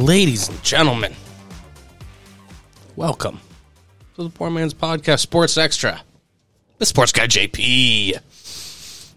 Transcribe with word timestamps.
Ladies 0.00 0.48
and 0.48 0.62
gentlemen, 0.62 1.12
welcome 2.96 3.38
to 4.14 4.22
the 4.22 4.30
Poor 4.30 4.48
Man's 4.48 4.72
Podcast 4.72 5.18
Sports 5.18 5.58
Extra. 5.58 6.00
The 6.78 6.86
sports 6.86 7.12
guy 7.12 7.26
JP. 7.26 8.14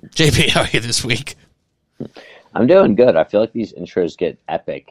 JP, 0.08 0.50
how 0.50 0.64
are 0.64 0.68
you 0.74 0.82
this 0.82 1.06
week? 1.06 1.38
I'm 2.54 2.68
doing 2.68 2.96
good. 2.96 3.16
I 3.16 3.24
feel 3.24 3.40
like 3.40 3.54
these 3.54 3.72
intros 3.72 4.18
get 4.18 4.38
epic 4.50 4.90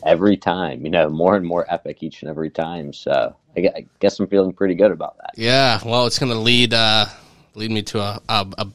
every 0.04 0.36
time. 0.36 0.84
You 0.84 0.90
know, 0.90 1.08
more 1.08 1.36
and 1.36 1.46
more 1.46 1.72
epic 1.72 2.02
each 2.02 2.22
and 2.22 2.28
every 2.28 2.50
time. 2.50 2.92
So 2.92 3.36
I 3.56 3.86
guess 4.00 4.18
I'm 4.18 4.26
feeling 4.26 4.54
pretty 4.54 4.74
good 4.74 4.90
about 4.90 5.18
that. 5.18 5.34
Yeah, 5.36 5.78
well, 5.86 6.06
it's 6.06 6.18
going 6.18 6.32
to 6.32 6.38
lead 6.38 6.74
uh, 6.74 7.06
lead 7.54 7.70
me 7.70 7.82
to 7.82 8.00
a, 8.00 8.20
a, 8.28 8.46
a 8.58 8.66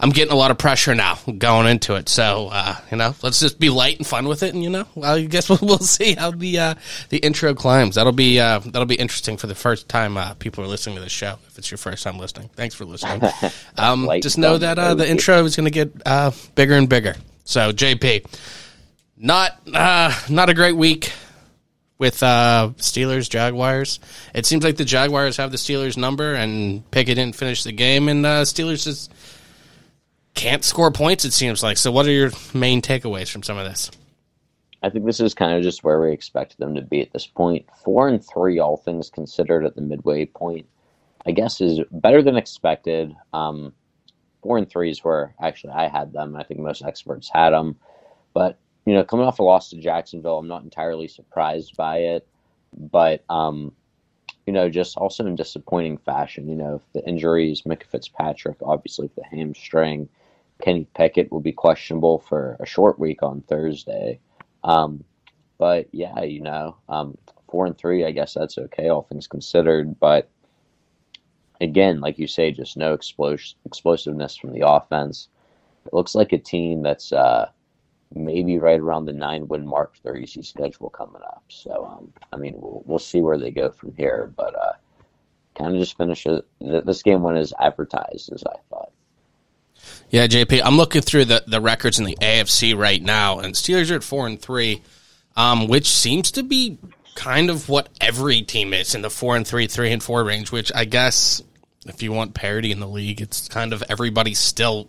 I'm 0.00 0.10
getting 0.10 0.32
a 0.32 0.36
lot 0.36 0.50
of 0.50 0.58
pressure 0.58 0.94
now 0.94 1.18
going 1.38 1.66
into 1.66 1.94
it. 1.94 2.08
So 2.08 2.48
uh, 2.52 2.76
you 2.90 2.96
know, 2.96 3.14
let's 3.22 3.40
just 3.40 3.58
be 3.58 3.70
light 3.70 3.98
and 3.98 4.06
fun 4.06 4.26
with 4.26 4.42
it, 4.42 4.54
and 4.54 4.62
you 4.62 4.70
know, 4.70 4.86
I 5.02 5.22
guess 5.22 5.48
we'll, 5.48 5.58
we'll 5.62 5.78
see 5.78 6.14
how 6.14 6.30
the 6.30 6.58
uh, 6.58 6.74
the 7.08 7.18
intro 7.18 7.54
climbs. 7.54 7.94
That'll 7.96 8.12
be 8.12 8.40
uh, 8.40 8.58
that'll 8.60 8.86
be 8.86 8.94
interesting 8.94 9.36
for 9.36 9.46
the 9.46 9.54
first 9.54 9.88
time 9.88 10.16
uh, 10.16 10.34
people 10.34 10.64
are 10.64 10.68
listening 10.68 10.96
to 10.96 11.02
the 11.02 11.08
show. 11.08 11.38
If 11.46 11.58
it's 11.58 11.70
your 11.70 11.78
first 11.78 12.04
time 12.04 12.18
listening, 12.18 12.50
thanks 12.54 12.74
for 12.74 12.84
listening. 12.84 13.22
Um, 13.76 14.08
just 14.20 14.38
know 14.38 14.56
that 14.56 14.78
uh, 14.78 14.94
the 14.94 15.08
intro 15.08 15.44
is 15.44 15.56
going 15.56 15.64
to 15.64 15.70
get 15.70 15.90
uh, 16.06 16.30
bigger 16.54 16.74
and 16.74 16.88
bigger. 16.88 17.16
So 17.44 17.72
JP, 17.72 18.24
not 19.16 19.66
not 19.66 20.48
a 20.48 20.54
great 20.54 20.76
week 20.76 21.12
with 21.98 22.20
Steelers 22.20 23.28
Jaguars. 23.28 24.00
It 24.34 24.46
seems 24.46 24.64
like 24.64 24.76
the 24.76 24.84
Jaguars 24.84 25.36
have 25.38 25.50
the 25.50 25.56
Steelers 25.56 25.96
number, 25.96 26.34
and 26.34 26.88
Pickett 26.90 27.16
didn't 27.16 27.36
finish 27.36 27.64
the 27.64 27.72
game, 27.72 28.08
and 28.08 28.24
Steelers 28.24 28.84
just 28.84 29.12
can't 30.34 30.64
score 30.64 30.90
points, 30.90 31.24
it 31.24 31.32
seems 31.32 31.62
like. 31.62 31.78
So, 31.78 31.90
what 31.90 32.06
are 32.06 32.12
your 32.12 32.30
main 32.52 32.82
takeaways 32.82 33.30
from 33.30 33.42
some 33.42 33.56
of 33.56 33.64
this? 33.64 33.90
I 34.82 34.90
think 34.90 35.06
this 35.06 35.20
is 35.20 35.32
kind 35.32 35.56
of 35.56 35.62
just 35.62 35.82
where 35.82 36.00
we 36.00 36.12
expect 36.12 36.58
them 36.58 36.74
to 36.74 36.82
be 36.82 37.00
at 37.00 37.12
this 37.12 37.26
point. 37.26 37.66
Four 37.82 38.08
and 38.08 38.22
three, 38.22 38.58
all 38.58 38.76
things 38.76 39.08
considered, 39.08 39.64
at 39.64 39.76
the 39.76 39.80
midway 39.80 40.26
point, 40.26 40.66
I 41.24 41.30
guess 41.30 41.60
is 41.60 41.80
better 41.90 42.22
than 42.22 42.36
expected. 42.36 43.16
Um, 43.32 43.72
four 44.42 44.58
and 44.58 44.68
three 44.68 44.90
is 44.90 45.02
where 45.02 45.34
actually 45.40 45.72
I 45.72 45.88
had 45.88 46.12
them. 46.12 46.36
I 46.36 46.42
think 46.44 46.60
most 46.60 46.84
experts 46.84 47.30
had 47.32 47.50
them. 47.50 47.76
But, 48.34 48.58
you 48.84 48.92
know, 48.92 49.04
coming 49.04 49.24
off 49.26 49.38
a 49.38 49.42
loss 49.42 49.70
to 49.70 49.78
Jacksonville, 49.78 50.38
I'm 50.38 50.48
not 50.48 50.64
entirely 50.64 51.08
surprised 51.08 51.76
by 51.78 51.98
it. 51.98 52.28
But, 52.76 53.24
um, 53.30 53.72
you 54.46 54.52
know, 54.52 54.68
just 54.68 54.98
also 54.98 55.24
in 55.24 55.34
disappointing 55.34 55.96
fashion. 55.96 56.46
You 56.46 56.56
know, 56.56 56.82
the 56.92 57.02
injuries, 57.08 57.62
Minkah 57.62 57.86
Fitzpatrick, 57.86 58.58
obviously, 58.62 59.08
the 59.16 59.24
hamstring. 59.24 60.10
Kenny 60.62 60.86
Pickett 60.94 61.30
will 61.30 61.40
be 61.40 61.52
questionable 61.52 62.20
for 62.20 62.56
a 62.60 62.66
short 62.66 62.98
week 62.98 63.22
on 63.22 63.42
Thursday. 63.42 64.20
Um, 64.62 65.04
but 65.58 65.88
yeah, 65.92 66.22
you 66.22 66.40
know, 66.40 66.76
um, 66.88 67.16
four 67.48 67.66
and 67.66 67.76
three, 67.76 68.04
I 68.04 68.10
guess 68.10 68.34
that's 68.34 68.58
okay, 68.58 68.88
all 68.88 69.02
things 69.02 69.26
considered. 69.26 69.98
But 69.98 70.28
again, 71.60 72.00
like 72.00 72.18
you 72.18 72.26
say, 72.26 72.50
just 72.50 72.76
no 72.76 72.96
explos- 72.96 73.54
explosiveness 73.64 74.36
from 74.36 74.52
the 74.52 74.66
offense. 74.66 75.28
It 75.86 75.92
looks 75.92 76.14
like 76.14 76.32
a 76.32 76.38
team 76.38 76.82
that's 76.82 77.12
uh, 77.12 77.50
maybe 78.14 78.58
right 78.58 78.80
around 78.80 79.04
the 79.04 79.12
nine 79.12 79.48
win 79.48 79.66
mark 79.66 79.94
for 79.94 80.02
their 80.02 80.16
easy 80.16 80.42
schedule 80.42 80.90
coming 80.90 81.22
up. 81.22 81.44
So, 81.48 81.84
um, 81.84 82.12
I 82.32 82.36
mean, 82.36 82.54
we'll, 82.56 82.82
we'll 82.86 82.98
see 82.98 83.20
where 83.20 83.38
they 83.38 83.50
go 83.50 83.70
from 83.70 83.94
here. 83.96 84.32
But 84.34 84.54
uh, 84.54 84.72
kind 85.56 85.74
of 85.74 85.80
just 85.80 85.96
finish 85.96 86.26
it. 86.26 86.46
This 86.60 87.02
game 87.02 87.22
went 87.22 87.38
as 87.38 87.52
advertised 87.60 88.32
as 88.32 88.44
I 88.46 88.56
thought. 88.70 88.92
Yeah, 90.10 90.26
JP, 90.26 90.62
I'm 90.64 90.76
looking 90.76 91.02
through 91.02 91.26
the, 91.26 91.44
the 91.46 91.60
records 91.60 91.98
in 91.98 92.04
the 92.04 92.16
AFC 92.20 92.76
right 92.76 93.02
now, 93.02 93.40
and 93.40 93.54
Steelers 93.54 93.90
are 93.90 93.96
at 93.96 94.04
four 94.04 94.26
and 94.26 94.40
three, 94.40 94.82
um, 95.36 95.66
which 95.66 95.88
seems 95.88 96.30
to 96.32 96.42
be 96.42 96.78
kind 97.14 97.50
of 97.50 97.68
what 97.68 97.88
every 98.00 98.42
team 98.42 98.74
is 98.74 98.94
in 98.94 99.02
the 99.02 99.10
four 99.10 99.36
and 99.36 99.46
three, 99.46 99.66
three 99.66 99.92
and 99.92 100.02
four 100.02 100.24
range. 100.24 100.52
Which 100.52 100.70
I 100.74 100.84
guess, 100.84 101.42
if 101.86 102.02
you 102.02 102.12
want 102.12 102.34
parity 102.34 102.70
in 102.70 102.80
the 102.80 102.88
league, 102.88 103.20
it's 103.20 103.48
kind 103.48 103.72
of 103.72 103.82
everybody's 103.88 104.38
still 104.38 104.88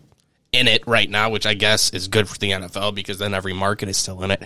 in 0.51 0.67
it 0.67 0.85
right 0.87 1.09
now, 1.09 1.29
which 1.29 1.45
I 1.45 1.53
guess 1.53 1.91
is 1.91 2.07
good 2.07 2.27
for 2.29 2.37
the 2.37 2.51
NFL 2.51 2.95
because 2.95 3.17
then 3.17 3.33
every 3.33 3.53
market 3.53 3.89
is 3.89 3.97
still 3.97 4.23
in 4.23 4.31
it. 4.31 4.43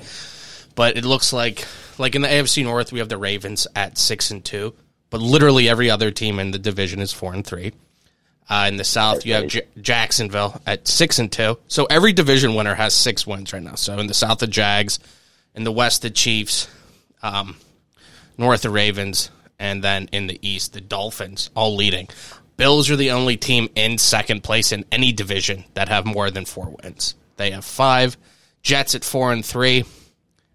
But 0.76 0.98
it 0.98 1.06
looks 1.06 1.34
like, 1.34 1.66
like 1.98 2.16
in 2.16 2.22
the 2.22 2.28
AFC 2.28 2.64
North, 2.64 2.92
we 2.92 3.00
have 3.00 3.10
the 3.10 3.18
Ravens 3.18 3.68
at 3.76 3.98
six 3.98 4.31
and 4.31 4.44
two, 4.44 4.74
but 5.10 5.22
literally 5.22 5.70
every 5.70 5.90
other 5.90 6.12
team 6.12 6.40
in 6.40 6.52
the 6.52 6.60
division 6.60 7.00
is 7.00 7.12
four 7.12 7.34
and 7.34 7.46
three. 7.46 7.74
Uh, 8.50 8.66
in 8.68 8.78
the 8.78 8.84
South, 8.84 9.26
you 9.26 9.36
have 9.36 9.48
J- 9.48 9.68
Jacksonville 9.80 10.60
at 10.66 10.88
six 10.88 11.20
and 11.20 11.32
two. 11.32 11.60
So 11.68 11.86
every 11.86 12.14
division 12.14 12.56
winner 12.56 12.74
has 12.74 12.96
six 12.96 13.28
wins 13.28 13.54
right 13.54 13.62
now. 13.62 13.76
So 13.76 13.98
in 14.00 14.08
the 14.08 14.14
South, 14.16 14.40
the 14.40 14.48
Jags, 14.48 15.00
in 15.54 15.64
the 15.64 15.72
West, 15.72 16.02
the 16.02 16.10
Chiefs, 16.10 16.68
um, 17.22 17.58
North, 18.40 18.64
the 18.64 18.72
Ravens, 18.72 19.30
and 19.60 19.84
then 19.84 20.10
in 20.12 20.26
the 20.26 20.40
East, 20.42 20.74
the 20.74 20.82
Dolphins, 20.82 21.52
all 21.56 21.76
leading. 21.76 22.08
Bills 22.58 22.90
are 22.90 22.96
the 22.96 23.12
only 23.12 23.38
team 23.38 23.70
in 23.76 23.98
second 23.98 24.44
place 24.44 24.72
in 24.72 24.84
any 24.92 25.12
division 25.12 25.66
that 25.76 25.90
have 25.90 26.06
more 26.06 26.31
than 26.31 26.46
four 26.46 26.76
wins. 26.81 27.16
They 27.38 27.52
have 27.52 27.64
five. 27.64 28.18
Jets 28.64 28.96
at 28.96 29.06
four 29.06 29.31
and 29.31 29.46
three, 29.46 29.86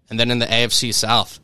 and 0.09 0.19
then 0.19 0.29
in 0.29 0.39
the 0.39 0.45
AFC 0.45 0.93
South, 0.93 1.39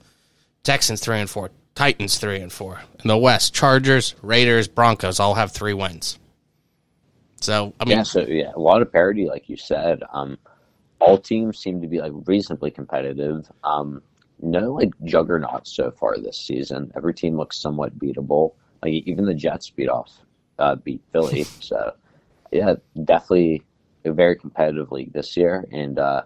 Texans 0.63 1.01
three 1.01 1.19
and 1.19 1.29
four, 1.29 1.49
Titans 1.73 2.19
three 2.19 2.39
and 2.39 2.51
four. 2.51 2.81
In 3.03 3.07
the 3.07 3.17
West, 3.17 3.53
Chargers, 3.53 4.13
Raiders, 4.21 4.67
Broncos 4.67 5.19
all 5.19 5.33
have 5.33 5.51
three 5.51 5.73
wins. 5.73 6.19
So 7.41 7.73
I 7.79 7.85
mean, 7.85 7.97
yeah, 7.97 8.03
so 8.03 8.21
yeah, 8.21 8.51
a 8.55 8.59
lot 8.59 8.81
of 8.81 8.91
parity, 8.91 9.27
like 9.27 9.49
you 9.49 9.57
said. 9.57 10.03
Um, 10.13 10.37
all 10.99 11.17
teams 11.17 11.57
seem 11.57 11.81
to 11.81 11.87
be 11.87 11.99
like 11.99 12.13
reasonably 12.25 12.71
competitive. 12.71 13.51
Um, 13.63 14.01
no 14.41 14.73
like 14.73 14.91
juggernauts 15.03 15.75
so 15.75 15.91
far 15.91 16.17
this 16.17 16.37
season. 16.37 16.91
Every 16.95 17.13
team 17.13 17.37
looks 17.37 17.57
somewhat 17.57 17.97
beatable. 17.97 18.53
Like 18.81 18.93
even 19.05 19.25
the 19.25 19.33
Jets 19.33 19.69
beat 19.69 19.89
off, 19.89 20.11
uh, 20.59 20.75
beat 20.75 21.01
Philly. 21.11 21.43
so 21.59 21.93
yeah, 22.51 22.75
definitely 23.03 23.63
a 24.05 24.11
very 24.11 24.35
competitive 24.35 24.91
league 24.91 25.13
this 25.13 25.35
year. 25.37 25.65
And 25.71 25.99
uh, 25.99 26.23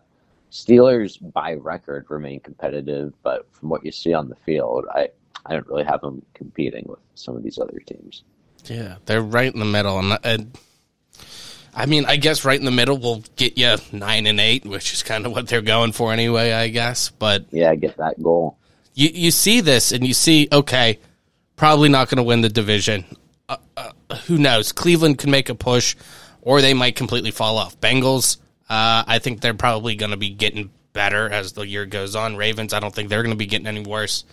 Steelers 0.52 1.18
by 1.34 1.54
record 1.54 2.08
remain 2.10 2.40
competitive, 2.40 3.14
but 3.24 3.48
from 3.54 3.70
what 3.70 3.86
you 3.86 3.92
see 3.92 4.14
on 4.14 4.30
the 4.30 4.36
field, 4.36 4.86
I 4.94 5.10
I 5.46 5.54
don't 5.54 5.68
really 5.68 5.84
have 5.84 6.02
them 6.02 6.26
competing 6.34 6.86
with 6.88 7.00
some 7.14 7.36
of 7.36 7.44
these 7.44 7.60
other 7.60 7.80
teams. 7.86 8.24
Yeah, 8.66 8.96
they're 9.06 9.22
right 9.22 9.54
in 9.54 9.60
the 9.60 9.66
middle, 9.66 10.00
and, 10.00 10.18
and 10.24 10.58
I 11.76 11.86
mean, 11.88 12.06
I 12.06 12.16
guess 12.16 12.46
right 12.46 12.58
in 12.58 12.66
the 12.66 12.72
middle 12.72 12.98
will 12.98 13.24
get 13.36 13.58
you 13.58 13.76
nine 13.92 14.28
and 14.28 14.40
eight, 14.40 14.66
which 14.66 14.94
is 14.94 15.04
kind 15.04 15.26
of 15.26 15.34
what 15.34 15.48
they're 15.48 15.62
going 15.62 15.92
for 15.92 16.14
anyway, 16.14 16.54
I 16.54 16.70
guess. 16.70 17.10
But 17.10 17.46
yeah, 17.52 17.70
I 17.70 17.76
get 17.76 17.98
that 17.98 18.22
goal. 18.24 18.58
You 18.94 19.10
you 19.14 19.32
see 19.32 19.60
this 19.60 19.92
and 19.92 20.08
you 20.08 20.14
see, 20.14 20.48
okay, 20.52 21.00
probably 21.58 21.90
not 21.90 22.10
going 22.10 22.18
to 22.18 22.24
win 22.24 22.42
the 22.42 22.50
division. 22.50 23.04
Uh, 23.50 23.58
uh, 23.76 23.92
who 24.28 24.38
knows? 24.38 24.72
Cleveland 24.72 25.18
can 25.18 25.32
make 25.32 25.50
a 25.50 25.56
push, 25.56 25.96
or 26.42 26.62
they 26.62 26.74
might 26.74 26.96
completely 26.96 27.32
fall 27.32 27.58
off. 27.58 27.80
Bengals, 27.82 28.38
uh, 28.70 29.04
I 29.06 29.20
think 29.20 29.42
they're 29.42 29.54
probably 29.54 29.96
going 29.96 30.12
to 30.12 30.18
be 30.18 30.30
getting 30.30 30.72
better 30.94 31.30
as 31.30 31.52
the 31.52 31.68
year 31.68 31.86
goes 31.86 32.16
on. 32.16 32.38
Ravens, 32.38 32.74
I 32.74 32.80
don't 32.80 32.96
think 32.96 33.10
they're 33.10 33.22
going 33.22 33.36
to 33.36 33.38
be 33.38 33.48
getting 33.48 33.68
any 33.68 33.84
worse. 33.84 34.24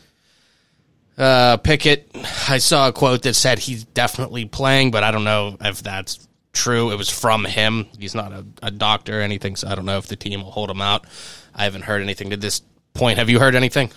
Uh, 1.18 1.56
Pickett, 1.58 2.08
I 2.48 2.58
saw 2.58 2.88
a 2.88 2.92
quote 2.92 3.22
that 3.22 3.34
said 3.34 3.58
he's 3.58 3.84
definitely 3.84 4.46
playing, 4.46 4.92
but 4.92 5.02
I 5.02 5.10
don't 5.10 5.24
know 5.24 5.56
if 5.60 5.82
that's 5.82 6.26
true. 6.52 6.90
It 6.90 6.96
was 6.96 7.08
from 7.08 7.44
him. 7.44 7.86
He's 7.98 8.14
not 8.14 8.32
a, 8.32 8.44
a 8.62 8.70
doctor 8.70 9.18
or 9.18 9.22
anything, 9.22 9.56
so 9.56 9.68
I 9.68 9.74
don't 9.74 9.86
know 9.86 9.98
if 9.98 10.06
the 10.06 10.16
team 10.16 10.42
will 10.42 10.50
hold 10.50 10.70
him 10.70 10.80
out. 10.80 11.06
I 11.54 11.64
haven't 11.64 11.82
heard 11.82 12.02
anything 12.02 12.30
to 12.30 12.36
this 12.36 12.62
point. 12.94 13.18
Have 13.18 13.30
you 13.30 13.38
heard 13.38 13.54
anything? 13.54 13.90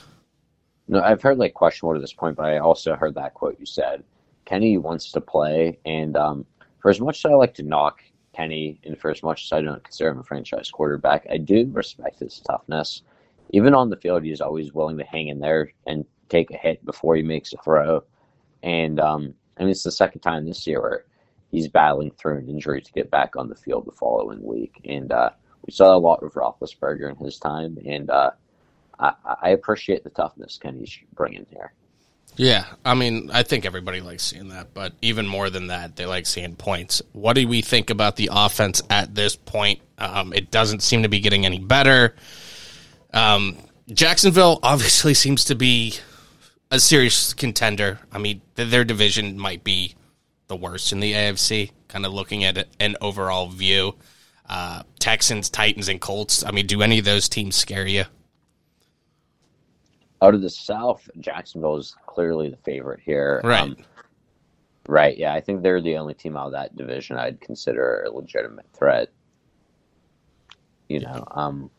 No, 0.88 1.02
I've 1.02 1.22
heard 1.22 1.38
like 1.38 1.54
questionable 1.54 1.96
to 1.96 2.02
this 2.02 2.14
point, 2.14 2.36
but 2.36 2.46
I 2.46 2.60
also 2.60 2.96
heard 2.96 3.16
that 3.16 3.34
quote 3.34 3.60
you 3.60 3.66
said. 3.66 4.04
Kenny 4.46 4.78
wants 4.78 5.12
to 5.12 5.22
play, 5.22 5.80
and 5.86 6.16
um, 6.16 6.46
for 6.80 6.92
as 6.92 7.00
much 7.00 7.26
as 7.26 7.32
I 7.32 7.34
like 7.34 7.56
to 7.56 7.64
knock 7.64 8.04
Kenny, 8.34 8.80
and 8.84 9.00
for 9.00 9.10
as 9.10 9.24
much 9.24 9.46
as 9.46 9.52
I 9.54 9.62
don't 9.62 9.84
consider 9.84 10.12
him 10.12 10.20
a 10.20 10.24
franchise 10.24 10.70
quarterback, 10.70 11.26
I 11.30 11.38
do 11.38 11.68
respect 11.72 12.20
his 12.20 12.40
toughness. 12.40 13.02
Even 13.52 13.74
on 13.74 13.90
the 13.90 13.98
field, 13.98 14.24
he's 14.24 14.42
always 14.42 14.74
willing 14.74 14.98
to 14.98 15.04
hang 15.04 15.30
in 15.30 15.40
there 15.40 15.72
and 15.88 16.06
take 16.30 16.52
a 16.52 16.58
hit 16.58 16.86
before 16.86 17.16
he 17.16 17.24
makes 17.24 17.54
a 17.54 17.58
throw. 17.58 18.04
And 18.62 19.00
um, 19.00 19.34
I 19.58 19.62
mean, 19.62 19.72
it's 19.72 19.84
the 19.84 19.92
second 19.92 20.22
time 20.22 20.46
this 20.46 20.66
year 20.68 20.82
where 20.82 21.06
he's 21.56 21.70
battling 21.70 22.12
through 22.12 22.38
an 22.38 22.50
injury 22.50 22.82
to 22.82 22.92
get 22.92 23.10
back 23.10 23.38
on 23.38 23.48
the 23.48 23.56
field 23.56 23.86
the 23.86 23.92
following 23.94 24.44
week. 24.44 24.82
And 24.84 25.10
uh, 25.10 25.30
we 25.66 25.72
saw 25.72 25.96
a 25.96 25.98
lot 25.98 26.22
of 26.22 26.34
Roethlisberger 26.34 27.10
in 27.10 27.26
his 27.26 27.40
time. 27.40 27.78
And 27.86 28.10
uh, 28.10 28.32
I, 29.00 29.14
I 29.42 29.50
appreciate 29.52 30.04
the 30.04 30.10
toughness 30.10 30.60
Kenny's 30.62 31.00
bringing 31.14 31.46
here. 31.50 31.72
Yeah, 32.36 32.66
I 32.84 32.96
mean, 32.96 33.30
I 33.32 33.44
think 33.44 33.66
everybody 33.66 34.02
likes 34.02 34.24
seeing 34.24 34.50
that, 34.50 34.74
but 34.74 34.92
even 35.02 35.26
more 35.26 35.50
than 35.50 35.68
that, 35.68 35.96
they 35.96 36.06
like 36.06 36.26
seeing 36.26 36.58
points. 36.58 37.02
What 37.14 37.38
do 37.38 37.48
we 37.48 37.62
think 37.62 37.90
about 37.90 38.18
the 38.18 38.30
offense 38.34 38.82
at 38.90 39.16
this 39.16 39.38
point? 39.38 39.80
Um, 39.98 40.34
it 40.34 40.52
doesn't 40.52 40.84
seem 40.84 41.04
to 41.04 41.10
be 41.10 41.22
getting 41.22 41.46
any 41.46 41.60
better. 41.60 42.14
Um, 43.14 43.56
Jacksonville 43.88 44.60
obviously 44.62 45.14
seems 45.14 45.46
to 45.46 45.56
be 45.56 45.96
a 46.70 46.82
serious 46.82 47.34
contender. 47.34 48.00
I 48.12 48.18
mean, 48.18 48.42
their 48.56 48.84
division 48.84 49.38
might 49.38 49.64
be 49.64 49.96
the 50.48 50.56
worst 50.56 50.92
in 50.92 51.00
the 51.00 51.14
AFC, 51.14 51.72
kind 51.88 52.06
of 52.06 52.14
looking 52.14 52.44
at 52.44 52.68
an 52.80 52.96
overall 53.02 53.48
view. 53.48 53.96
Uh, 54.48 54.84
Texans, 55.00 55.50
Titans, 55.50 55.88
and 55.88 56.00
Colts. 56.00 56.44
I 56.44 56.52
mean, 56.52 56.68
do 56.68 56.82
any 56.82 57.00
of 57.00 57.06
those 57.06 57.28
teams 57.28 57.56
scare 57.56 57.88
you? 57.88 58.04
Out 60.22 60.36
of 60.36 60.42
the 60.42 60.50
South, 60.50 61.10
Jacksonville 61.20 61.78
is 61.78 61.96
clearly 62.06 62.50
the 62.50 62.58
favorite 62.58 63.00
here. 63.04 63.42
Right. 63.44 63.62
Um, 63.62 63.78
right. 64.88 65.18
Yeah, 65.18 65.34
I 65.34 65.42
think 65.42 65.62
they're 65.62 65.82
the 65.82 65.98
only 65.98 66.14
team 66.14 66.38
out 66.38 66.48
of 66.48 66.52
that 66.54 66.76
division 66.76 67.18
I'd 67.18 67.42
consider 67.42 68.04
a 68.04 68.12
legitimate 68.12 68.68
threat. 68.74 69.10
You 70.90 71.00
know, 71.00 71.24
um, 71.32 71.72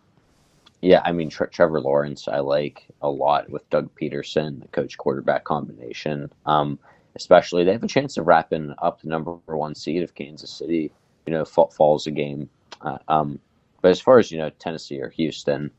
yeah, 0.83 1.01
I 1.05 1.13
mean 1.13 1.31
Tre- 1.31 1.49
Trevor 1.49 1.81
Lawrence, 1.81 2.29
I 2.29 2.41
like 2.41 2.87
a 3.01 3.09
lot 3.09 3.49
with 3.49 3.69
Doug 3.71 3.91
Pederson, 3.95 4.61
the 4.61 4.69
coach 4.69 4.99
quarterback 4.99 5.45
combination. 5.45 6.31
Um, 6.45 6.79
especially 7.17 7.65
they 7.65 7.73
have 7.73 7.83
a 7.83 7.89
chance 7.89 8.17
of 8.17 8.27
wrapping 8.27 8.75
up 8.79 9.01
the 9.01 9.09
number 9.09 9.33
one 9.47 9.75
seed 9.75 10.03
if 10.03 10.15
Kansas 10.15 10.51
City, 10.51 10.93
you 11.27 11.33
know, 11.33 11.45
falls 11.45 12.07
a 12.07 12.11
game. 12.11 12.49
Uh, 12.81 12.99
um, 13.09 13.41
but 13.81 13.91
as 13.91 14.01
far 14.01 14.19
as 14.19 14.31
you 14.31 14.39
know, 14.39 14.51
Tennessee 14.51 15.01
or 15.01 15.09
Houston, 15.11 15.71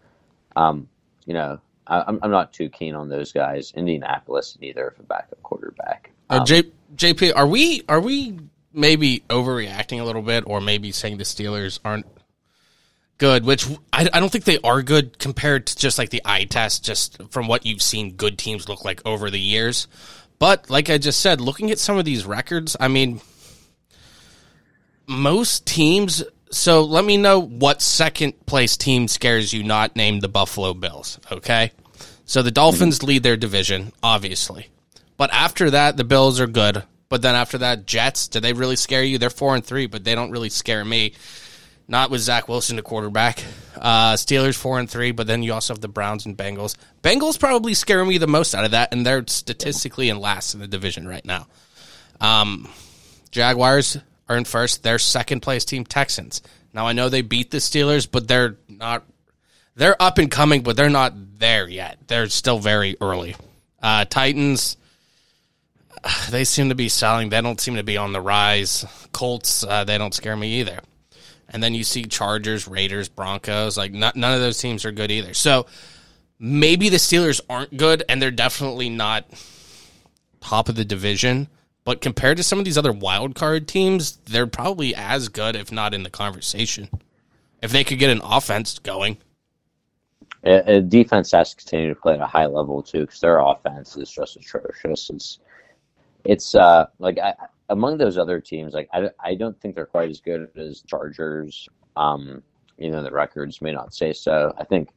um, 0.55 0.89
you 1.25 1.33
know, 1.33 1.59
I, 1.85 2.03
am 2.07 2.19
I'm 2.21 2.31
not 2.31 2.53
too 2.53 2.69
keen 2.69 2.95
on 2.95 3.09
those 3.09 3.31
guys. 3.31 3.71
Indianapolis 3.75 4.57
neither 4.59 4.93
for 4.95 5.03
a 5.03 5.05
backup 5.05 5.41
quarterback. 5.43 6.11
Uh, 6.29 6.43
J, 6.43 6.63
JP, 6.95 7.33
are 7.35 7.47
we 7.47 7.83
are 7.87 8.01
we 8.01 8.37
maybe 8.73 9.23
overreacting 9.29 10.01
a 10.01 10.03
little 10.03 10.21
bit, 10.21 10.43
or 10.47 10.61
maybe 10.61 10.91
saying 10.91 11.17
the 11.17 11.23
Steelers 11.23 11.79
aren't 11.85 12.05
good, 13.17 13.45
which 13.45 13.67
I, 13.91 14.07
I, 14.13 14.19
don't 14.19 14.31
think 14.31 14.43
they 14.43 14.59
are 14.59 14.81
good 14.83 15.17
compared 15.17 15.67
to 15.67 15.75
just 15.75 15.97
like 15.97 16.09
the 16.09 16.21
eye 16.23 16.45
test, 16.45 16.83
just 16.83 17.21
from 17.31 17.47
what 17.47 17.65
you've 17.65 17.81
seen 17.81 18.11
good 18.11 18.37
teams 18.37 18.69
look 18.69 18.85
like 18.85 19.01
over 19.05 19.29
the 19.29 19.39
years. 19.39 19.87
But 20.39 20.69
like 20.69 20.89
I 20.89 20.97
just 20.97 21.19
said, 21.19 21.41
looking 21.41 21.71
at 21.71 21.79
some 21.79 21.97
of 21.97 22.05
these 22.05 22.25
records, 22.25 22.75
I 22.79 22.87
mean, 22.87 23.21
most 25.07 25.65
teams. 25.65 26.23
So 26.51 26.83
let 26.83 27.03
me 27.03 27.17
know 27.17 27.39
what 27.39 27.81
second 27.81 28.45
place 28.45 28.77
team 28.77 29.07
scares 29.07 29.51
you, 29.51 29.63
not 29.63 29.95
named 29.95 30.21
the 30.21 30.29
Buffalo 30.29 30.73
Bills. 30.73 31.19
Okay. 31.31 31.71
So 32.25 32.41
the 32.41 32.51
Dolphins 32.51 33.03
lead 33.03 33.23
their 33.23 33.37
division, 33.37 33.93
obviously. 34.03 34.67
But 35.17 35.31
after 35.33 35.71
that, 35.71 35.97
the 35.97 36.03
Bills 36.03 36.39
are 36.39 36.47
good. 36.47 36.83
But 37.09 37.21
then 37.21 37.35
after 37.35 37.59
that, 37.59 37.85
Jets, 37.85 38.27
do 38.27 38.39
they 38.39 38.53
really 38.53 38.75
scare 38.75 39.03
you? 39.03 39.17
They're 39.17 39.29
four 39.29 39.55
and 39.55 39.65
three, 39.65 39.87
but 39.87 40.03
they 40.03 40.13
don't 40.13 40.31
really 40.31 40.49
scare 40.49 40.83
me. 40.83 41.13
Not 41.87 42.11
with 42.11 42.21
Zach 42.21 42.49
Wilson, 42.49 42.75
the 42.75 42.81
quarterback. 42.81 43.43
Uh, 43.77 44.13
Steelers 44.13 44.55
four 44.55 44.79
and 44.79 44.89
three, 44.89 45.11
but 45.11 45.25
then 45.25 45.41
you 45.41 45.53
also 45.53 45.73
have 45.73 45.81
the 45.81 45.87
Browns 45.87 46.25
and 46.25 46.37
Bengals. 46.37 46.75
Bengals 47.01 47.39
probably 47.39 47.73
scare 47.73 48.03
me 48.03 48.17
the 48.17 48.27
most 48.27 48.53
out 48.53 48.65
of 48.65 48.71
that, 48.71 48.91
and 48.91 49.05
they're 49.05 49.25
statistically 49.27 50.09
in 50.09 50.19
last 50.19 50.53
in 50.53 50.59
the 50.59 50.67
division 50.67 51.07
right 51.07 51.23
now. 51.23 51.47
Um, 52.19 52.67
Jaguars 53.31 53.97
are 54.27 54.35
in 54.35 54.43
first. 54.43 54.83
Their 54.83 54.99
second 54.99 55.41
place 55.41 55.63
team, 55.63 55.85
Texans. 55.85 56.41
Now 56.73 56.87
I 56.87 56.93
know 56.93 57.07
they 57.07 57.21
beat 57.21 57.51
the 57.51 57.59
Steelers, 57.59 58.09
but 58.09 58.27
they're 58.27 58.57
not. 58.67 59.05
They're 59.75 60.01
up 60.01 60.17
and 60.17 60.29
coming, 60.29 60.63
but 60.63 60.75
they're 60.75 60.89
not 60.89 61.13
there 61.39 61.69
yet. 61.69 61.99
They're 62.07 62.27
still 62.27 62.59
very 62.59 62.97
early. 62.99 63.35
Uh, 63.81 64.05
Titans. 64.05 64.75
They 66.29 66.43
seem 66.45 66.69
to 66.69 66.75
be 66.75 66.89
selling. 66.89 67.29
They 67.29 67.41
don't 67.41 67.59
seem 67.59 67.75
to 67.75 67.83
be 67.83 67.97
on 67.97 68.13
the 68.13 68.21
rise. 68.21 68.85
Colts. 69.11 69.63
Uh, 69.63 69.83
they 69.83 69.97
don't 69.97 70.13
scare 70.13 70.37
me 70.37 70.59
either 70.59 70.79
and 71.49 71.63
then 71.63 71.73
you 71.73 71.83
see 71.83 72.03
Chargers, 72.03 72.67
Raiders, 72.67 73.09
Broncos. 73.09 73.77
Like 73.77 73.93
not, 73.93 74.15
none 74.15 74.33
of 74.33 74.39
those 74.39 74.59
teams 74.59 74.85
are 74.85 74.91
good 74.91 75.11
either. 75.11 75.33
So 75.33 75.65
maybe 76.39 76.89
the 76.89 76.97
Steelers 76.97 77.41
aren't 77.49 77.77
good, 77.77 78.03
and 78.09 78.21
they're 78.21 78.31
definitely 78.31 78.89
not 78.89 79.25
top 80.41 80.69
of 80.69 80.75
the 80.75 80.85
division. 80.85 81.47
But 81.83 82.01
compared 82.01 82.35
to 82.37 82.43
some 82.43 82.59
of 82.59 82.65
these 82.65 82.77
other 82.77 82.91
wild 82.91 83.33
card 83.33 83.67
teams, 83.67 84.17
they're 84.25 84.45
probably 84.45 84.93
as 84.93 85.29
good, 85.29 85.55
if 85.55 85.71
not 85.71 85.93
in 85.93 86.03
the 86.03 86.09
conversation. 86.09 86.89
If 87.61 87.71
they 87.71 87.85
could 87.85 87.97
get 87.97 88.09
an 88.09 88.21
offense 88.23 88.77
going. 88.79 89.17
A, 90.43 90.81
defense 90.81 91.31
has 91.31 91.51
to 91.51 91.55
continue 91.55 91.89
to 91.89 91.99
play 91.99 92.13
at 92.13 92.19
a 92.19 92.25
high 92.25 92.45
level 92.45 92.83
too, 92.83 93.01
because 93.01 93.19
their 93.19 93.39
offense 93.39 93.95
is 93.97 94.11
just 94.11 94.35
atrocious. 94.35 95.09
It's, 95.09 95.39
it's 96.23 96.55
uh, 96.55 96.87
like 96.99 97.17
I, 97.19 97.33
among 97.69 97.97
those 97.97 98.17
other 98.17 98.39
teams, 98.39 98.73
like 98.73 98.89
I, 98.93 99.09
I 99.19 99.35
don't 99.35 99.59
think 99.59 99.75
they're 99.75 99.85
quite 99.85 100.09
as 100.09 100.21
good 100.21 100.49
as 100.55 100.81
Chargers. 100.81 101.67
Um, 101.95 102.43
you 102.77 102.91
know, 102.91 103.03
the 103.03 103.11
records 103.11 103.61
may 103.61 103.71
not 103.71 103.93
say 103.93 104.13
so. 104.13 104.53
I 104.57 104.63
think 104.63 104.89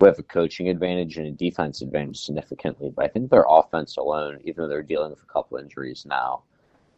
we 0.00 0.08
have 0.08 0.18
a 0.18 0.24
coaching 0.24 0.68
advantage 0.68 1.16
and 1.18 1.28
a 1.28 1.30
defense 1.30 1.80
advantage 1.80 2.18
significantly, 2.18 2.92
but 2.94 3.04
I 3.04 3.08
think 3.08 3.30
their 3.30 3.46
offense 3.48 3.96
alone, 3.96 4.40
even 4.44 4.62
though 4.62 4.68
they're 4.68 4.82
dealing 4.82 5.10
with 5.10 5.22
a 5.22 5.32
couple 5.32 5.58
injuries 5.58 6.04
now, 6.04 6.42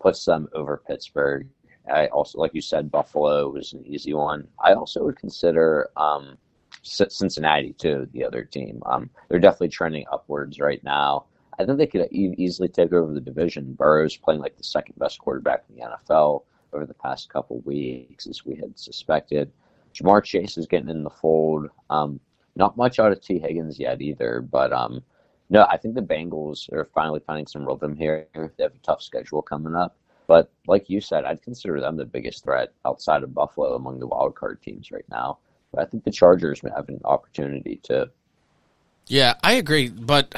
puts 0.00 0.24
them 0.24 0.48
over 0.54 0.82
Pittsburgh. 0.86 1.46
I 1.92 2.06
also, 2.06 2.38
like 2.38 2.54
you 2.54 2.62
said, 2.62 2.90
Buffalo 2.90 3.50
was 3.50 3.74
an 3.74 3.84
easy 3.84 4.14
one. 4.14 4.48
I 4.58 4.72
also 4.72 5.04
would 5.04 5.16
consider 5.16 5.90
um, 5.98 6.38
Cincinnati 6.82 7.74
too, 7.74 8.08
the 8.12 8.24
other 8.24 8.42
team. 8.42 8.82
Um, 8.86 9.10
they're 9.28 9.38
definitely 9.38 9.68
trending 9.68 10.06
upwards 10.10 10.58
right 10.58 10.82
now. 10.82 11.26
I 11.58 11.64
think 11.64 11.78
they 11.78 11.86
could 11.86 12.08
easily 12.10 12.68
take 12.68 12.92
over 12.92 13.12
the 13.12 13.20
division. 13.20 13.74
Burrow's 13.74 14.16
playing 14.16 14.40
like 14.40 14.56
the 14.56 14.64
second 14.64 14.96
best 14.98 15.18
quarterback 15.18 15.64
in 15.68 15.76
the 15.76 15.82
NFL 15.82 16.42
over 16.72 16.84
the 16.84 16.94
past 16.94 17.28
couple 17.28 17.60
weeks, 17.60 18.26
as 18.26 18.44
we 18.44 18.56
had 18.56 18.78
suspected. 18.78 19.50
Ja'Marr 19.94 20.24
Chase 20.24 20.58
is 20.58 20.66
getting 20.66 20.88
in 20.88 21.04
the 21.04 21.10
fold. 21.10 21.68
Um, 21.90 22.18
not 22.56 22.76
much 22.76 22.98
out 22.98 23.12
of 23.12 23.20
Tee 23.20 23.38
Higgins 23.38 23.78
yet 23.78 24.02
either, 24.02 24.40
but 24.40 24.72
um, 24.72 25.02
no, 25.50 25.66
I 25.70 25.76
think 25.76 25.94
the 25.94 26.02
Bengals 26.02 26.72
are 26.72 26.88
finally 26.94 27.20
finding 27.26 27.46
some 27.46 27.66
rhythm 27.66 27.96
here. 27.96 28.26
They 28.34 28.64
have 28.64 28.74
a 28.74 28.78
tough 28.82 29.02
schedule 29.02 29.42
coming 29.42 29.74
up, 29.74 29.96
but 30.26 30.50
like 30.66 30.88
you 30.88 31.00
said, 31.00 31.24
I'd 31.24 31.42
consider 31.42 31.80
them 31.80 31.96
the 31.96 32.04
biggest 32.04 32.44
threat 32.44 32.72
outside 32.84 33.22
of 33.22 33.34
Buffalo 33.34 33.74
among 33.74 34.00
the 34.00 34.06
wild 34.06 34.34
card 34.34 34.62
teams 34.62 34.90
right 34.90 35.04
now. 35.10 35.38
But 35.72 35.82
I 35.82 35.84
think 35.86 36.04
the 36.04 36.10
Chargers 36.10 36.60
have 36.60 36.88
an 36.88 37.00
opportunity 37.04 37.80
to. 37.84 38.10
Yeah, 39.06 39.34
I 39.42 39.54
agree, 39.54 39.90
but 39.90 40.34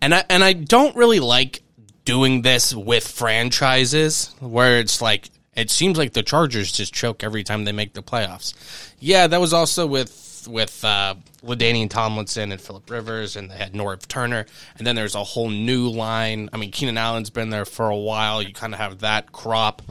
and 0.00 0.14
I 0.14 0.24
and 0.28 0.42
I 0.44 0.52
don't 0.52 0.94
really 0.96 1.20
like 1.20 1.62
doing 2.04 2.42
this 2.42 2.74
with 2.74 3.06
franchises 3.06 4.34
where 4.40 4.78
it's 4.78 5.02
like 5.02 5.30
it 5.54 5.70
seems 5.70 5.98
like 5.98 6.12
the 6.12 6.22
Chargers 6.22 6.70
just 6.70 6.94
choke 6.94 7.24
every 7.24 7.42
time 7.42 7.64
they 7.64 7.72
make 7.72 7.92
the 7.92 8.02
playoffs. 8.02 8.54
Yeah, 9.00 9.26
that 9.26 9.40
was 9.40 9.52
also 9.52 9.86
with 9.86 10.46
with 10.48 10.84
uh, 10.84 11.16
LaDainian 11.42 11.90
Tomlinson 11.90 12.52
and 12.52 12.60
Philip 12.60 12.88
Rivers, 12.88 13.36
and 13.36 13.50
they 13.50 13.56
had 13.56 13.72
Norv 13.72 14.06
Turner, 14.06 14.46
and 14.76 14.86
then 14.86 14.94
there's 14.96 15.14
a 15.14 15.24
whole 15.24 15.50
new 15.50 15.88
line. 15.88 16.48
I 16.52 16.56
mean, 16.56 16.70
Keenan 16.70 16.96
Allen's 16.96 17.30
been 17.30 17.50
there 17.50 17.64
for 17.64 17.90
a 17.90 17.96
while. 17.96 18.42
You 18.42 18.52
kind 18.52 18.72
of 18.72 18.80
have 18.80 19.00
that 19.00 19.32
crop, 19.32 19.82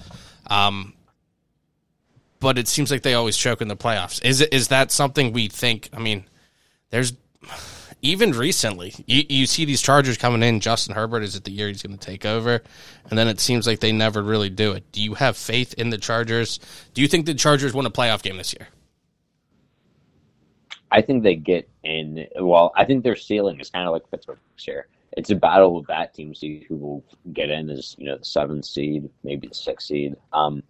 um, 0.47 0.93
but 2.39 2.57
it 2.57 2.67
seems 2.67 2.89
like 2.89 3.03
they 3.03 3.13
always 3.13 3.37
choke 3.37 3.61
in 3.61 3.67
the 3.67 3.77
playoffs. 3.77 4.23
Is 4.23 4.41
is 4.41 4.69
that 4.69 4.91
something 4.91 5.33
we 5.33 5.49
think? 5.49 5.89
I 5.93 5.99
mean, 5.99 6.23
there's 6.89 7.13
even 8.01 8.32
recently, 8.32 8.94
you, 9.06 9.24
you 9.27 9.46
see 9.46 9.66
these 9.66 9.82
Chargers 9.82 10.18
coming 10.18 10.44
in. 10.44 10.60
Justin 10.60 10.96
Herbert 10.96 11.24
is 11.24 11.36
it 11.36 11.44
the 11.44 11.51
year 11.51 11.68
he's 11.68 11.82
going 11.82 11.98
to 11.98 12.06
take 12.06 12.25
over, 12.25 12.62
and 13.10 13.18
then 13.18 13.27
it 13.27 13.39
seems 13.39 13.66
like 13.66 13.80
they 13.80 13.92
never 13.92 14.22
really 14.22 14.50
do 14.50 14.74
it. 14.74 14.92
Do 14.92 15.01
you 15.01 15.16
have 15.16 15.36
faith 15.36 15.74
in 15.75 15.89
the 15.89 15.98
Chargers? 15.98 16.60
Do 16.94 17.01
you 17.01 17.08
think 17.08 17.25
the 17.25 17.34
Chargers 17.34 17.74
win 17.74 17.86
a 17.86 17.92
playoff 17.92 18.22
game 18.22 18.38
this 18.38 18.54
year? 18.54 18.68
I 20.92 21.01
think 21.01 21.24
they 21.24 21.36
get 21.36 21.70
in. 21.84 22.27
Well, 22.39 22.72
I 22.75 22.86
think 22.86 23.04
their 23.04 23.16
ceiling 23.16 23.60
is 23.60 23.70
kind 23.70 23.88
of 23.88 23.94
like 23.94 24.10
Pittsburgh's 24.10 24.39
here. 24.58 24.88
It's 25.18 25.32
a 25.32 25.36
battle 25.36 25.77
of 25.77 25.88
that 25.88 26.13
team 26.13 26.36
see 26.36 26.66
who 26.70 26.75
will 26.75 27.04
get 27.34 27.50
in 27.50 27.70
as 27.70 27.96
you 27.98 28.06
know 28.06 28.18
the 28.18 28.25
seventh 28.25 28.66
seed, 28.66 29.10
maybe 29.24 29.48
the 29.48 29.56
sixth 29.56 29.88
seed. 29.88 30.16
Um, 30.32 30.62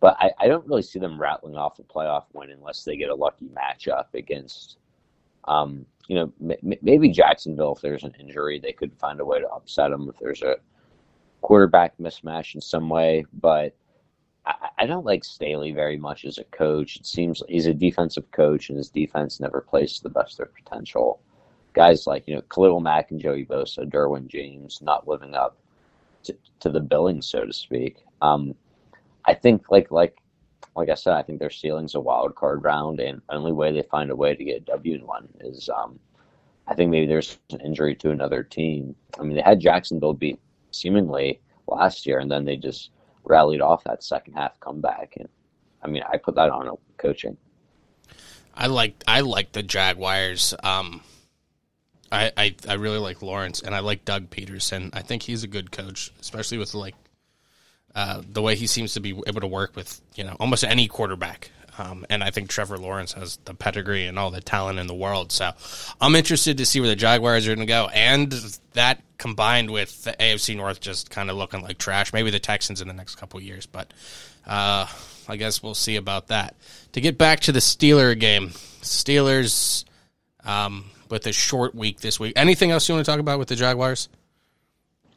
but 0.00 0.16
I, 0.18 0.30
I 0.40 0.48
don't 0.48 0.66
really 0.66 0.82
see 0.82 0.98
them 0.98 1.20
rattling 1.20 1.56
off 1.56 1.78
a 1.78 1.82
playoff 1.82 2.24
win 2.32 2.50
unless 2.50 2.84
they 2.84 2.96
get 2.96 3.10
a 3.10 3.14
lucky 3.14 3.46
matchup 3.46 4.14
against 4.14 4.76
um, 5.44 5.86
you 6.08 6.16
know, 6.16 6.32
m- 6.50 6.78
maybe 6.82 7.08
Jacksonville, 7.08 7.74
if 7.74 7.80
there's 7.80 8.04
an 8.04 8.14
injury, 8.18 8.58
they 8.58 8.72
could 8.72 8.92
find 8.98 9.20
a 9.20 9.24
way 9.24 9.40
to 9.40 9.48
upset 9.48 9.90
them 9.90 10.08
if 10.08 10.18
there's 10.18 10.42
a 10.42 10.56
quarterback 11.40 11.96
mismatch 11.98 12.54
in 12.54 12.60
some 12.60 12.88
way. 12.88 13.24
But 13.32 13.74
I, 14.46 14.70
I 14.78 14.86
don't 14.86 15.06
like 15.06 15.24
Staley 15.24 15.72
very 15.72 15.96
much 15.96 16.24
as 16.24 16.38
a 16.38 16.44
coach. 16.44 16.96
It 16.96 17.06
seems 17.06 17.42
he's 17.48 17.66
a 17.66 17.74
defensive 17.74 18.30
coach, 18.30 18.68
and 18.68 18.78
his 18.78 18.90
defense 18.90 19.40
never 19.40 19.60
plays 19.60 19.94
to 19.96 20.02
the 20.02 20.10
best 20.10 20.34
of 20.34 20.38
their 20.38 20.62
potential. 20.64 21.20
Guys 21.74 22.06
like 22.06 22.26
you 22.26 22.34
know 22.34 22.42
Khalil 22.42 22.80
Mack 22.80 23.10
and 23.10 23.20
Joey 23.20 23.46
Bosa, 23.46 23.88
Derwin 23.88 24.26
James, 24.26 24.80
not 24.82 25.08
living 25.08 25.34
up 25.34 25.56
to, 26.24 26.36
to 26.60 26.68
the 26.68 26.80
billing, 26.80 27.22
so 27.22 27.44
to 27.44 27.52
speak. 27.52 28.04
Um, 28.20 28.54
I 29.24 29.34
think 29.34 29.70
like 29.70 29.90
like 29.90 30.21
like 30.74 30.88
I 30.88 30.94
said, 30.94 31.14
I 31.14 31.22
think 31.22 31.38
their 31.38 31.50
ceiling's 31.50 31.94
a 31.94 32.00
wild 32.00 32.34
card 32.34 32.64
round, 32.64 33.00
and 33.00 33.20
the 33.28 33.34
only 33.34 33.52
way 33.52 33.72
they 33.72 33.82
find 33.82 34.10
a 34.10 34.16
way 34.16 34.34
to 34.34 34.44
get 34.44 34.62
a 34.62 34.64
W 34.64 34.94
in 34.94 35.06
one 35.06 35.28
is 35.40 35.68
um, 35.68 35.98
I 36.66 36.74
think 36.74 36.90
maybe 36.90 37.06
there's 37.06 37.38
an 37.50 37.60
injury 37.60 37.94
to 37.96 38.10
another 38.10 38.42
team. 38.42 38.94
I 39.18 39.22
mean, 39.22 39.36
they 39.36 39.42
had 39.42 39.60
Jacksonville 39.60 40.14
beat 40.14 40.40
seemingly 40.70 41.40
last 41.66 42.06
year, 42.06 42.18
and 42.18 42.30
then 42.30 42.44
they 42.44 42.56
just 42.56 42.90
rallied 43.24 43.60
off 43.60 43.84
that 43.84 44.02
second 44.02 44.34
half 44.34 44.58
comeback. 44.60 45.14
And 45.18 45.28
I 45.82 45.88
mean, 45.88 46.02
I 46.10 46.16
put 46.16 46.34
that 46.36 46.50
on 46.50 46.74
coaching. 46.96 47.36
I 48.54 48.66
like 48.66 49.02
I 49.06 49.20
like 49.20 49.52
the 49.52 49.62
Jaguars. 49.62 50.54
Um, 50.62 51.02
I, 52.10 52.32
I 52.36 52.54
I 52.68 52.74
really 52.74 52.98
like 52.98 53.22
Lawrence, 53.22 53.60
and 53.60 53.74
I 53.74 53.80
like 53.80 54.04
Doug 54.04 54.30
Pederson. 54.30 54.90
I 54.92 55.02
think 55.02 55.22
he's 55.22 55.44
a 55.44 55.48
good 55.48 55.70
coach, 55.70 56.12
especially 56.20 56.58
with 56.58 56.74
like 56.74 56.94
uh, 57.94 58.22
the 58.30 58.42
way 58.42 58.54
he 58.56 58.66
seems 58.66 58.94
to 58.94 59.00
be 59.00 59.10
able 59.26 59.40
to 59.40 59.46
work 59.46 59.76
with 59.76 60.00
you 60.14 60.24
know 60.24 60.36
almost 60.40 60.64
any 60.64 60.88
quarterback. 60.88 61.50
Um, 61.78 62.04
and 62.10 62.22
I 62.22 62.30
think 62.30 62.50
Trevor 62.50 62.76
Lawrence 62.76 63.14
has 63.14 63.38
the 63.44 63.54
pedigree 63.54 64.06
and 64.06 64.18
all 64.18 64.30
the 64.30 64.42
talent 64.42 64.78
in 64.78 64.86
the 64.86 64.94
world. 64.94 65.32
So 65.32 65.52
I'm 66.00 66.14
interested 66.14 66.58
to 66.58 66.66
see 66.66 66.80
where 66.80 66.88
the 66.88 66.96
Jaguars 66.96 67.46
are 67.46 67.54
going 67.54 67.66
to 67.66 67.72
go. 67.72 67.88
And 67.94 68.30
that 68.74 69.00
combined 69.16 69.70
with 69.70 70.04
the 70.04 70.12
AFC 70.12 70.54
North 70.54 70.80
just 70.80 71.10
kind 71.10 71.30
of 71.30 71.36
looking 71.36 71.62
like 71.62 71.78
trash. 71.78 72.12
Maybe 72.12 72.30
the 72.30 72.38
Texans 72.38 72.82
in 72.82 72.88
the 72.88 72.94
next 72.94 73.14
couple 73.14 73.40
years. 73.40 73.64
But 73.64 73.94
uh, 74.46 74.86
I 75.28 75.36
guess 75.36 75.62
we'll 75.62 75.74
see 75.74 75.96
about 75.96 76.28
that. 76.28 76.56
To 76.92 77.00
get 77.00 77.16
back 77.16 77.40
to 77.40 77.52
the 77.52 77.60
Steeler 77.60 78.18
game, 78.18 78.50
Steelers 78.82 79.86
um, 80.44 80.90
with 81.08 81.26
a 81.26 81.32
short 81.32 81.74
week 81.74 82.00
this 82.00 82.20
week. 82.20 82.34
Anything 82.36 82.70
else 82.70 82.88
you 82.88 82.94
want 82.94 83.04
to 83.04 83.10
talk 83.10 83.20
about 83.20 83.38
with 83.38 83.48
the 83.48 83.56
Jaguars? 83.56 84.08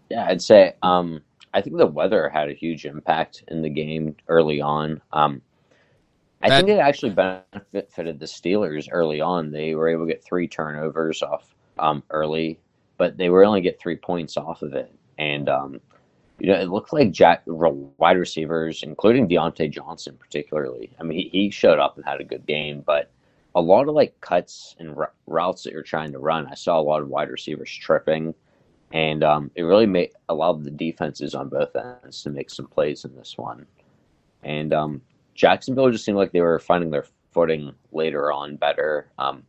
Yeah, 0.09 0.25
I'd 0.25 0.41
say 0.41 0.73
um, 0.83 1.21
I 1.55 1.61
think 1.61 1.77
the 1.77 1.87
weather 1.87 2.27
had 2.27 2.49
a 2.49 2.53
huge 2.53 2.85
impact 2.85 3.45
in 3.47 3.61
the 3.61 3.69
game 3.69 4.17
early 4.27 4.59
on. 4.59 5.01
Um, 5.13 5.41
I 6.41 6.49
that, 6.49 6.57
think 6.57 6.69
it 6.69 6.79
actually 6.79 7.11
benefited 7.11 8.19
the 8.19 8.25
Steelers 8.25 8.89
early 8.91 9.21
on. 9.21 9.51
They 9.51 9.73
were 9.73 9.87
able 9.87 10.05
to 10.05 10.11
get 10.11 10.23
three 10.23 10.49
turnovers 10.49 11.23
off 11.23 11.55
um, 11.79 12.03
early, 12.09 12.59
but 12.97 13.15
they 13.17 13.29
were 13.29 13.45
only 13.45 13.61
get 13.61 13.79
three 13.79 13.95
points 13.95 14.35
off 14.35 14.63
of 14.63 14.73
it. 14.73 14.93
And 15.17 15.47
um, 15.47 15.79
you 16.39 16.47
know, 16.47 16.59
it 16.59 16.67
looked 16.67 16.91
like 16.91 17.11
Jack 17.11 17.43
wide 17.45 18.17
receivers, 18.17 18.83
including 18.83 19.29
Diontae 19.29 19.71
Johnson, 19.71 20.17
particularly. 20.19 20.91
I 20.99 21.03
mean, 21.03 21.17
he, 21.17 21.29
he 21.29 21.49
showed 21.51 21.79
up 21.79 21.95
and 21.95 22.05
had 22.05 22.19
a 22.19 22.25
good 22.25 22.45
game, 22.45 22.83
but 22.85 23.09
a 23.55 23.61
lot 23.61 23.87
of 23.87 23.95
like 23.95 24.19
cuts 24.19 24.75
and 24.79 24.97
routes 25.25 25.63
that 25.63 25.71
you're 25.71 25.83
trying 25.83 26.11
to 26.11 26.19
run, 26.19 26.47
I 26.47 26.55
saw 26.55 26.77
a 26.77 26.83
lot 26.83 27.01
of 27.01 27.07
wide 27.07 27.29
receivers 27.29 27.71
tripping, 27.71 28.35
and 28.91 29.23
um, 29.23 29.51
it 29.55 29.63
really 29.63 29.85
made 29.85 30.11
allowed 30.29 30.63
the 30.63 30.71
defenses 30.71 31.35
on 31.35 31.49
both 31.49 31.75
ends 31.75 32.23
to 32.23 32.29
make 32.29 32.49
some 32.49 32.67
plays 32.67 33.05
in 33.05 33.15
this 33.15 33.37
one. 33.37 33.65
And 34.43 34.73
um, 34.73 35.01
Jacksonville 35.33 35.91
just 35.91 36.05
seemed 36.05 36.17
like 36.17 36.31
they 36.31 36.41
were 36.41 36.59
finding 36.59 36.91
their 36.91 37.05
footing 37.31 37.73
later 37.91 38.31
on 38.31 38.55
better. 38.55 39.11
Um, 39.17 39.43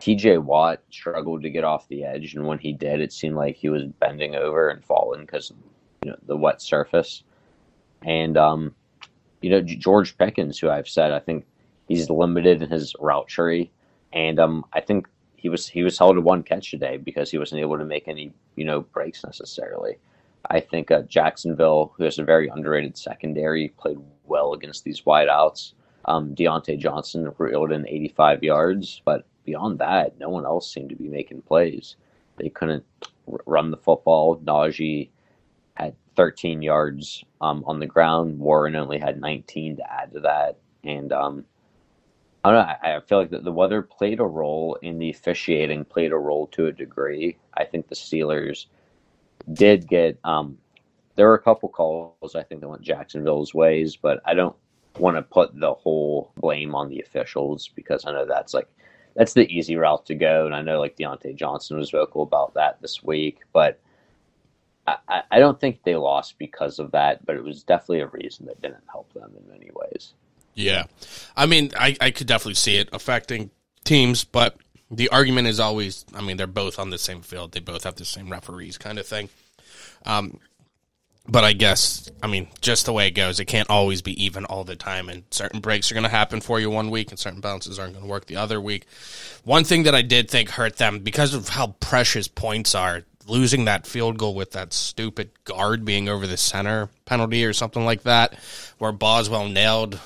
TJ 0.00 0.42
Watt 0.42 0.82
struggled 0.90 1.42
to 1.42 1.50
get 1.50 1.64
off 1.64 1.88
the 1.88 2.04
edge, 2.04 2.34
and 2.34 2.46
when 2.46 2.58
he 2.58 2.72
did, 2.72 3.00
it 3.00 3.12
seemed 3.12 3.36
like 3.36 3.56
he 3.56 3.68
was 3.68 3.84
bending 3.84 4.34
over 4.34 4.68
and 4.68 4.84
falling 4.84 5.22
because 5.22 5.52
you 6.04 6.10
know 6.10 6.16
the 6.26 6.36
wet 6.36 6.62
surface. 6.62 7.22
And 8.02 8.36
um, 8.36 8.74
you 9.40 9.50
know 9.50 9.60
George 9.60 10.16
Pickens, 10.16 10.58
who 10.58 10.70
I've 10.70 10.88
said 10.88 11.12
I 11.12 11.18
think 11.18 11.46
he's 11.88 12.10
limited 12.10 12.62
in 12.62 12.70
his 12.70 12.94
route 13.00 13.28
tree, 13.28 13.70
and 14.12 14.38
um, 14.38 14.64
I 14.72 14.80
think 14.80 15.08
he 15.38 15.48
was 15.48 15.68
he 15.68 15.84
was 15.84 15.96
held 15.96 16.16
to 16.16 16.20
one 16.20 16.42
catch 16.42 16.70
today 16.70 16.96
because 16.96 17.30
he 17.30 17.38
wasn't 17.38 17.60
able 17.60 17.78
to 17.78 17.84
make 17.84 18.08
any 18.08 18.32
you 18.56 18.64
know 18.64 18.80
breaks 18.80 19.24
necessarily. 19.24 19.96
I 20.50 20.60
think 20.60 20.90
uh, 20.90 21.02
Jacksonville, 21.02 21.94
who 21.96 22.04
has 22.04 22.18
a 22.18 22.24
very 22.24 22.48
underrated 22.48 22.96
secondary, 22.98 23.68
played 23.68 23.98
well 24.24 24.52
against 24.52 24.84
these 24.84 25.02
wideouts. 25.02 25.74
Um, 26.06 26.34
Diontae 26.34 26.78
Johnson 26.78 27.32
reeled 27.38 27.70
in 27.70 27.86
85 27.86 28.42
yards, 28.42 29.02
but 29.04 29.26
beyond 29.44 29.78
that, 29.78 30.18
no 30.18 30.28
one 30.28 30.44
else 30.44 30.72
seemed 30.72 30.90
to 30.90 30.96
be 30.96 31.08
making 31.08 31.42
plays. 31.42 31.96
They 32.36 32.48
couldn't 32.48 32.84
r- 33.30 33.40
run 33.46 33.70
the 33.70 33.76
football. 33.76 34.38
Najee 34.38 35.10
had 35.74 35.94
13 36.16 36.62
yards 36.62 37.24
um, 37.40 37.62
on 37.66 37.78
the 37.78 37.86
ground. 37.86 38.38
Warren 38.38 38.74
only 38.74 38.98
had 38.98 39.20
19 39.20 39.76
to 39.76 39.92
add 39.92 40.12
to 40.12 40.20
that. 40.20 40.58
And 40.82 41.12
um, 41.12 41.44
I 42.44 42.52
don't 42.52 42.66
know. 42.66 42.74
I, 42.82 42.96
I 42.96 43.00
feel 43.00 43.18
like 43.18 43.30
the, 43.30 43.40
the 43.40 43.52
weather 43.52 43.82
played 43.82 44.20
a 44.20 44.24
role 44.24 44.78
in 44.82 44.98
the 44.98 45.10
officiating, 45.10 45.84
played 45.84 46.12
a 46.12 46.16
role 46.16 46.46
to 46.48 46.66
a 46.66 46.72
degree. 46.72 47.36
I 47.56 47.64
think 47.64 47.88
the 47.88 47.94
Steelers 47.94 48.66
did 49.52 49.88
get 49.88 50.18
um, 50.24 50.58
there 51.16 51.26
were 51.26 51.34
a 51.34 51.42
couple 51.42 51.68
calls 51.68 52.36
I 52.36 52.42
think 52.42 52.60
that 52.60 52.68
went 52.68 52.82
Jacksonville's 52.82 53.54
ways, 53.54 53.96
but 53.96 54.20
I 54.24 54.34
don't 54.34 54.54
want 54.98 55.16
to 55.16 55.22
put 55.22 55.58
the 55.58 55.74
whole 55.74 56.32
blame 56.36 56.74
on 56.74 56.88
the 56.88 57.00
officials 57.00 57.68
because 57.74 58.04
I 58.06 58.12
know 58.12 58.24
that's 58.24 58.54
like 58.54 58.68
that's 59.14 59.32
the 59.32 59.48
easy 59.48 59.76
route 59.76 60.06
to 60.06 60.14
go, 60.14 60.46
and 60.46 60.54
I 60.54 60.62
know 60.62 60.78
like 60.78 60.96
Diontae 60.96 61.34
Johnson 61.34 61.76
was 61.76 61.90
vocal 61.90 62.22
about 62.22 62.54
that 62.54 62.80
this 62.80 63.02
week, 63.02 63.40
but 63.52 63.80
I, 64.86 65.22
I 65.30 65.38
don't 65.38 65.60
think 65.60 65.82
they 65.82 65.96
lost 65.96 66.38
because 66.38 66.78
of 66.78 66.92
that, 66.92 67.26
but 67.26 67.36
it 67.36 67.42
was 67.42 67.62
definitely 67.62 68.00
a 68.00 68.06
reason 68.06 68.46
that 68.46 68.62
didn't 68.62 68.84
help 68.90 69.12
them 69.12 69.32
in 69.36 69.50
many 69.50 69.70
ways. 69.74 70.14
Yeah, 70.58 70.86
I 71.36 71.46
mean, 71.46 71.70
I, 71.78 71.96
I 72.00 72.10
could 72.10 72.26
definitely 72.26 72.54
see 72.54 72.78
it 72.78 72.88
affecting 72.92 73.50
teams, 73.84 74.24
but 74.24 74.56
the 74.90 75.08
argument 75.10 75.46
is 75.46 75.60
always, 75.60 76.04
I 76.12 76.20
mean, 76.20 76.36
they're 76.36 76.48
both 76.48 76.80
on 76.80 76.90
the 76.90 76.98
same 76.98 77.22
field, 77.22 77.52
they 77.52 77.60
both 77.60 77.84
have 77.84 77.94
the 77.94 78.04
same 78.04 78.28
referees, 78.28 78.76
kind 78.76 78.98
of 78.98 79.06
thing. 79.06 79.28
Um, 80.04 80.40
but 81.28 81.44
I 81.44 81.52
guess 81.52 82.10
I 82.24 82.26
mean 82.26 82.48
just 82.60 82.86
the 82.86 82.92
way 82.92 83.06
it 83.06 83.12
goes, 83.12 83.38
it 83.38 83.44
can't 83.44 83.70
always 83.70 84.02
be 84.02 84.24
even 84.24 84.46
all 84.46 84.64
the 84.64 84.74
time, 84.74 85.08
and 85.08 85.22
certain 85.30 85.60
breaks 85.60 85.92
are 85.92 85.94
going 85.94 86.02
to 86.02 86.10
happen 86.10 86.40
for 86.40 86.58
you 86.58 86.70
one 86.70 86.90
week, 86.90 87.10
and 87.10 87.20
certain 87.20 87.40
bounces 87.40 87.78
aren't 87.78 87.92
going 87.92 88.04
to 88.04 88.10
work 88.10 88.26
the 88.26 88.36
other 88.36 88.60
week. 88.60 88.86
One 89.44 89.62
thing 89.62 89.84
that 89.84 89.94
I 89.94 90.02
did 90.02 90.28
think 90.28 90.50
hurt 90.50 90.78
them 90.78 90.98
because 90.98 91.34
of 91.34 91.50
how 91.50 91.76
precious 91.78 92.26
points 92.26 92.74
are, 92.74 93.04
losing 93.28 93.66
that 93.66 93.86
field 93.86 94.18
goal 94.18 94.34
with 94.34 94.52
that 94.52 94.72
stupid 94.72 95.30
guard 95.44 95.84
being 95.84 96.08
over 96.08 96.26
the 96.26 96.36
center 96.36 96.88
penalty 97.04 97.44
or 97.44 97.52
something 97.52 97.84
like 97.84 98.02
that, 98.02 98.34
where 98.78 98.90
Boswell 98.90 99.48
nailed 99.48 100.00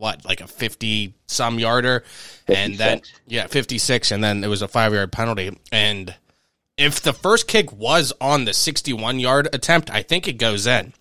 what 0.00 0.24
like 0.24 0.40
a 0.40 0.46
fifty 0.46 1.14
some 1.26 1.58
yarder, 1.58 2.00
56. 2.46 2.58
and 2.58 2.74
then 2.78 3.00
yeah 3.26 3.46
fifty 3.46 3.78
six, 3.78 4.10
and 4.10 4.24
then 4.24 4.42
it 4.42 4.48
was 4.48 4.62
a 4.62 4.68
five 4.68 4.92
yard 4.92 5.12
penalty, 5.12 5.56
and 5.70 6.14
if 6.80 7.02
the 7.02 7.12
first 7.12 7.46
kick 7.46 7.70
was 7.72 8.10
on 8.22 8.46
the 8.46 8.54
61 8.54 9.20
yard 9.20 9.48
attempt, 9.52 9.90
I 9.90 10.02
think 10.02 10.26
it 10.26 10.38
goes 10.38 10.66
in. 10.66 10.94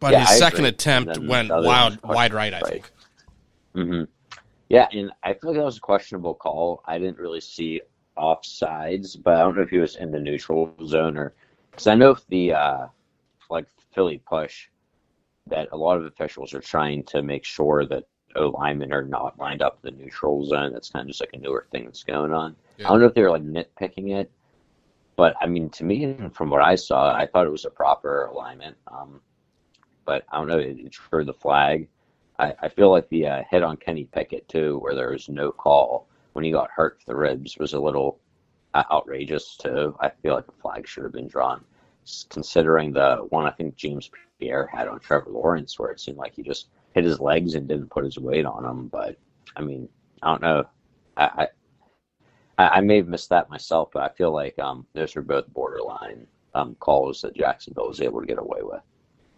But 0.00 0.12
yeah, 0.12 0.20
his 0.20 0.30
I 0.30 0.38
second 0.38 0.60
agree. 0.60 0.68
attempt 0.70 1.18
went 1.18 1.50
wild, 1.50 1.98
wide 2.02 2.32
right, 2.32 2.54
I 2.54 2.60
think. 2.60 2.90
Mm-hmm. 3.74 4.04
Yeah, 4.70 4.88
and 4.92 5.10
I 5.22 5.34
feel 5.34 5.50
like 5.50 5.58
that 5.58 5.64
was 5.64 5.76
a 5.76 5.80
questionable 5.80 6.34
call. 6.34 6.82
I 6.86 6.98
didn't 6.98 7.18
really 7.18 7.42
see 7.42 7.82
offsides, 8.16 9.22
but 9.22 9.34
I 9.34 9.40
don't 9.40 9.56
know 9.56 9.62
if 9.62 9.70
he 9.70 9.78
was 9.78 9.96
in 9.96 10.10
the 10.10 10.18
neutral 10.18 10.74
zone 10.86 11.18
or 11.18 11.34
because 11.70 11.86
I 11.86 11.94
know 11.94 12.10
if 12.12 12.26
the 12.28 12.54
uh, 12.54 12.86
like 13.50 13.66
Philly 13.92 14.22
push 14.26 14.68
that 15.50 15.68
a 15.72 15.76
lot 15.76 15.96
of 15.96 16.04
officials 16.04 16.54
are 16.54 16.60
trying 16.60 17.02
to 17.04 17.22
make 17.22 17.44
sure 17.44 17.86
that 17.86 18.04
O 18.36 18.48
linemen 18.48 18.92
are 18.92 19.02
not 19.02 19.38
lined 19.38 19.62
up 19.62 19.78
in 19.82 19.96
the 19.96 20.02
neutral 20.02 20.44
zone. 20.44 20.72
That's 20.72 20.90
kind 20.90 21.02
of 21.02 21.08
just 21.08 21.20
like 21.20 21.32
a 21.32 21.38
newer 21.38 21.66
thing 21.72 21.84
that's 21.84 22.04
going 22.04 22.32
on. 22.32 22.56
Yeah. 22.76 22.86
I 22.86 22.90
don't 22.90 23.00
know 23.00 23.06
if 23.06 23.14
they 23.14 23.22
were 23.22 23.30
like 23.30 23.42
nitpicking 23.42 24.14
it, 24.16 24.30
but 25.16 25.34
I 25.40 25.46
mean, 25.46 25.70
to 25.70 25.84
me, 25.84 26.16
from 26.32 26.50
what 26.50 26.62
I 26.62 26.74
saw, 26.74 27.14
I 27.14 27.26
thought 27.26 27.46
it 27.46 27.50
was 27.50 27.64
a 27.64 27.70
proper 27.70 28.26
alignment. 28.26 28.76
Um, 28.86 29.20
but 30.04 30.24
I 30.30 30.38
don't 30.38 30.48
know. 30.48 30.58
It, 30.58 30.78
it 30.78 30.94
for 30.94 31.24
the 31.24 31.34
flag. 31.34 31.88
I, 32.38 32.54
I 32.62 32.68
feel 32.68 32.90
like 32.90 33.08
the 33.08 33.26
uh, 33.26 33.42
hit 33.50 33.62
on 33.62 33.76
Kenny 33.76 34.04
Pickett 34.04 34.48
too, 34.48 34.78
where 34.78 34.94
there 34.94 35.10
was 35.10 35.28
no 35.28 35.50
call 35.50 36.08
when 36.34 36.44
he 36.44 36.52
got 36.52 36.70
hurt 36.70 37.00
for 37.00 37.12
the 37.12 37.16
ribs, 37.16 37.58
was 37.58 37.72
a 37.72 37.80
little 37.80 38.20
uh, 38.74 38.84
outrageous 38.92 39.56
too. 39.56 39.96
I 40.00 40.10
feel 40.22 40.34
like 40.34 40.46
a 40.48 40.62
flag 40.62 40.86
should 40.86 41.02
have 41.02 41.12
been 41.12 41.26
drawn, 41.26 41.64
considering 42.28 42.92
the 42.92 43.26
one 43.30 43.44
I 43.44 43.50
think 43.50 43.74
James 43.76 44.08
Pierre 44.38 44.68
had 44.72 44.88
on 44.88 45.00
Trevor 45.00 45.30
Lawrence, 45.30 45.78
where 45.78 45.90
it 45.90 46.00
seemed 46.00 46.18
like 46.18 46.34
he 46.34 46.42
just 46.42 46.68
hit 46.94 47.04
his 47.04 47.20
legs 47.20 47.54
and 47.54 47.68
didn't 47.68 47.90
put 47.90 48.04
his 48.04 48.18
weight 48.18 48.46
on 48.46 48.64
him. 48.64 48.88
But 48.88 49.16
I 49.56 49.62
mean, 49.62 49.88
I 50.22 50.30
don't 50.30 50.42
know. 50.42 50.64
I, 51.16 51.48
I, 52.56 52.68
I 52.68 52.80
may 52.80 52.96
have 52.96 53.08
missed 53.08 53.30
that 53.30 53.50
myself, 53.50 53.90
but 53.92 54.02
I 54.02 54.08
feel 54.14 54.32
like 54.32 54.58
um, 54.58 54.86
those 54.92 55.16
are 55.16 55.22
both 55.22 55.52
borderline 55.52 56.26
um, 56.54 56.76
calls 56.76 57.22
that 57.22 57.36
Jacksonville 57.36 57.88
was 57.88 58.00
able 58.00 58.20
to 58.20 58.26
get 58.26 58.38
away 58.38 58.60
with. 58.62 58.80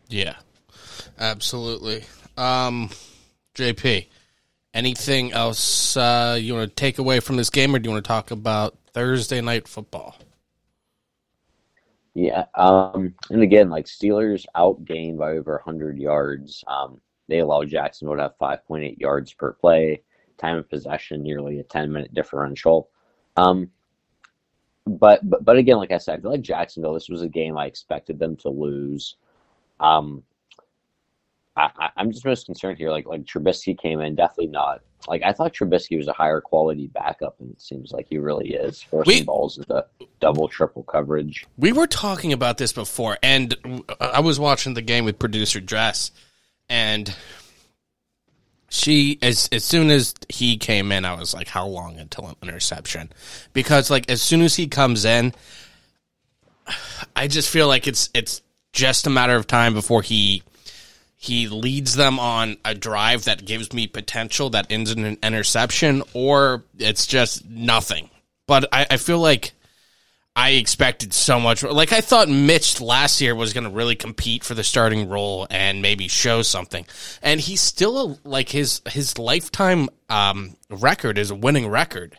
Yeah, 0.09 0.37
absolutely. 1.19 2.04
Um, 2.37 2.90
JP, 3.54 4.07
anything 4.75 5.33
else 5.33 5.97
uh, 5.97 6.38
you 6.40 6.54
want 6.54 6.71
to 6.71 6.75
take 6.75 6.99
away 6.99 7.21
from 7.21 7.37
this 7.37 7.50
game, 7.50 7.75
or 7.75 7.78
do 7.78 7.88
you 7.88 7.92
want 7.92 8.04
to 8.04 8.09
talk 8.09 8.30
about 8.30 8.76
Thursday 8.92 9.40
night 9.40 9.69
football? 9.69 10.16
Yeah, 12.20 12.44
um, 12.54 13.14
and 13.30 13.42
again, 13.42 13.70
like 13.70 13.86
Steelers 13.86 14.44
outgained 14.54 15.16
by 15.16 15.30
over 15.30 15.52
100 15.52 15.98
yards. 15.98 16.62
Um, 16.66 17.00
they 17.28 17.38
allowed 17.38 17.70
Jacksonville 17.70 18.16
to 18.16 18.22
have 18.24 18.38
5.8 18.38 18.98
yards 18.98 19.32
per 19.32 19.54
play, 19.54 20.02
time 20.36 20.58
of 20.58 20.68
possession 20.68 21.22
nearly 21.22 21.60
a 21.60 21.62
10 21.62 21.90
minute 21.90 22.12
differential. 22.12 22.90
Um, 23.38 23.70
but, 24.86 25.30
but 25.30 25.46
but 25.46 25.56
again, 25.56 25.78
like 25.78 25.92
I 25.92 25.96
said, 25.96 26.18
I 26.18 26.20
feel 26.20 26.32
like 26.32 26.42
Jacksonville. 26.42 26.92
This 26.92 27.08
was 27.08 27.22
a 27.22 27.28
game 27.28 27.56
I 27.56 27.64
expected 27.64 28.18
them 28.18 28.36
to 28.36 28.50
lose. 28.50 29.16
Um, 29.78 30.22
I, 31.57 31.90
am 31.97 32.12
just 32.12 32.25
most 32.25 32.47
concerned 32.47 32.78
here. 32.78 32.90
Like 32.90 33.07
like 33.07 33.25
Trubisky 33.25 33.78
came 33.78 34.00
in, 34.00 34.14
definitely 34.14 34.49
not. 34.49 34.80
Like 35.09 35.23
I 35.23 35.33
thought 35.33 35.54
Trubisky 35.54 35.97
was 35.97 36.09
a 36.09 36.12
higher 36.12 36.40
quality 36.40 36.87
backup, 36.88 37.37
and 37.40 37.50
it 37.50 37.61
seems 37.61 37.92
like 37.92 38.07
he 38.09 38.19
really 38.19 38.50
is. 38.50 38.83
Forcing 38.83 39.14
we, 39.14 39.23
balls 39.23 39.59
into 39.59 39.85
double, 40.21 40.49
triple 40.49 40.85
coverage. 40.85 41.47
We 41.57 41.73
were 41.73 41.87
talking 41.87 42.33
about 42.33 42.59
this 42.59 42.73
before, 42.73 43.19
and 43.23 43.57
I 44.00 44.21
was 44.21 44.38
watching 44.38 44.75
the 44.75 44.83
game 44.83 45.04
with 45.04 45.19
producer 45.19 45.61
Dress, 45.61 46.12
and 46.69 47.14
she 48.69 49.19
as 49.23 49.49
as 49.52 49.64
soon 49.64 49.90
as 49.90 50.14
he 50.28 50.57
came 50.57 50.92
in, 50.92 51.04
I 51.04 51.14
was 51.14 51.35
like, 51.35 51.49
"How 51.49 51.66
long 51.66 51.99
until 51.99 52.28
an 52.28 52.37
interception?" 52.42 53.11
Because 53.52 53.90
like 53.90 54.11
as 54.11 54.23
soon 54.23 54.42
as 54.42 54.54
he 54.54 54.69
comes 54.69 55.04
in, 55.04 55.35
I 57.16 57.26
just 57.26 57.49
feel 57.49 57.66
like 57.66 57.87
it's 57.87 58.11
it's 58.14 58.42
just 58.73 59.07
a 59.07 59.11
matter 59.11 59.35
of 59.35 59.47
time 59.47 59.75
before 59.75 60.02
he 60.02 60.42
he 61.22 61.48
leads 61.48 61.96
them 61.96 62.18
on 62.18 62.56
a 62.64 62.74
drive 62.74 63.24
that 63.24 63.44
gives 63.44 63.74
me 63.74 63.86
potential 63.86 64.48
that 64.48 64.66
ends 64.70 64.90
in 64.90 65.04
an 65.04 65.18
interception, 65.22 66.02
or 66.14 66.64
it's 66.78 67.06
just 67.06 67.46
nothing. 67.46 68.08
But 68.46 68.66
I, 68.72 68.86
I 68.92 68.96
feel 68.96 69.18
like 69.18 69.52
I 70.34 70.52
expected 70.52 71.12
so 71.12 71.38
much. 71.38 71.62
Like 71.62 71.92
I 71.92 72.00
thought 72.00 72.30
Mitch 72.30 72.80
last 72.80 73.20
year 73.20 73.34
was 73.34 73.52
going 73.52 73.64
to 73.64 73.70
really 73.70 73.96
compete 73.96 74.44
for 74.44 74.54
the 74.54 74.64
starting 74.64 75.10
role 75.10 75.46
and 75.50 75.82
maybe 75.82 76.08
show 76.08 76.40
something. 76.40 76.86
And 77.20 77.38
he's 77.38 77.60
still 77.60 78.18
like 78.24 78.48
his 78.48 78.80
his 78.88 79.18
lifetime 79.18 79.90
um, 80.08 80.56
record 80.70 81.18
is 81.18 81.30
a 81.30 81.34
winning 81.34 81.68
record. 81.68 82.16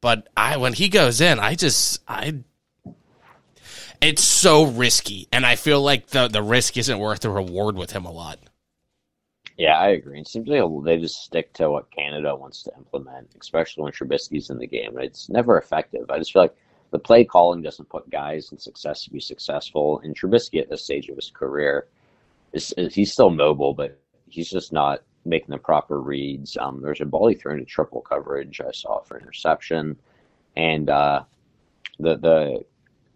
But 0.00 0.28
I 0.36 0.56
when 0.56 0.72
he 0.72 0.88
goes 0.88 1.20
in, 1.20 1.38
I 1.38 1.54
just 1.54 2.00
I 2.08 2.42
it's 4.02 4.24
so 4.24 4.64
risky, 4.64 5.28
and 5.32 5.46
I 5.46 5.56
feel 5.56 5.80
like 5.80 6.08
the 6.08 6.28
the 6.28 6.42
risk 6.42 6.76
isn't 6.76 6.98
worth 6.98 7.20
the 7.20 7.30
reward 7.30 7.76
with 7.76 7.92
him 7.92 8.04
a 8.04 8.10
lot. 8.10 8.38
Yeah, 9.56 9.78
I 9.78 9.88
agree. 9.90 10.18
It 10.18 10.28
seems 10.28 10.48
like 10.48 10.62
they 10.84 10.98
just 10.98 11.22
stick 11.22 11.52
to 11.54 11.70
what 11.70 11.90
Canada 11.90 12.34
wants 12.34 12.62
to 12.64 12.72
implement, 12.76 13.28
especially 13.40 13.84
when 13.84 13.92
Trubisky's 13.92 14.50
in 14.50 14.58
the 14.58 14.66
game. 14.66 14.98
It's 14.98 15.28
never 15.28 15.58
effective. 15.58 16.10
I 16.10 16.18
just 16.18 16.32
feel 16.32 16.42
like 16.42 16.56
the 16.90 16.98
play 16.98 17.24
calling 17.24 17.62
doesn't 17.62 17.88
put 17.88 18.10
guys 18.10 18.50
in 18.50 18.58
success 18.58 19.04
to 19.04 19.10
be 19.10 19.20
successful. 19.20 20.00
And 20.02 20.16
Trubisky 20.16 20.60
at 20.60 20.70
this 20.70 20.84
stage 20.84 21.08
of 21.08 21.16
his 21.16 21.30
career 21.30 21.86
is, 22.52 22.72
is 22.76 22.94
he's 22.94 23.12
still 23.12 23.30
mobile, 23.30 23.74
but 23.74 24.00
he's 24.28 24.50
just 24.50 24.72
not 24.72 25.02
making 25.24 25.50
the 25.50 25.58
proper 25.58 26.00
reads. 26.00 26.56
Um, 26.56 26.80
there's 26.82 27.00
a 27.00 27.04
ball 27.04 27.28
he 27.28 27.34
threw 27.34 27.52
into 27.52 27.64
triple 27.64 28.00
coverage 28.00 28.60
I 28.60 28.72
saw 28.72 29.00
for 29.00 29.18
interception, 29.18 29.96
and 30.56 30.90
uh, 30.90 31.24
the 31.98 32.16
the 32.16 32.64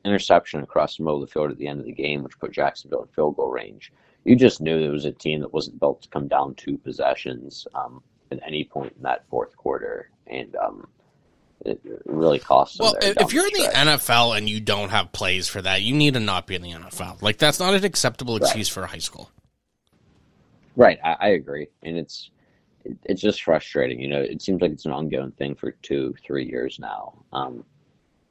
interception 0.06 0.62
across 0.62 0.96
the 0.96 1.02
middle 1.02 1.22
of 1.22 1.28
the 1.28 1.32
field 1.32 1.50
at 1.50 1.58
the 1.58 1.66
end 1.66 1.80
of 1.80 1.86
the 1.86 1.92
game, 1.92 2.22
which 2.22 2.38
put 2.38 2.52
Jacksonville 2.52 3.02
in 3.02 3.08
field 3.08 3.36
goal 3.36 3.50
range. 3.50 3.92
You 4.24 4.36
just 4.36 4.60
knew 4.60 4.78
it 4.78 4.88
was 4.88 5.04
a 5.04 5.12
team 5.12 5.40
that 5.40 5.52
wasn't 5.52 5.78
built 5.78 6.02
to 6.02 6.08
come 6.08 6.28
down 6.28 6.54
two 6.54 6.78
possessions 6.78 7.66
um, 7.74 8.02
at 8.32 8.40
any 8.44 8.64
point 8.64 8.94
in 8.96 9.02
that 9.02 9.24
fourth 9.28 9.56
quarter, 9.56 10.10
and 10.26 10.54
um, 10.56 10.88
it 11.64 11.80
really 12.04 12.38
costs. 12.38 12.78
Well, 12.78 12.96
if 13.00 13.32
you're 13.32 13.46
in 13.46 13.52
the 13.52 13.70
NFL 13.74 14.36
and 14.36 14.48
you 14.48 14.60
don't 14.60 14.90
have 14.90 15.12
plays 15.12 15.48
for 15.48 15.62
that, 15.62 15.82
you 15.82 15.94
need 15.94 16.14
to 16.14 16.20
not 16.20 16.46
be 16.46 16.54
in 16.54 16.62
the 16.62 16.72
NFL. 16.72 17.22
Like 17.22 17.38
that's 17.38 17.60
not 17.60 17.74
an 17.74 17.84
acceptable 17.84 18.36
excuse 18.36 18.70
right. 18.70 18.82
for 18.82 18.84
a 18.84 18.88
high 18.88 18.98
school. 18.98 19.30
Right, 20.76 20.98
I, 21.02 21.16
I 21.20 21.28
agree, 21.28 21.68
and 21.82 21.96
it's 21.96 22.30
it, 22.84 22.96
it's 23.04 23.22
just 23.22 23.42
frustrating. 23.42 24.00
You 24.00 24.08
know, 24.08 24.20
it 24.20 24.42
seems 24.42 24.60
like 24.60 24.72
it's 24.72 24.86
an 24.86 24.92
ongoing 24.92 25.32
thing 25.32 25.54
for 25.54 25.70
two, 25.70 26.14
three 26.24 26.46
years 26.46 26.78
now. 26.78 27.14
Um, 27.32 27.64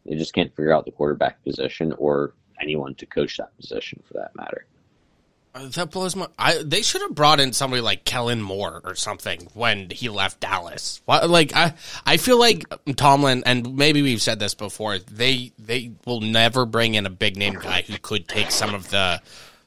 they 0.06 0.16
just 0.16 0.34
can't 0.34 0.56
figure 0.56 0.74
out 0.74 0.86
the 0.86 0.92
quarterback 0.92 1.44
position 1.44 1.94
or 1.98 2.34
anyone 2.62 2.96
to 2.96 3.06
coach 3.06 3.38
that 3.38 3.56
position 3.58 4.02
for 4.08 4.14
that 4.14 4.36
matter. 4.36 4.66
Uh, 5.56 5.70
that 5.70 5.90
blows 5.90 6.18
my. 6.18 6.28
I, 6.38 6.62
they 6.64 6.82
should 6.82 7.02
have 7.02 7.16
brought 7.16 7.40
in 7.40 7.54
somebody 7.54 7.82
like 7.82 8.04
Kellen 8.04 8.42
Moore 8.42 8.82
or 8.84 8.94
something 8.96 9.48
when 9.54 9.90
he 9.90 10.10
left 10.10 10.42
Dallas. 10.42 11.02
Like 11.08 11.56
I, 11.56 11.74
I 12.06 12.18
feel 12.18 12.38
like 12.38 12.66
Tomlin, 12.98 13.44
and 13.46 13.78
maybe 13.78 14.02
we've 14.02 14.22
said 14.22 14.38
this 14.38 14.54
before. 14.54 15.00
They 15.00 15.54
they 15.58 15.94
will 16.06 16.20
never 16.20 16.66
bring 16.66 16.96
in 16.96 17.06
a 17.06 17.10
big 17.10 17.38
name 17.38 17.54
guy 17.54 17.84
who 17.84 17.98
could 17.98 18.28
take 18.28 18.52
some 18.52 18.76
of 18.76 18.90
the 18.90 19.22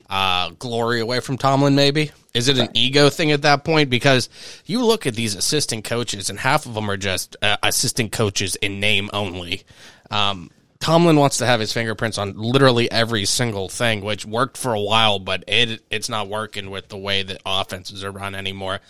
uh, 0.08 0.50
glory 0.58 1.00
away 1.00 1.20
from 1.20 1.38
Tomlin. 1.38 1.74
Maybe 1.74 2.10
is 2.34 2.48
it 2.48 2.58
an 2.58 2.68
ego 2.74 3.10
thing 3.10 3.32
at 3.32 3.42
that 3.42 3.64
point? 3.64 3.90
Because 3.90 4.28
you 4.64 4.84
look 4.84 5.06
at 5.06 5.14
these 5.14 5.34
assistant 5.34 5.84
coaches, 5.84 6.30
and 6.30 6.38
half 6.38 6.66
of 6.66 6.74
them 6.74 6.90
are 6.90 6.96
just 6.96 7.36
uh, 7.42 7.56
assistant 7.62 8.12
coaches 8.12 8.54
in 8.56 8.80
name 8.80 9.10
only. 9.12 9.62
Um, 10.10 10.50
Tomlin 10.80 11.16
wants 11.16 11.38
to 11.38 11.46
have 11.46 11.58
his 11.58 11.72
fingerprints 11.72 12.18
on 12.18 12.34
literally 12.36 12.90
every 12.90 13.24
single 13.24 13.68
thing, 13.68 14.02
which 14.02 14.24
worked 14.24 14.56
for 14.56 14.72
a 14.72 14.80
while, 14.80 15.18
but 15.18 15.42
it 15.48 15.82
it's 15.90 16.08
not 16.08 16.28
working 16.28 16.70
with 16.70 16.88
the 16.88 16.96
way 16.96 17.22
that 17.22 17.40
offenses 17.44 18.04
are 18.04 18.12
run 18.12 18.34
anymore. 18.34 18.80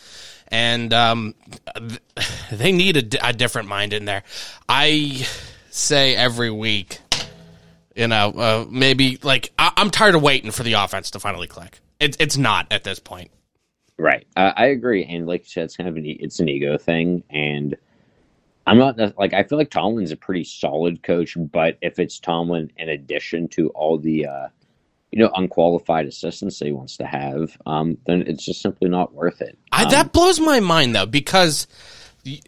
And 0.48 0.92
um, 0.92 1.34
they 2.52 2.72
need 2.72 3.14
a, 3.14 3.28
a 3.28 3.32
different 3.32 3.68
mind 3.68 3.92
in 3.94 4.04
there. 4.04 4.24
I 4.68 5.26
say 5.70 6.14
every 6.14 6.50
week, 6.50 7.00
you 7.98 8.06
know, 8.06 8.30
uh, 8.30 8.66
maybe 8.70 9.18
like 9.22 9.52
I, 9.58 9.72
am 9.76 9.90
tired 9.90 10.14
of 10.14 10.22
waiting 10.22 10.52
for 10.52 10.62
the 10.62 10.74
offense 10.74 11.10
to 11.10 11.18
finally 11.18 11.48
click. 11.48 11.80
It, 11.98 12.16
it's 12.20 12.36
not 12.36 12.68
at 12.70 12.84
this 12.84 13.00
point. 13.00 13.32
Right, 13.98 14.24
uh, 14.36 14.52
I 14.56 14.66
agree, 14.66 15.04
and 15.04 15.26
like 15.26 15.40
you 15.40 15.48
said, 15.48 15.64
it's 15.64 15.76
kind 15.76 15.88
of 15.88 15.96
an 15.96 16.04
it's 16.06 16.38
an 16.38 16.48
ego 16.48 16.78
thing, 16.78 17.24
and 17.28 17.76
I'm 18.64 18.78
not 18.78 19.18
like 19.18 19.34
I 19.34 19.42
feel 19.42 19.58
like 19.58 19.70
Tomlin's 19.70 20.12
a 20.12 20.16
pretty 20.16 20.44
solid 20.44 21.02
coach, 21.02 21.36
but 21.36 21.76
if 21.82 21.98
it's 21.98 22.20
Tomlin 22.20 22.70
in 22.76 22.88
addition 22.88 23.48
to 23.48 23.70
all 23.70 23.98
the 23.98 24.26
uh, 24.26 24.48
you 25.10 25.18
know 25.18 25.32
unqualified 25.34 26.06
assistants 26.06 26.60
he 26.60 26.70
wants 26.70 26.98
to 26.98 27.06
have, 27.06 27.56
um, 27.66 27.98
then 28.06 28.22
it's 28.28 28.44
just 28.44 28.62
simply 28.62 28.88
not 28.88 29.12
worth 29.12 29.42
it. 29.42 29.58
Um, 29.72 29.86
I, 29.86 29.90
that 29.90 30.12
blows 30.12 30.38
my 30.38 30.60
mind 30.60 30.94
though 30.94 31.06
because 31.06 31.66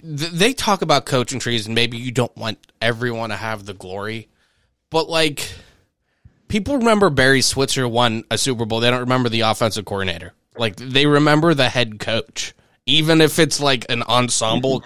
they 0.04 0.52
talk 0.52 0.82
about 0.82 1.06
coaching 1.06 1.40
trees 1.40 1.66
and 1.66 1.74
maybe 1.74 1.96
you 1.96 2.12
don't 2.12 2.36
want 2.36 2.58
everyone 2.80 3.30
to 3.30 3.36
have 3.36 3.66
the 3.66 3.74
glory, 3.74 4.28
but 4.90 5.09
like 5.09 5.53
people 6.48 6.76
remember 6.76 7.11
Barry 7.11 7.40
Switzer 7.40 7.88
won 7.88 8.24
a 8.31 8.37
Super 8.37 8.66
Bowl, 8.66 8.81
they 8.81 8.90
don't 8.90 9.00
remember 9.00 9.29
the 9.29 9.42
offensive 9.42 9.85
coordinator. 9.85 10.35
Like 10.57 10.76
they 10.76 11.07
remember 11.07 11.55
the 11.55 11.68
head 11.68 11.98
coach 11.98 12.55
even 12.90 13.20
if 13.20 13.38
it's 13.38 13.61
like 13.61 13.87
an 13.88 14.03
ensemble 14.03 14.85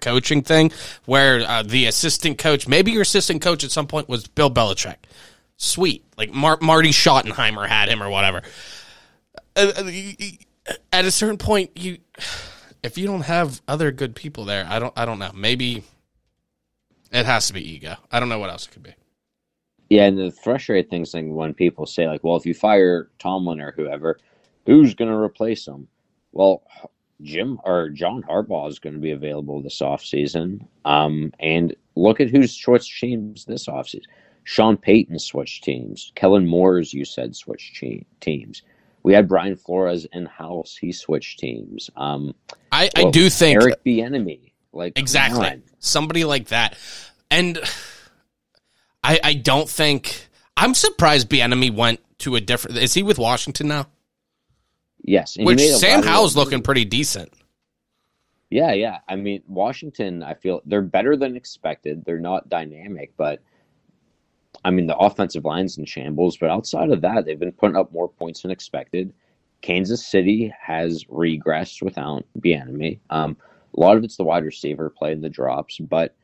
coaching 0.00 0.42
thing 0.42 0.70
where 1.04 1.40
uh, 1.40 1.62
the 1.62 1.86
assistant 1.86 2.38
coach, 2.38 2.68
maybe 2.68 2.92
your 2.92 3.02
assistant 3.02 3.42
coach 3.42 3.64
at 3.64 3.70
some 3.70 3.86
point 3.86 4.08
was 4.08 4.26
Bill 4.26 4.50
Belichick. 4.50 4.96
Sweet. 5.56 6.04
Like 6.18 6.32
Mar- 6.32 6.58
Marty 6.60 6.90
Schottenheimer 6.90 7.66
had 7.66 7.88
him 7.88 8.02
or 8.02 8.10
whatever. 8.10 8.42
Uh, 9.54 9.72
uh 9.76 9.90
at 10.92 11.04
a 11.04 11.10
certain 11.10 11.38
point, 11.38 11.70
you 11.76 11.98
if 12.82 12.98
you 12.98 13.06
don't 13.06 13.22
have 13.22 13.62
other 13.68 13.90
good 13.92 14.14
people 14.14 14.44
there, 14.44 14.66
I 14.68 14.78
don't 14.78 14.92
I 14.96 15.04
don't 15.04 15.18
know. 15.18 15.30
Maybe 15.34 15.84
it 17.12 17.24
has 17.24 17.46
to 17.46 17.52
be 17.54 17.72
ego. 17.72 17.96
I 18.10 18.20
don't 18.20 18.28
know 18.28 18.38
what 18.38 18.50
else 18.50 18.66
it 18.66 18.72
could 18.72 18.82
be. 18.82 18.94
Yeah, 19.88 20.04
and 20.06 20.18
the 20.18 20.30
frustrating 20.30 20.90
thing 20.90 21.02
is 21.02 21.14
when 21.14 21.54
people 21.54 21.86
say 21.86 22.08
like, 22.08 22.24
"Well, 22.24 22.36
if 22.36 22.46
you 22.46 22.54
fire 22.54 23.10
Tomlin 23.18 23.60
or 23.60 23.72
whoever, 23.72 24.18
who's 24.66 24.94
going 24.94 25.10
to 25.10 25.16
replace 25.16 25.66
him?" 25.66 25.88
Well, 26.32 26.62
Jim 27.22 27.58
or 27.64 27.88
John 27.90 28.22
Harbaugh 28.22 28.68
is 28.68 28.78
going 28.78 28.94
to 28.94 29.00
be 29.00 29.12
available 29.12 29.62
this 29.62 29.80
offseason. 29.80 30.66
Um, 30.84 31.32
and 31.40 31.74
look 31.94 32.20
at 32.20 32.30
who's 32.30 32.52
switched 32.52 33.00
teams 33.00 33.44
this 33.44 33.66
offseason. 33.66 34.02
Sean 34.44 34.76
Payton 34.76 35.18
switched 35.18 35.64
teams. 35.64 36.12
Kellen 36.14 36.46
Moore's, 36.46 36.94
you 36.94 37.04
said, 37.04 37.34
switched 37.34 37.82
teams. 38.20 38.62
We 39.02 39.12
had 39.12 39.28
Brian 39.28 39.56
Flores 39.56 40.06
in 40.12 40.26
house. 40.26 40.76
He 40.76 40.92
switched 40.92 41.38
teams. 41.40 41.90
Um, 41.96 42.34
I, 42.70 42.90
well, 42.96 43.08
I 43.08 43.10
do 43.10 43.28
think 43.28 43.60
Eric 43.60 43.84
Bieniemy, 43.84 44.52
like 44.72 44.98
exactly 44.98 45.62
somebody 45.78 46.24
like 46.24 46.48
that, 46.48 46.76
and 47.30 47.58
I 49.06 49.20
I 49.22 49.34
don't 49.34 49.68
think 49.68 50.28
I'm 50.56 50.74
surprised 50.74 51.28
Bieniemy 51.28 51.74
went 51.74 52.00
to 52.20 52.36
a 52.36 52.40
different. 52.40 52.78
Is 52.78 52.94
he 52.94 53.02
with 53.02 53.18
Washington 53.18 53.68
now? 53.68 53.86
Yes, 55.02 55.36
which 55.38 55.60
Sam 55.60 56.02
Howell's 56.02 56.36
looking 56.36 56.62
pretty 56.62 56.84
decent. 56.84 57.32
Yeah, 58.50 58.72
yeah. 58.72 58.98
I 59.08 59.16
mean, 59.16 59.42
Washington, 59.46 60.22
I 60.22 60.34
feel 60.34 60.62
they're 60.64 60.82
better 60.82 61.16
than 61.16 61.36
expected. 61.36 62.04
They're 62.04 62.20
not 62.20 62.48
dynamic, 62.48 63.12
but 63.16 63.40
I 64.64 64.70
mean, 64.70 64.86
the 64.86 64.96
offensive 64.96 65.44
line's 65.44 65.78
in 65.78 65.84
shambles. 65.84 66.36
But 66.36 66.50
outside 66.50 66.90
of 66.90 67.00
that, 67.02 67.24
they've 67.24 67.38
been 67.38 67.52
putting 67.52 67.76
up 67.76 67.92
more 67.92 68.08
points 68.08 68.42
than 68.42 68.50
expected. 68.50 69.12
Kansas 69.62 70.04
City 70.04 70.52
has 70.60 71.04
regressed 71.04 71.82
without 71.82 72.24
Bieniemy. 72.38 72.98
Um, 73.10 73.36
a 73.76 73.80
lot 73.80 73.96
of 73.96 74.04
it's 74.04 74.16
the 74.16 74.24
wide 74.24 74.44
receiver 74.44 74.90
playing 74.90 75.20
the 75.20 75.28
drops, 75.28 75.78
but 75.78 76.14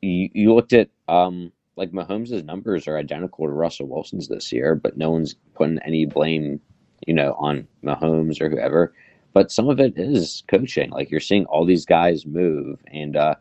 you, 0.00 0.30
you 0.32 0.54
looked 0.54 0.72
at 0.72 0.88
um, 1.08 1.52
like 1.76 1.92
Mahomes' 1.92 2.44
numbers 2.44 2.88
are 2.88 2.98
identical 2.98 3.46
to 3.46 3.52
Russell 3.52 3.88
Wilson's 3.88 4.28
this 4.28 4.52
year, 4.52 4.74
but 4.74 4.96
no 4.96 5.10
one's 5.10 5.36
putting 5.54 5.78
any 5.84 6.06
blame 6.06 6.60
you 7.06 7.14
know, 7.14 7.34
on 7.38 7.66
Mahomes 7.82 8.40
or 8.40 8.48
whoever. 8.48 8.92
But 9.32 9.50
some 9.50 9.68
of 9.68 9.80
it 9.80 9.98
is 9.98 10.44
coaching. 10.48 10.90
Like 10.90 11.10
you're 11.10 11.20
seeing 11.20 11.44
all 11.46 11.66
these 11.66 11.84
guys 11.84 12.24
move, 12.24 12.80
and 12.86 13.16
uh, 13.16 13.34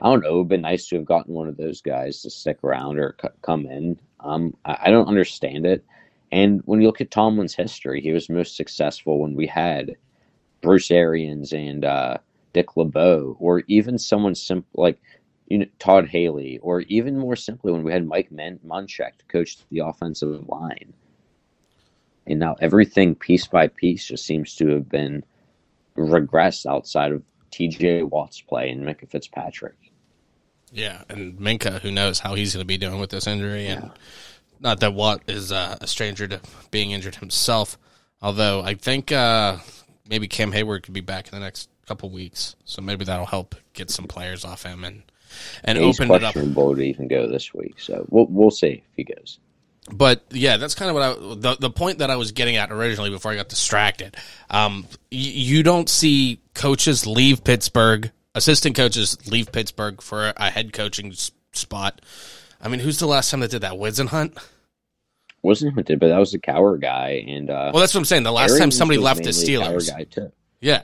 I 0.00 0.10
don't 0.10 0.22
know. 0.22 0.34
It 0.34 0.38
would 0.38 0.48
been 0.48 0.62
nice 0.62 0.88
to 0.88 0.96
have 0.96 1.04
gotten 1.04 1.34
one 1.34 1.48
of 1.48 1.56
those 1.56 1.80
guys 1.80 2.22
to 2.22 2.30
stick 2.30 2.58
around 2.64 2.98
or 2.98 3.16
c- 3.20 3.28
come 3.42 3.66
in. 3.66 3.98
Um, 4.20 4.56
I, 4.64 4.78
I, 4.84 4.90
don't 4.90 5.06
understand 5.06 5.66
it, 5.66 5.84
And 6.32 6.62
when 6.64 6.80
you 6.80 6.88
look 6.88 7.00
at 7.00 7.12
Tomlin's 7.12 7.54
history, 7.54 8.00
he 8.00 8.12
was 8.12 8.28
most 8.28 8.56
successful 8.56 9.20
when 9.20 9.36
we 9.36 9.46
had 9.46 9.94
Bruce 10.62 10.90
Arians 10.90 11.52
and 11.52 11.84
uh, 11.84 12.18
Dick 12.52 12.76
LeBeau, 12.76 13.36
or 13.38 13.62
even 13.68 13.98
someone 13.98 14.34
simple 14.34 14.82
like 14.82 15.00
you 15.46 15.58
know, 15.58 15.66
Todd 15.78 16.08
Haley, 16.08 16.58
or 16.58 16.80
even 16.82 17.18
more 17.18 17.36
simply 17.36 17.72
when 17.72 17.82
we 17.82 17.92
had 17.92 18.06
Mike 18.06 18.32
Man- 18.32 18.60
Munchak 18.66 19.16
to 19.18 19.24
coach 19.28 19.58
the 19.70 19.80
offensive 19.80 20.48
line. 20.48 20.92
And 22.26 22.40
now 22.40 22.56
everything 22.60 23.14
piece 23.14 23.46
by 23.46 23.68
piece 23.68 24.06
just 24.06 24.26
seems 24.26 24.56
to 24.56 24.68
have 24.68 24.88
been 24.88 25.24
regressed 25.96 26.66
outside 26.66 27.12
of 27.12 27.22
TJ 27.52 28.08
Watt's 28.10 28.40
play 28.40 28.70
and 28.70 28.84
Minkah 28.84 29.08
Fitzpatrick. 29.08 29.76
Yeah, 30.72 31.04
and 31.08 31.38
Minkah, 31.38 31.80
who 31.80 31.92
knows 31.92 32.18
how 32.18 32.34
he's 32.34 32.52
going 32.52 32.62
to 32.62 32.66
be 32.66 32.76
doing 32.76 32.98
with 32.98 33.10
this 33.10 33.28
injury, 33.28 33.68
and 33.68 33.92
not 34.60 34.80
that 34.80 34.94
Watt 34.94 35.22
is 35.28 35.52
uh, 35.52 35.78
a 35.80 35.86
stranger 35.86 36.26
to 36.26 36.40
being 36.72 36.90
injured 36.90 37.16
himself. 37.16 37.78
Although 38.20 38.62
I 38.62 38.74
think 38.74 39.12
uh, 39.12 39.58
maybe 40.08 40.26
Cam 40.26 40.52
Heyward 40.52 40.82
could 40.82 40.94
be 40.94 41.00
back 41.00 41.26
in 41.26 41.38
the 41.38 41.44
next 41.44 41.68
couple 41.86 42.10
weeks, 42.10 42.56
so 42.64 42.82
maybe 42.82 43.04
that'll 43.04 43.26
help 43.26 43.54
get 43.74 43.90
some 43.90 44.06
players 44.06 44.44
off 44.44 44.64
him 44.64 44.82
and 44.82 45.04
and 45.64 45.78
He's 45.78 46.00
open 46.00 46.14
it 46.14 46.24
up. 46.24 46.34
to 46.34 46.80
even 46.80 47.08
go 47.08 47.26
this 47.28 47.52
week, 47.54 47.78
so 47.78 48.06
we'll 48.10 48.26
we'll 48.26 48.50
see 48.50 48.82
if 48.88 48.96
he 48.96 49.04
goes. 49.04 49.38
But 49.92 50.24
yeah, 50.30 50.56
that's 50.56 50.74
kind 50.74 50.88
of 50.90 50.94
what 50.94 51.02
I 51.02 51.34
the 51.36 51.56
the 51.60 51.70
point 51.70 51.98
that 51.98 52.10
I 52.10 52.16
was 52.16 52.32
getting 52.32 52.56
at 52.56 52.72
originally 52.72 53.10
before 53.10 53.32
I 53.32 53.36
got 53.36 53.48
distracted. 53.48 54.16
Um, 54.50 54.86
y- 55.12 55.18
you 55.18 55.62
don't 55.62 55.88
see 55.88 56.40
coaches 56.54 57.06
leave 57.06 57.44
Pittsburgh, 57.44 58.10
assistant 58.34 58.74
coaches 58.76 59.16
leave 59.30 59.52
Pittsburgh 59.52 60.02
for 60.02 60.32
a 60.36 60.50
head 60.50 60.72
coaching 60.72 61.12
spot. 61.52 62.00
I 62.60 62.68
mean, 62.68 62.80
who's 62.80 62.98
the 62.98 63.06
last 63.06 63.30
time 63.30 63.40
that 63.40 63.50
did 63.50 63.60
that? 63.60 63.74
Whisenhunt. 63.74 64.36
Wasn't 65.42 65.74
hunted, 65.74 66.00
but 66.00 66.08
that 66.08 66.18
was 66.18 66.32
the 66.32 66.40
Cowher 66.40 66.80
guy, 66.80 67.24
and 67.28 67.48
uh, 67.50 67.70
Well, 67.72 67.80
that's 67.80 67.94
what 67.94 68.00
I'm 68.00 68.04
saying. 68.06 68.24
The 68.24 68.32
last 68.32 68.58
time 68.58 68.72
somebody 68.72 68.98
left 68.98 69.22
the 69.22 69.30
mainly 69.30 69.54
a 69.54 69.60
Cowher 69.60 69.76
Steelers, 69.76 69.90
guy 69.90 70.04
too, 70.04 70.32
yeah. 70.60 70.82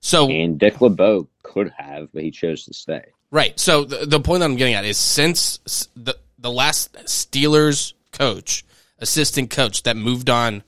So 0.00 0.28
and 0.28 0.58
Dick 0.58 0.82
LeBeau 0.82 1.28
could 1.42 1.72
have, 1.78 2.12
but 2.12 2.22
he 2.22 2.30
chose 2.30 2.66
to 2.66 2.74
stay. 2.74 3.04
Right. 3.30 3.58
So 3.58 3.84
the, 3.84 4.06
the 4.06 4.20
point 4.20 4.40
that 4.40 4.46
I'm 4.46 4.56
getting 4.56 4.74
at 4.74 4.84
is 4.84 4.96
since 4.96 5.88
the 5.96 6.16
the 6.38 6.50
last 6.50 6.92
Steelers 7.06 7.92
coach, 8.12 8.64
assistant 8.98 9.50
coach 9.50 9.82
that 9.84 9.96
moved 9.96 10.30
on 10.30 10.62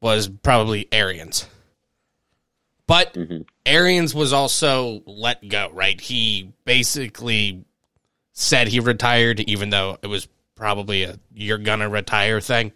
was 0.00 0.28
probably 0.28 0.86
Arians. 0.92 1.46
But 2.86 3.14
mm-hmm. 3.14 3.42
Arians 3.66 4.14
was 4.14 4.32
also 4.32 5.02
let 5.06 5.46
go, 5.46 5.70
right? 5.72 6.00
He 6.00 6.52
basically 6.64 7.64
said 8.32 8.68
he 8.68 8.80
retired 8.80 9.40
even 9.40 9.70
though 9.70 9.98
it 10.02 10.06
was 10.06 10.28
probably 10.54 11.04
a 11.04 11.18
you're 11.34 11.58
gonna 11.58 11.88
retire 11.88 12.40
thing. 12.40 12.72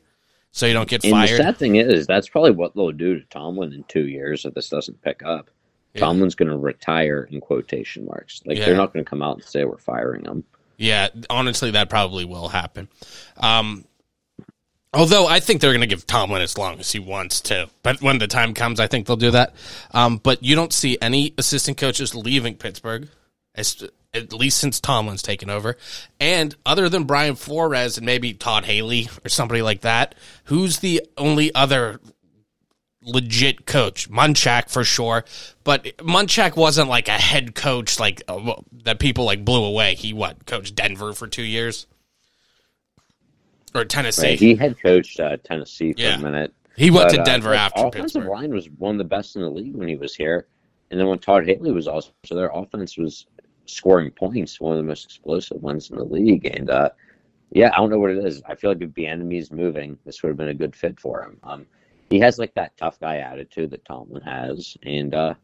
So 0.50 0.66
you 0.66 0.74
don't 0.74 0.88
get 0.88 1.02
And 1.02 1.12
fired. 1.12 1.30
the 1.30 1.36
sad 1.36 1.56
thing 1.56 1.76
is, 1.76 2.06
that's 2.06 2.28
probably 2.28 2.50
what 2.50 2.74
they'll 2.74 2.92
do 2.92 3.18
to 3.18 3.24
Tomlin 3.26 3.72
in 3.72 3.84
two 3.84 4.06
years 4.06 4.44
if 4.44 4.52
this 4.52 4.68
doesn't 4.68 5.00
pick 5.00 5.22
up. 5.24 5.48
Tomlin's 5.96 6.34
going 6.34 6.48
to 6.50 6.56
retire 6.56 7.28
in 7.30 7.40
quotation 7.40 8.06
marks. 8.06 8.40
Like 8.46 8.58
Yeah. 8.58 8.66
they're 8.66 8.76
not 8.76 8.92
going 8.92 9.04
to 9.04 9.08
come 9.08 9.22
out 9.22 9.36
and 9.36 9.44
say 9.44 9.64
we're 9.64 9.76
firing 9.76 10.24
him. 10.24 10.44
Yeah, 10.78 11.08
honestly, 11.30 11.72
that 11.72 11.88
probably 11.90 12.24
will 12.24 12.48
happen. 12.48 12.88
Um, 13.36 13.84
although 14.94 15.26
I 15.26 15.40
think 15.40 15.60
they're 15.60 15.72
going 15.72 15.82
to 15.82 15.86
give 15.86 16.06
Tomlin 16.06 16.42
as 16.42 16.58
long 16.58 16.80
as 16.80 16.90
he 16.90 16.98
wants 16.98 17.40
to, 17.42 17.68
but 17.82 18.00
when 18.02 18.18
the 18.18 18.26
time 18.26 18.54
comes, 18.54 18.80
I 18.80 18.86
think 18.86 19.06
they'll 19.06 19.16
do 19.16 19.30
that. 19.32 19.54
Um, 19.92 20.18
but 20.18 20.42
you 20.42 20.54
don't 20.56 20.72
see 20.72 20.98
any 21.00 21.34
assistant 21.38 21.76
coaches 21.78 22.14
leaving 22.14 22.56
Pittsburgh, 22.56 23.08
as, 23.54 23.86
at 24.14 24.32
least 24.32 24.58
since 24.58 24.80
Tomlin's 24.80 25.22
taken 25.22 25.50
over. 25.50 25.76
And 26.18 26.54
other 26.66 26.88
than 26.88 27.04
Brian 27.04 27.34
Flores 27.36 27.96
and 27.96 28.06
maybe 28.06 28.32
Todd 28.34 28.64
Haley 28.64 29.08
or 29.24 29.28
somebody 29.28 29.62
like 29.62 29.82
that, 29.82 30.14
who's 30.44 30.78
the 30.80 31.02
only 31.16 31.54
other 31.54 32.00
legit 33.04 33.66
coach. 33.66 34.10
Munchak 34.10 34.70
for 34.70 34.84
sure, 34.84 35.24
but 35.64 35.84
Munchak 35.98 36.56
wasn't 36.56 36.88
like 36.88 37.08
a 37.08 37.12
head 37.12 37.54
coach 37.54 37.98
like 37.98 38.22
uh, 38.28 38.54
that 38.84 38.98
people 38.98 39.24
like 39.24 39.44
blew 39.44 39.64
away. 39.64 39.94
He 39.94 40.12
what 40.12 40.46
coached 40.46 40.74
Denver 40.74 41.12
for 41.12 41.26
two 41.26 41.42
years 41.42 41.86
or 43.74 43.84
Tennessee. 43.84 44.28
Right? 44.28 44.38
He 44.38 44.54
had 44.54 44.80
coached 44.80 45.18
uh, 45.20 45.36
Tennessee 45.44 45.92
for 45.92 46.00
Yeah. 46.00 46.16
a 46.16 46.20
minute. 46.20 46.52
He 46.76 46.90
went 46.90 47.08
But, 47.10 47.16
to 47.16 47.20
uh, 47.22 47.24
Denver 47.24 47.50
like, 47.50 47.58
after 47.60 47.80
offensive 47.86 48.22
Pittsburgh. 48.22 48.28
line 48.28 48.54
was 48.54 48.68
one 48.70 48.94
of 48.94 48.98
the 48.98 49.04
best 49.04 49.36
in 49.36 49.42
the 49.42 49.50
league 49.50 49.74
when 49.74 49.88
he 49.88 49.96
was 49.96 50.14
here, 50.14 50.46
and 50.90 50.98
then 50.98 51.06
when 51.06 51.18
Todd 51.18 51.46
Haley 51.46 51.70
was 51.72 51.86
also 51.86 52.10
so 52.24 52.34
their 52.34 52.50
offense 52.52 52.96
was 52.96 53.26
scoring 53.66 54.10
points, 54.10 54.60
one 54.60 54.72
of 54.72 54.78
the 54.78 54.88
most 54.88 55.04
explosive 55.04 55.62
ones 55.62 55.90
in 55.90 55.96
the 55.96 56.04
league. 56.04 56.46
And 56.46 56.70
uh, 56.70 56.90
yeah, 57.50 57.70
I 57.72 57.76
don't 57.76 57.90
know 57.90 57.98
what 57.98 58.10
it 58.10 58.24
is. 58.24 58.42
I 58.46 58.54
feel 58.54 58.70
like 58.70 58.80
if 58.80 58.90
Bieniemy's 58.90 59.50
moving, 59.50 59.98
this 60.04 60.22
would 60.22 60.30
have 60.30 60.36
been 60.36 60.48
a 60.48 60.54
good 60.54 60.74
fit 60.74 60.98
for 60.98 61.22
him. 61.22 61.38
Um, 61.42 61.66
he 62.12 62.20
has 62.20 62.38
like 62.38 62.54
that 62.54 62.76
tough 62.76 63.00
guy 63.00 63.16
attitude 63.16 63.70
that 63.70 63.84
Tomlin 63.86 64.22
has, 64.22 64.76
and 64.82 65.14
uh, 65.14 65.34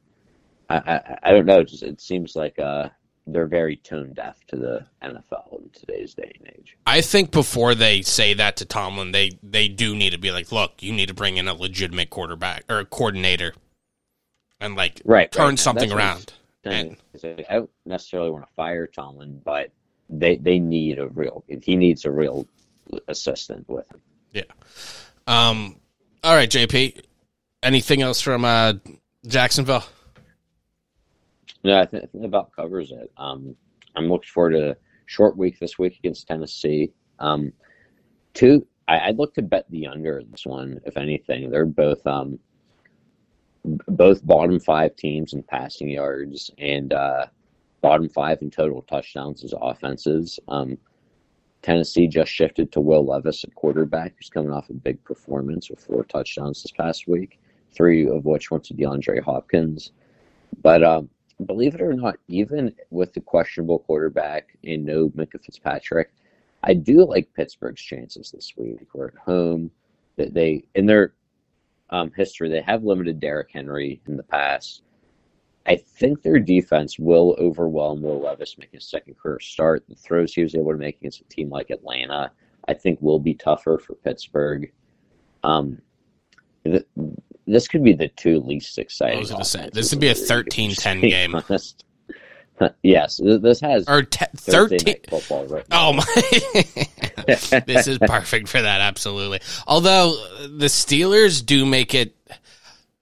I, 0.68 0.76
I 0.76 1.18
I 1.22 1.30
don't 1.32 1.46
know. 1.46 1.60
It, 1.60 1.68
just, 1.68 1.82
it 1.82 2.00
seems 2.00 2.36
like 2.36 2.58
uh, 2.58 2.90
they're 3.26 3.46
very 3.46 3.76
tone 3.76 4.12
deaf 4.12 4.44
to 4.48 4.56
the 4.56 4.86
NFL 5.02 5.62
in 5.62 5.70
today's 5.70 6.12
day 6.14 6.30
and 6.38 6.48
age. 6.58 6.76
I 6.86 7.00
think 7.00 7.30
before 7.30 7.74
they 7.74 8.02
say 8.02 8.34
that 8.34 8.56
to 8.58 8.66
Tomlin, 8.66 9.12
they 9.12 9.30
they 9.42 9.68
do 9.68 9.96
need 9.96 10.10
to 10.10 10.18
be 10.18 10.30
like, 10.30 10.52
look, 10.52 10.82
you 10.82 10.92
need 10.92 11.08
to 11.08 11.14
bring 11.14 11.38
in 11.38 11.48
a 11.48 11.54
legitimate 11.54 12.10
quarterback 12.10 12.64
or 12.68 12.80
a 12.80 12.84
coordinator, 12.84 13.54
and 14.60 14.76
like 14.76 15.00
Right, 15.06 15.32
turn 15.32 15.50
right. 15.50 15.58
something 15.58 15.88
That's 15.88 15.98
around. 15.98 16.32
And- 16.64 16.96
I 17.48 17.54
don't 17.54 17.70
necessarily 17.86 18.30
want 18.30 18.46
to 18.46 18.52
fire 18.54 18.86
Tomlin, 18.86 19.40
but 19.42 19.70
they 20.10 20.36
they 20.36 20.58
need 20.58 20.98
a 20.98 21.08
real. 21.08 21.44
He 21.62 21.76
needs 21.76 22.04
a 22.04 22.10
real 22.10 22.46
assistant 23.08 23.66
with 23.68 23.90
him. 23.90 24.00
Yeah. 24.32 24.42
Um. 25.26 25.76
All 26.24 26.34
right, 26.34 26.50
JP. 26.50 27.00
Anything 27.62 28.02
else 28.02 28.20
from 28.20 28.44
uh, 28.44 28.74
Jacksonville? 29.26 29.84
No, 31.62 31.80
I 31.80 31.86
think, 31.86 32.08
about 32.22 32.54
covers 32.54 32.90
it. 32.90 33.10
Um, 33.16 33.54
I'm 33.94 34.08
looking 34.08 34.28
forward 34.28 34.52
to 34.52 34.70
a 34.70 34.76
short 35.06 35.36
week 35.36 35.58
this 35.58 35.78
week 35.78 35.96
against 35.98 36.26
Tennessee. 36.26 36.92
Um, 37.18 37.52
two, 38.34 38.66
I, 38.88 39.00
I'd 39.00 39.18
look 39.18 39.34
to 39.34 39.42
bet 39.42 39.66
the 39.70 39.86
under 39.86 40.22
this 40.30 40.44
one. 40.44 40.80
If 40.84 40.96
anything, 40.96 41.50
they're 41.50 41.66
both 41.66 42.04
um, 42.06 42.38
both 43.64 44.24
bottom 44.26 44.58
five 44.58 44.96
teams 44.96 45.34
in 45.34 45.42
passing 45.42 45.88
yards 45.88 46.50
and 46.58 46.92
uh, 46.92 47.26
bottom 47.80 48.08
five 48.08 48.38
in 48.42 48.50
total 48.50 48.82
touchdowns 48.82 49.44
as 49.44 49.54
offenses. 49.60 50.38
Um, 50.48 50.78
Tennessee 51.68 52.06
just 52.06 52.32
shifted 52.32 52.72
to 52.72 52.80
Will 52.80 53.04
Levis 53.04 53.44
at 53.44 53.54
quarterback, 53.54 54.14
who's 54.16 54.30
coming 54.30 54.50
off 54.50 54.70
a 54.70 54.72
big 54.72 55.04
performance 55.04 55.68
with 55.68 55.78
four 55.78 56.02
touchdowns 56.02 56.62
this 56.62 56.72
past 56.72 57.06
week, 57.06 57.38
three 57.74 58.08
of 58.08 58.24
which 58.24 58.50
went 58.50 58.64
to 58.64 58.72
DeAndre 58.72 59.22
Hopkins. 59.22 59.92
But 60.62 60.82
um, 60.82 61.10
believe 61.44 61.74
it 61.74 61.82
or 61.82 61.92
not, 61.92 62.16
even 62.26 62.74
with 62.88 63.12
the 63.12 63.20
questionable 63.20 63.80
quarterback 63.80 64.56
and 64.64 64.86
no 64.86 65.10
Minkah 65.10 65.44
Fitzpatrick, 65.44 66.10
I 66.62 66.72
do 66.72 67.04
like 67.04 67.34
Pittsburgh's 67.34 67.82
chances 67.82 68.30
this 68.30 68.54
week. 68.56 68.88
We're 68.94 69.08
at 69.08 69.16
home. 69.16 69.70
That 70.16 70.32
they 70.32 70.64
in 70.74 70.86
their 70.86 71.12
um, 71.90 72.10
history 72.16 72.48
they 72.48 72.62
have 72.62 72.82
limited 72.82 73.20
Derrick 73.20 73.50
Henry 73.52 74.00
in 74.08 74.16
the 74.16 74.22
past. 74.22 74.84
I 75.68 75.76
think 75.76 76.22
their 76.22 76.38
defense 76.40 76.98
will 76.98 77.36
overwhelm 77.38 78.00
Will 78.00 78.20
Levis 78.20 78.56
making 78.58 78.78
a 78.78 78.80
second 78.80 79.18
career 79.18 79.38
start. 79.40 79.84
The 79.88 79.94
throws 79.94 80.32
he 80.32 80.42
was 80.42 80.54
able 80.54 80.72
to 80.72 80.78
make 80.78 80.96
against 80.96 81.20
a 81.20 81.24
team 81.24 81.50
like 81.50 81.68
Atlanta, 81.70 82.30
I 82.66 82.74
think, 82.74 83.00
will 83.02 83.18
be 83.18 83.34
tougher 83.34 83.78
for 83.78 83.94
Pittsburgh. 83.96 84.72
Um, 85.44 85.78
th- 86.64 86.86
this 87.46 87.68
could 87.68 87.84
be 87.84 87.92
the 87.92 88.08
two 88.08 88.40
least 88.40 88.78
exciting. 88.78 89.18
I 89.18 89.20
was 89.20 89.30
gonna 89.30 89.44
say, 89.44 89.68
this 89.72 89.90
would 89.92 90.00
be 90.00 90.08
a 90.08 90.14
the 90.14 90.20
13-10 90.20 91.00
game. 91.08 91.34
honest. 91.34 91.84
yes, 92.82 93.20
this 93.22 93.60
has 93.60 93.84
Or 93.88 94.02
te- 94.02 94.24
thirteen? 94.36 94.96
football. 95.08 95.46
Right 95.46 95.64
Oh 95.70 95.92
my! 95.92 96.04
this 97.66 97.86
is 97.86 97.98
perfect 97.98 98.48
for 98.48 98.60
that. 98.60 98.80
Absolutely. 98.80 99.40
Although 99.66 100.12
the 100.48 100.66
Steelers 100.66 101.44
do 101.44 101.64
make 101.64 101.94
it 101.94 102.16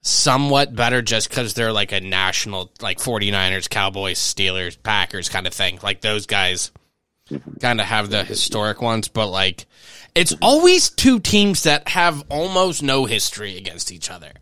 somewhat 0.06 0.74
better 0.74 1.02
just 1.02 1.28
because 1.28 1.54
they're 1.54 1.72
like 1.72 1.92
a 1.92 2.00
national, 2.00 2.70
like 2.80 2.98
49ers, 2.98 3.68
Cowboys, 3.68 4.18
Steelers, 4.18 4.80
Packers 4.82 5.28
kind 5.28 5.46
of 5.46 5.52
thing. 5.52 5.78
Like 5.82 6.00
those 6.00 6.26
guys 6.26 6.70
kind 7.60 7.80
of 7.80 7.86
have 7.86 8.10
the 8.10 8.24
historic 8.24 8.80
ones, 8.80 9.08
but 9.08 9.28
like 9.28 9.66
it's 10.14 10.34
always 10.40 10.90
two 10.90 11.20
teams 11.20 11.64
that 11.64 11.88
have 11.88 12.24
almost 12.28 12.82
no 12.82 13.04
history 13.04 13.56
against 13.56 13.90
each 13.90 14.10
other. 14.10 14.32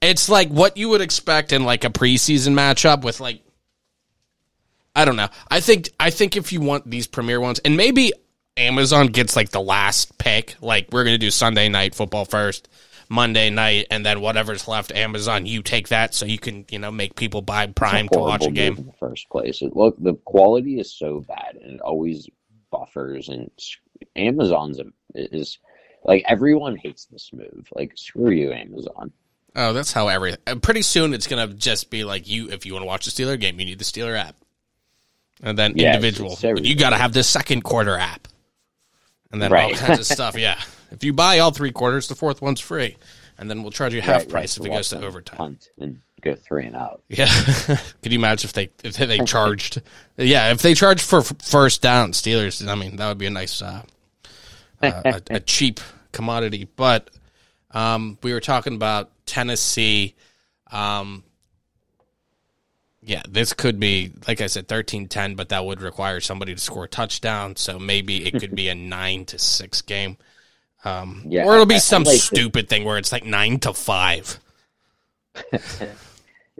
It's 0.00 0.28
like 0.28 0.48
what 0.48 0.76
you 0.76 0.90
would 0.90 1.00
expect 1.00 1.52
in 1.52 1.64
like 1.64 1.84
a 1.84 1.90
preseason 1.90 2.54
matchup 2.54 3.02
with 3.02 3.18
like 3.18 3.42
I 4.94 5.04
don't 5.04 5.16
know. 5.16 5.28
I 5.50 5.60
think 5.60 5.90
I 5.98 6.10
think 6.10 6.36
if 6.36 6.52
you 6.52 6.60
want 6.60 6.90
these 6.90 7.06
premier 7.06 7.40
ones, 7.40 7.60
and 7.60 7.76
maybe 7.76 8.12
Amazon 8.56 9.06
gets 9.06 9.36
like 9.36 9.50
the 9.50 9.60
last 9.60 10.18
pick, 10.18 10.56
like 10.60 10.88
we're 10.92 11.04
gonna 11.04 11.18
do 11.18 11.30
Sunday 11.30 11.68
night 11.68 11.94
football 11.94 12.24
first, 12.24 12.68
Monday 13.08 13.48
night, 13.50 13.86
and 13.90 14.04
then 14.04 14.20
whatever's 14.20 14.68
left, 14.68 14.92
Amazon, 14.92 15.46
you 15.46 15.62
take 15.62 15.88
that 15.88 16.14
so 16.14 16.26
you 16.26 16.38
can 16.38 16.66
you 16.70 16.78
know 16.78 16.90
make 16.90 17.14
people 17.16 17.40
buy 17.42 17.66
Prime 17.66 18.08
to 18.10 18.18
watch 18.18 18.44
a 18.44 18.50
game. 18.50 18.76
in 18.76 18.86
the 18.86 18.92
first 19.00 19.28
place. 19.30 19.62
It, 19.62 19.74
look, 19.74 19.96
the 19.98 20.14
quality 20.24 20.78
is 20.78 20.92
so 20.92 21.20
bad, 21.20 21.56
and 21.62 21.74
it 21.76 21.80
always 21.80 22.28
buffers. 22.70 23.28
And 23.30 23.50
Amazon's 24.16 24.78
a, 24.78 24.84
is 25.14 25.58
Like 26.04 26.24
everyone 26.28 26.76
hates 26.76 27.06
this 27.06 27.30
move. 27.32 27.68
Like 27.74 27.92
screw 27.96 28.30
you, 28.30 28.52
Amazon. 28.52 29.10
Oh, 29.56 29.72
that's 29.72 29.90
how 29.92 30.08
every. 30.08 30.36
uh, 30.46 30.56
Pretty 30.56 30.82
soon, 30.82 31.14
it's 31.14 31.26
gonna 31.26 31.48
just 31.48 31.88
be 31.90 32.04
like 32.04 32.28
you. 32.28 32.50
If 32.50 32.66
you 32.66 32.74
want 32.74 32.82
to 32.82 32.86
watch 32.86 33.06
the 33.06 33.10
Steeler 33.10 33.40
game, 33.40 33.58
you 33.58 33.64
need 33.64 33.78
the 33.78 33.84
Steeler 33.86 34.18
app, 34.18 34.36
and 35.42 35.58
then 35.58 35.72
Yeah, 35.76 35.94
individual. 35.94 36.32
it's 36.34 36.44
everything. 36.44 36.68
you 36.68 36.76
got 36.76 36.90
to 36.90 36.96
have 36.96 37.14
the 37.14 37.22
second 37.22 37.62
quarter 37.64 37.96
app, 37.96 38.28
and 39.32 39.40
then 39.40 39.50
all 39.52 39.70
kinds 39.72 39.98
of 39.98 40.06
stuff. 40.06 40.36
Yeah, 40.38 40.60
if 40.90 41.04
you 41.04 41.12
buy 41.12 41.38
all 41.38 41.50
three 41.50 41.72
quarters, 41.72 42.08
the 42.08 42.14
fourth 42.14 42.42
one's 42.42 42.60
free, 42.60 42.96
and 43.38 43.50
then 43.50 43.62
we'll 43.62 43.72
charge 43.72 43.94
you 43.94 44.00
half 44.00 44.22
Right, 44.22 44.28
price 44.28 44.58
right, 44.58 44.66
if 44.66 44.72
it 44.72 44.76
goes 44.76 44.88
to 44.90 45.04
overtime. 45.04 45.58
And 45.78 46.00
go 46.20 46.34
three 46.34 46.66
and 46.66 46.76
out. 46.76 47.02
Yeah, 47.08 47.28
could 48.02 48.12
you 48.12 48.18
imagine 48.18 48.48
if 48.48 48.52
they 48.52 48.70
if 48.82 48.96
they 48.96 49.18
charged? 49.24 49.82
yeah, 50.16 50.50
if 50.50 50.62
they 50.62 50.74
charged 50.74 51.02
for 51.02 51.20
f- 51.20 51.32
first 51.42 51.82
down, 51.82 52.12
Steelers. 52.12 52.66
I 52.66 52.74
mean, 52.74 52.96
that 52.96 53.08
would 53.08 53.18
be 53.18 53.26
a 53.26 53.30
nice, 53.30 53.62
uh, 53.62 53.82
uh, 54.82 55.02
a, 55.04 55.20
a 55.36 55.40
cheap 55.40 55.80
commodity. 56.12 56.68
But 56.76 57.10
um, 57.70 58.18
we 58.22 58.32
were 58.32 58.40
talking 58.40 58.74
about 58.74 59.10
Tennessee. 59.26 60.14
Um, 60.70 61.24
yeah, 63.00 63.22
this 63.26 63.54
could 63.54 63.80
be, 63.80 64.12
like 64.26 64.42
I 64.42 64.48
said, 64.48 64.68
13-10, 64.68 65.34
but 65.34 65.48
that 65.48 65.64
would 65.64 65.80
require 65.80 66.20
somebody 66.20 66.54
to 66.54 66.60
score 66.60 66.84
a 66.84 66.88
touchdown. 66.88 67.56
So 67.56 67.78
maybe 67.78 68.26
it 68.26 68.38
could 68.38 68.54
be 68.54 68.68
a 68.68 68.74
nine 68.74 69.24
to 69.26 69.38
six 69.38 69.80
game. 69.80 70.18
Um, 70.84 71.24
Yeah, 71.28 71.44
or 71.44 71.54
it'll 71.54 71.66
be 71.66 71.74
I- 71.74 71.78
I 71.78 71.80
some 71.80 72.04
like 72.04 72.14
the- 72.14 72.18
stupid 72.20 72.68
thing 72.68 72.84
where 72.84 72.98
it's 72.98 73.12
like 73.12 73.24
nine 73.24 73.58
to 73.60 73.72
five. 73.74 74.38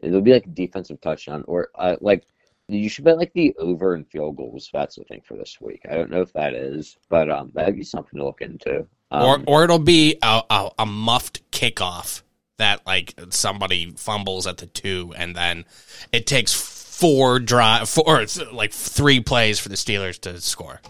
It'll 0.03 0.21
be 0.21 0.33
like 0.33 0.47
a 0.47 0.51
defensive 0.51 1.01
touchdown, 1.01 1.45
or 1.49 1.71
uh, 1.75 1.97
like 2.01 2.25
you 2.69 2.89
should 2.89 3.05
bet 3.05 3.19
like 3.19 3.33
the 3.33 3.55
over 3.59 3.95
and 3.95 4.07
field 4.09 4.37
goals. 4.37 4.71
That's 4.73 4.95
the 4.97 5.05
thing 5.05 5.23
for 5.25 5.37
this 5.37 5.61
week. 5.61 5.81
I 5.91 5.95
don't 5.95 6.11
know 6.11 6.21
if 6.21 6.33
that 6.35 6.55
is, 6.55 6.97
but 7.09 7.29
um, 7.31 7.51
that'd 7.55 7.75
be 7.75 7.83
something 7.83 8.19
to 8.19 8.25
look 8.25 8.41
into. 8.41 8.87
Um, 9.11 9.23
or 9.25 9.43
or 9.47 9.65
it'll 9.65 9.79
be 9.81 10.17
a, 10.23 10.43
a, 10.49 10.71
a 10.81 10.87
muffed 10.87 11.51
kickoff 11.51 12.23
that 12.59 12.87
like 12.87 13.15
somebody 13.31 13.91
fumbles 13.97 14.47
at 14.47 14.59
the 14.59 14.67
two 14.67 15.15
and 15.17 15.35
then 15.35 15.65
it 16.13 16.27
takes 16.27 16.53
four 16.53 17.39
drive 17.39 17.89
four 17.89 18.21
it's 18.21 18.41
like 18.53 18.73
three 18.73 19.21
plays 19.21 19.59
for 19.61 19.69
the 19.69 19.77
Steelers 19.77 20.19
to 20.21 20.41
score 20.41 20.81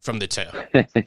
from 0.00 0.18
the 0.20 0.26
two. 0.26 0.44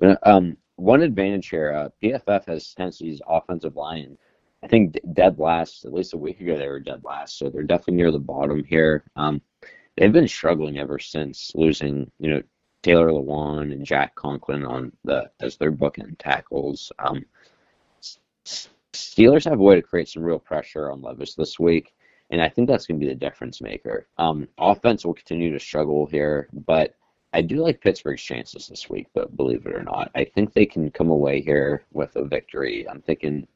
But, 0.00 0.24
um, 0.24 0.56
one 0.78 1.02
advantage 1.02 1.48
here, 1.48 1.72
uh, 1.72 1.88
PFF 2.02 2.46
has 2.46 2.72
Tennessee's 2.74 3.20
offensive 3.26 3.76
line. 3.76 4.16
I 4.62 4.68
think 4.68 4.96
dead 5.12 5.38
last. 5.38 5.84
At 5.84 5.92
least 5.92 6.14
a 6.14 6.18
week 6.18 6.40
ago, 6.40 6.56
they 6.56 6.68
were 6.68 6.80
dead 6.80 7.02
last, 7.04 7.38
so 7.38 7.50
they're 7.50 7.62
definitely 7.62 7.94
near 7.94 8.10
the 8.10 8.18
bottom 8.18 8.64
here. 8.64 9.04
Um, 9.16 9.42
they've 9.96 10.12
been 10.12 10.28
struggling 10.28 10.78
ever 10.78 10.98
since 10.98 11.52
losing, 11.54 12.10
you 12.18 12.30
know, 12.30 12.42
Taylor 12.82 13.10
Lewan 13.10 13.72
and 13.72 13.84
Jack 13.84 14.14
Conklin 14.14 14.64
on 14.64 14.92
the 15.04 15.30
as 15.40 15.56
their 15.56 15.72
bookend 15.72 16.16
tackles. 16.18 16.92
Um, 17.00 17.24
Steelers 18.92 19.44
have 19.44 19.58
a 19.58 19.62
way 19.62 19.74
to 19.74 19.82
create 19.82 20.08
some 20.08 20.22
real 20.22 20.38
pressure 20.38 20.90
on 20.90 21.02
Levis 21.02 21.34
this 21.34 21.58
week, 21.58 21.92
and 22.30 22.40
I 22.40 22.48
think 22.48 22.68
that's 22.68 22.86
going 22.86 23.00
to 23.00 23.04
be 23.04 23.12
the 23.12 23.18
difference 23.18 23.60
maker. 23.60 24.06
Um, 24.16 24.48
offense 24.58 25.04
will 25.04 25.14
continue 25.14 25.52
to 25.52 25.60
struggle 25.60 26.06
here, 26.06 26.48
but 26.52 26.94
I 27.32 27.42
do 27.42 27.56
like 27.56 27.80
Pittsburgh's 27.80 28.22
chances 28.22 28.68
this 28.68 28.88
week, 28.88 29.06
but 29.14 29.36
believe 29.36 29.66
it 29.66 29.74
or 29.74 29.82
not, 29.82 30.10
I 30.14 30.24
think 30.24 30.52
they 30.52 30.66
can 30.66 30.90
come 30.90 31.10
away 31.10 31.40
here 31.42 31.84
with 31.92 32.16
a 32.16 32.24
victory. 32.24 32.88
I'm 32.88 33.02
thinking 33.02 33.46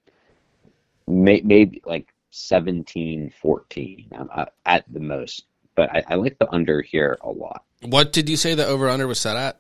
may, 1.07 1.41
maybe 1.43 1.81
like 1.87 2.09
17 2.31 3.33
14 3.41 4.09
um, 4.19 4.29
uh, 4.35 4.45
at 4.67 4.85
the 4.93 5.01
most, 5.01 5.45
but 5.75 5.91
I, 5.91 6.03
I 6.09 6.15
like 6.17 6.39
the 6.39 6.53
under 6.53 6.83
here 6.83 7.19
a 7.23 7.31
lot. 7.31 7.65
What 7.83 8.13
did 8.13 8.29
you 8.29 8.37
say 8.37 8.55
the 8.55 8.67
over 8.67 8.89
under 8.89 9.07
was 9.07 9.21
set 9.21 9.37
at? 9.37 9.59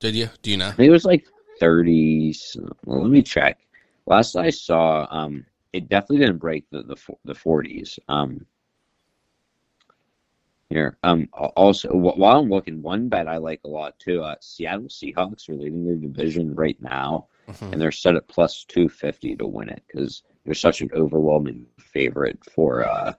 Did 0.00 0.14
you? 0.14 0.30
Do 0.42 0.50
you 0.50 0.56
know? 0.56 0.68
I 0.68 0.72
think 0.72 0.88
it 0.88 0.92
was 0.92 1.04
like 1.04 1.26
30. 1.60 2.32
so- 2.32 2.68
Well, 2.84 3.02
let 3.02 3.10
me 3.10 3.22
check. 3.22 3.58
Last 4.06 4.36
I 4.36 4.48
saw, 4.50 5.06
um, 5.10 5.44
it 5.72 5.88
definitely 5.88 6.18
didn't 6.18 6.38
break 6.38 6.64
the 6.70 6.82
the, 6.82 6.96
the 7.24 7.34
40s. 7.34 7.98
Um, 8.08 8.46
here, 10.70 10.98
um, 11.02 11.28
also 11.32 11.88
while 11.94 12.38
I'm 12.38 12.50
looking, 12.50 12.82
one 12.82 13.08
bet 13.08 13.26
I 13.26 13.38
like 13.38 13.60
a 13.64 13.68
lot 13.68 13.98
too. 13.98 14.22
Uh, 14.22 14.36
Seattle 14.40 14.84
Seahawks 14.88 15.48
are 15.48 15.54
leading 15.54 15.84
their 15.84 15.96
division 15.96 16.54
right 16.54 16.80
now, 16.80 17.26
Mhm. 17.48 17.72
and 17.72 17.80
they're 17.80 17.90
set 17.92 18.16
at 18.16 18.28
plus 18.28 18.64
250 18.64 19.36
to 19.36 19.46
win 19.46 19.70
it 19.70 19.82
because 19.86 20.22
they're 20.44 20.54
such 20.54 20.82
an 20.82 20.90
overwhelming 20.92 21.66
favorite 21.78 22.38
for 22.44 22.86
uh, 22.86 23.14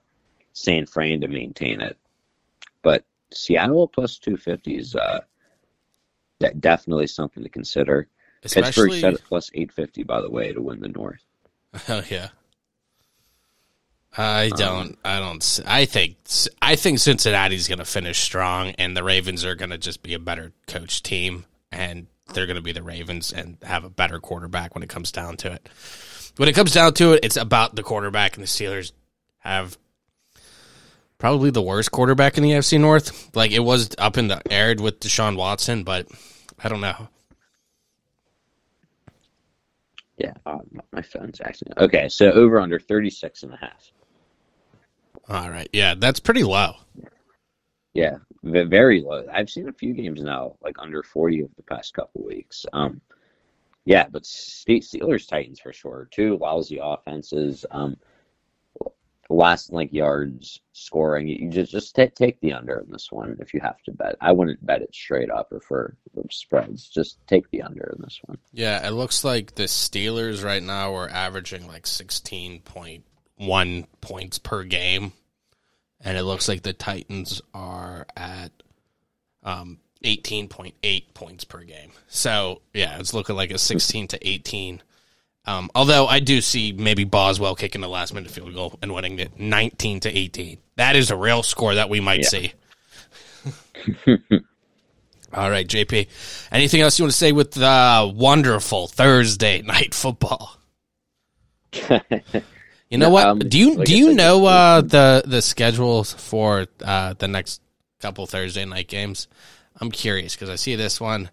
San 0.52 0.86
Fran 0.86 1.20
to 1.22 1.28
maintain 1.28 1.80
it. 1.80 1.98
But 2.82 3.04
Seattle 3.32 3.88
plus 3.88 4.18
250 4.18 4.76
is 4.76 4.94
uh, 4.94 5.20
de- 6.38 6.54
definitely 6.54 7.08
something 7.08 7.42
to 7.42 7.48
consider. 7.48 8.06
Pittsburgh 8.42 8.90
set 9.00 9.14
at 9.14 9.24
plus 9.24 9.50
850, 9.52 10.04
by 10.04 10.20
the 10.20 10.30
way, 10.30 10.52
to 10.52 10.62
win 10.62 10.80
the 10.80 10.88
North. 10.88 11.24
oh 11.88 12.04
yeah. 12.08 12.28
I 14.16 14.50
don't. 14.56 14.98
I 15.04 15.20
don't. 15.20 15.60
I 15.66 15.84
think. 15.84 16.16
I 16.60 16.74
think 16.76 16.98
Cincinnati's 16.98 17.68
going 17.68 17.78
to 17.78 17.84
finish 17.84 18.18
strong, 18.18 18.70
and 18.70 18.96
the 18.96 19.04
Ravens 19.04 19.44
are 19.44 19.54
going 19.54 19.70
to 19.70 19.78
just 19.78 20.02
be 20.02 20.14
a 20.14 20.18
better 20.18 20.52
coach 20.66 21.02
team, 21.02 21.44
and 21.70 22.06
they're 22.34 22.46
going 22.46 22.56
to 22.56 22.62
be 22.62 22.72
the 22.72 22.82
Ravens 22.82 23.32
and 23.32 23.56
have 23.62 23.84
a 23.84 23.90
better 23.90 24.18
quarterback 24.18 24.74
when 24.74 24.82
it 24.82 24.88
comes 24.88 25.12
down 25.12 25.36
to 25.38 25.52
it. 25.52 25.68
When 26.36 26.48
it 26.48 26.54
comes 26.54 26.72
down 26.72 26.94
to 26.94 27.12
it, 27.12 27.20
it's 27.24 27.36
about 27.36 27.76
the 27.76 27.82
quarterback, 27.84 28.34
and 28.36 28.42
the 28.42 28.48
Steelers 28.48 28.90
have 29.38 29.78
probably 31.18 31.50
the 31.50 31.62
worst 31.62 31.92
quarterback 31.92 32.36
in 32.36 32.42
the 32.42 32.50
AFC 32.50 32.80
North. 32.80 33.34
Like 33.36 33.52
it 33.52 33.60
was 33.60 33.90
up 33.98 34.18
in 34.18 34.26
the 34.28 34.40
air 34.52 34.74
with 34.76 34.98
Deshaun 35.00 35.36
Watson, 35.36 35.84
but 35.84 36.08
I 36.62 36.68
don't 36.68 36.80
know. 36.80 37.08
Yeah, 40.16 40.32
uh, 40.44 40.58
my- 40.72 40.82
my 40.92 41.02
phone's 41.02 41.40
acting. 41.40 41.72
Okay, 41.78 42.08
so 42.08 42.30
over 42.32 42.60
under 42.60 42.78
36 42.78 43.42
and 43.44 43.54
a 43.54 43.56
half. 43.56 43.90
All 45.30 45.50
right, 45.50 45.68
yeah, 45.72 45.94
that's 45.96 46.20
pretty 46.20 46.42
low. 46.44 46.74
Yeah, 47.92 48.16
very 48.42 49.00
low. 49.00 49.26
I've 49.32 49.50
seen 49.50 49.68
a 49.68 49.72
few 49.72 49.94
games 49.94 50.22
now, 50.22 50.56
like 50.62 50.76
under 50.78 51.02
40 51.02 51.42
of 51.42 51.50
the 51.56 51.62
past 51.62 51.94
couple 51.94 52.24
weeks. 52.24 52.66
Um, 52.72 53.00
yeah, 53.84 54.06
but 54.10 54.22
Steelers 54.22 55.28
Titans 55.28 55.60
for 55.60 55.72
sure. 55.72 56.08
Two 56.10 56.36
lousy 56.36 56.78
offenses. 56.80 57.64
Um, 57.70 57.96
last 59.30 59.72
like 59.72 59.92
yards 59.92 60.60
scoring. 60.72 61.28
You 61.28 61.48
just 61.50 61.72
just 61.72 61.94
take 61.94 62.14
take 62.14 62.40
the 62.40 62.52
under 62.52 62.80
in 62.80 62.90
this 62.90 63.10
one 63.10 63.36
if 63.40 63.54
you 63.54 63.60
have 63.60 63.80
to 63.84 63.92
bet. 63.92 64.16
I 64.20 64.32
wouldn't 64.32 64.64
bet 64.64 64.82
it 64.82 64.94
straight 64.94 65.30
up 65.30 65.52
or 65.52 65.60
for 65.60 65.96
the 66.14 66.24
spreads. 66.30 66.88
Just 66.88 67.24
take 67.26 67.48
the 67.50 67.62
under 67.62 67.94
in 67.96 68.02
this 68.02 68.20
one. 68.24 68.38
Yeah, 68.52 68.86
it 68.86 68.90
looks 68.90 69.24
like 69.24 69.54
the 69.54 69.64
Steelers 69.64 70.44
right 70.44 70.62
now 70.62 70.94
are 70.94 71.08
averaging 71.08 71.66
like 71.66 71.86
16.1 73.40 73.86
points 74.00 74.38
per 74.38 74.64
game. 74.64 75.12
And 76.02 76.16
it 76.16 76.22
looks 76.24 76.48
like 76.48 76.62
the 76.62 76.72
Titans 76.72 77.42
are 77.52 78.06
at 78.16 78.52
um, 79.42 79.78
18.8 80.04 81.14
points 81.14 81.44
per 81.44 81.62
game. 81.62 81.92
So, 82.08 82.62
yeah, 82.72 82.98
it's 82.98 83.12
looking 83.12 83.36
like 83.36 83.50
a 83.50 83.58
16 83.58 84.08
to 84.08 84.28
18. 84.28 84.82
Um, 85.46 85.70
although 85.74 86.06
I 86.06 86.20
do 86.20 86.40
see 86.40 86.72
maybe 86.72 87.04
Boswell 87.04 87.54
kicking 87.54 87.80
the 87.80 87.88
last 87.88 88.14
minute 88.14 88.30
field 88.30 88.54
goal 88.54 88.78
and 88.82 88.94
winning 88.94 89.18
it 89.18 89.38
19 89.38 90.00
to 90.00 90.16
18. 90.18 90.58
That 90.76 90.96
is 90.96 91.10
a 91.10 91.16
real 91.16 91.42
score 91.42 91.74
that 91.74 91.90
we 91.90 92.00
might 92.00 92.20
Yeah. 92.22 92.28
see. 92.28 92.52
All 95.32 95.48
right, 95.50 95.66
JP. 95.66 96.08
Anything 96.50 96.80
else 96.80 96.98
you 96.98 97.04
want 97.04 97.12
to 97.12 97.18
say 97.18 97.32
with 97.32 97.52
the 97.52 98.12
wonderful 98.14 98.88
Thursday 98.88 99.62
night 99.62 99.94
football? 99.94 100.56
You 102.90 102.98
know 102.98 103.06
No, 103.06 103.10
what? 103.12 103.26
um, 103.26 103.38
do 103.38 103.58
you 103.58 103.74
like 103.76 103.86
do 103.86 103.96
you 103.96 104.14
know 104.14 104.44
uh, 104.46 104.80
the 104.80 105.22
the 105.24 105.40
schedule 105.40 106.02
for 106.04 106.66
uh, 106.84 107.14
the 107.14 107.28
next 107.28 107.62
couple 108.00 108.26
Thursday 108.26 108.64
night 108.64 108.88
games? 108.88 109.28
I'm 109.80 109.90
curious 109.92 110.34
because 110.34 110.50
I 110.50 110.56
see 110.56 110.74
this 110.74 111.00
one 111.00 111.30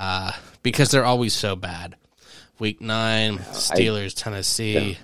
uh, 0.00 0.32
because 0.62 0.90
they're 0.90 1.04
always 1.04 1.34
so 1.34 1.56
bad. 1.56 1.96
Week 2.58 2.80
nine, 2.80 3.38
Steelers, 3.38 4.14
Tennessee, 4.16 4.96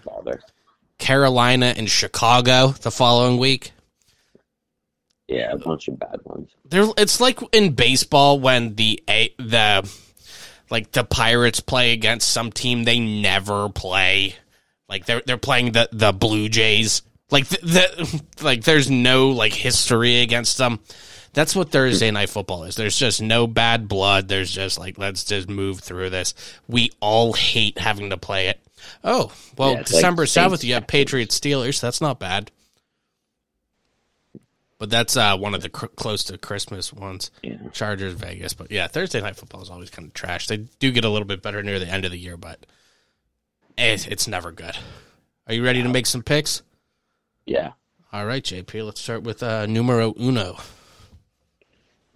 Carolina, 0.98 1.74
and 1.76 1.88
Chicago 1.90 2.68
the 2.68 2.90
following 2.90 3.38
week. 3.38 3.72
Yeah, 5.28 5.52
a 5.52 5.58
bunch 5.58 5.86
of 5.88 5.98
bad 5.98 6.20
ones. 6.24 6.50
There, 6.64 6.86
it's 6.96 7.20
like 7.20 7.40
in 7.52 7.74
baseball 7.74 8.40
when 8.40 8.74
the 8.76 9.02
the 9.38 9.88
like 10.70 10.92
the 10.92 11.04
Pirates 11.04 11.60
play 11.60 11.92
against 11.92 12.30
some 12.30 12.50
team 12.50 12.84
they 12.84 12.98
never 12.98 13.68
play. 13.68 14.36
Like 14.90 15.06
they're 15.06 15.22
they're 15.24 15.38
playing 15.38 15.72
the 15.72 15.88
the 15.92 16.12
Blue 16.12 16.48
Jays. 16.50 17.00
Like 17.30 17.46
the, 17.46 17.58
the 17.62 18.22
like 18.44 18.64
there's 18.64 18.90
no 18.90 19.28
like 19.30 19.52
history 19.54 20.20
against 20.20 20.58
them. 20.58 20.80
That's 21.32 21.54
what 21.54 21.70
Thursday 21.70 22.10
night 22.10 22.28
football 22.28 22.64
is. 22.64 22.74
There's 22.74 22.98
just 22.98 23.22
no 23.22 23.46
bad 23.46 23.86
blood. 23.86 24.26
There's 24.26 24.50
just 24.50 24.78
like 24.80 24.98
let's 24.98 25.22
just 25.24 25.48
move 25.48 25.78
through 25.78 26.10
this. 26.10 26.34
We 26.66 26.90
all 26.98 27.32
hate 27.32 27.78
having 27.78 28.10
to 28.10 28.16
play 28.16 28.48
it. 28.48 28.60
Oh 29.04 29.32
well, 29.56 29.74
Yeah, 29.74 29.82
December 29.84 30.26
seventh, 30.26 30.64
you 30.64 30.74
have. 30.74 30.88
Patriots 30.88 31.38
Steelers. 31.38 31.80
That's 31.80 32.00
not 32.00 32.18
bad. 32.18 32.50
but 34.78 34.88
that's 34.90 35.16
uh, 35.16 35.36
one 35.36 35.54
of 35.54 35.60
the 35.62 35.68
cr- 35.68 35.86
close 35.86 36.24
to 36.24 36.38
Christmas 36.38 36.92
ones. 36.92 37.30
Yeah. 37.42 37.58
Chargers, 37.72 38.14
Vegas, 38.14 38.54
but 38.54 38.70
yeah, 38.72 38.88
Thursday 38.88 39.20
night 39.20 39.36
football 39.36 39.62
is 39.62 39.70
always 39.70 39.90
kind 39.90 40.08
of 40.08 40.14
trash. 40.14 40.46
They 40.46 40.56
do 40.56 40.90
get 40.90 41.04
a 41.04 41.10
little 41.10 41.28
bit 41.28 41.42
better 41.42 41.62
near 41.62 41.78
the 41.78 41.86
end 41.86 42.04
of 42.06 42.10
the 42.10 42.18
year, 42.18 42.36
but 42.38 42.64
it, 43.76 44.08
it's 44.10 44.28
never 44.28 44.52
good. 44.52 44.76
Are 45.46 45.54
you 45.54 45.64
ready 45.64 45.82
to 45.82 45.88
make 45.88 46.06
some 46.06 46.22
picks? 46.22 46.62
Yeah. 47.46 47.72
All 48.12 48.26
right, 48.26 48.42
JP. 48.42 48.84
Let's 48.84 49.00
start 49.00 49.22
with 49.22 49.42
uh, 49.42 49.66
numero 49.66 50.14
uno. 50.20 50.56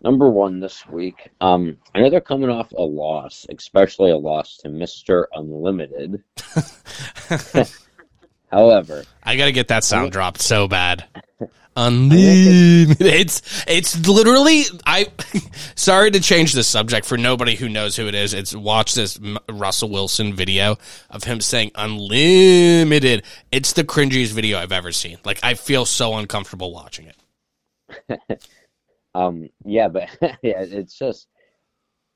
Number 0.02 0.28
one 0.28 0.60
this 0.60 0.86
week. 0.86 1.30
Um, 1.40 1.78
I 1.94 2.00
know 2.00 2.10
they're 2.10 2.20
coming 2.20 2.50
off 2.50 2.72
a 2.72 2.82
loss, 2.82 3.46
especially 3.48 4.10
a 4.10 4.16
loss 4.16 4.58
to 4.58 4.68
Mister 4.68 5.28
Unlimited. 5.32 6.22
However, 8.50 9.04
I 9.22 9.36
got 9.36 9.46
to 9.46 9.52
get 9.52 9.68
that 9.68 9.82
sound 9.82 10.12
dropped 10.12 10.40
so 10.40 10.68
bad. 10.68 11.04
Unlimited. 11.76 12.96
It's 13.14 13.42
it's 13.66 14.08
literally 14.08 14.64
I. 14.86 15.06
sorry 15.74 16.10
to 16.12 16.20
change 16.20 16.52
the 16.52 16.62
subject 16.62 17.06
for 17.06 17.16
nobody 17.16 17.56
who 17.56 17.68
knows 17.68 17.96
who 17.96 18.06
it 18.06 18.14
is. 18.14 18.34
It's 18.34 18.54
watch 18.54 18.94
this 18.94 19.18
Russell 19.50 19.90
Wilson 19.90 20.34
video 20.34 20.78
of 21.10 21.24
him 21.24 21.40
saying 21.40 21.72
unlimited. 21.74 23.24
It's 23.50 23.72
the 23.72 23.84
cringiest 23.84 24.32
video 24.32 24.58
I've 24.58 24.72
ever 24.72 24.92
seen. 24.92 25.18
Like 25.24 25.40
I 25.42 25.54
feel 25.54 25.84
so 25.84 26.14
uncomfortable 26.14 26.72
watching 26.72 27.06
it. 27.06 28.48
um, 29.14 29.48
yeah, 29.64 29.88
but 29.88 30.08
yeah, 30.42 30.60
it's 30.60 30.96
just 30.96 31.28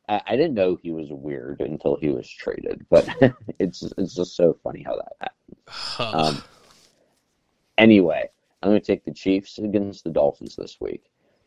I, 0.09 0.21
I 0.27 0.37
didn't 0.37 0.55
know 0.55 0.79
he 0.81 0.91
was 0.91 1.09
weird 1.11 1.61
until 1.61 1.97
he 1.97 2.09
was 2.09 2.29
traded, 2.29 2.87
but 2.91 3.09
it's 3.59 3.83
it's 3.99 4.15
just 4.15 4.37
so 4.37 4.57
funny 4.63 4.83
how 4.83 4.97
that 4.97 5.13
happened. 5.21 5.35
Um, 6.01 6.43
anyway, 7.77 8.31
I'm 8.63 8.71
going 8.71 8.81
to 8.81 8.87
take 8.87 9.05
the 9.05 9.13
Chiefs 9.13 9.59
against 9.59 10.05
the 10.05 10.11
Dolphins 10.11 10.57
this 10.57 10.79
week. 10.81 11.05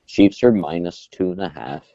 Chiefs 0.08 0.44
are 0.44 0.52
minus 0.52 1.08
two 1.12 1.32
and 1.32 1.42
a 1.42 1.50
half, 1.50 1.86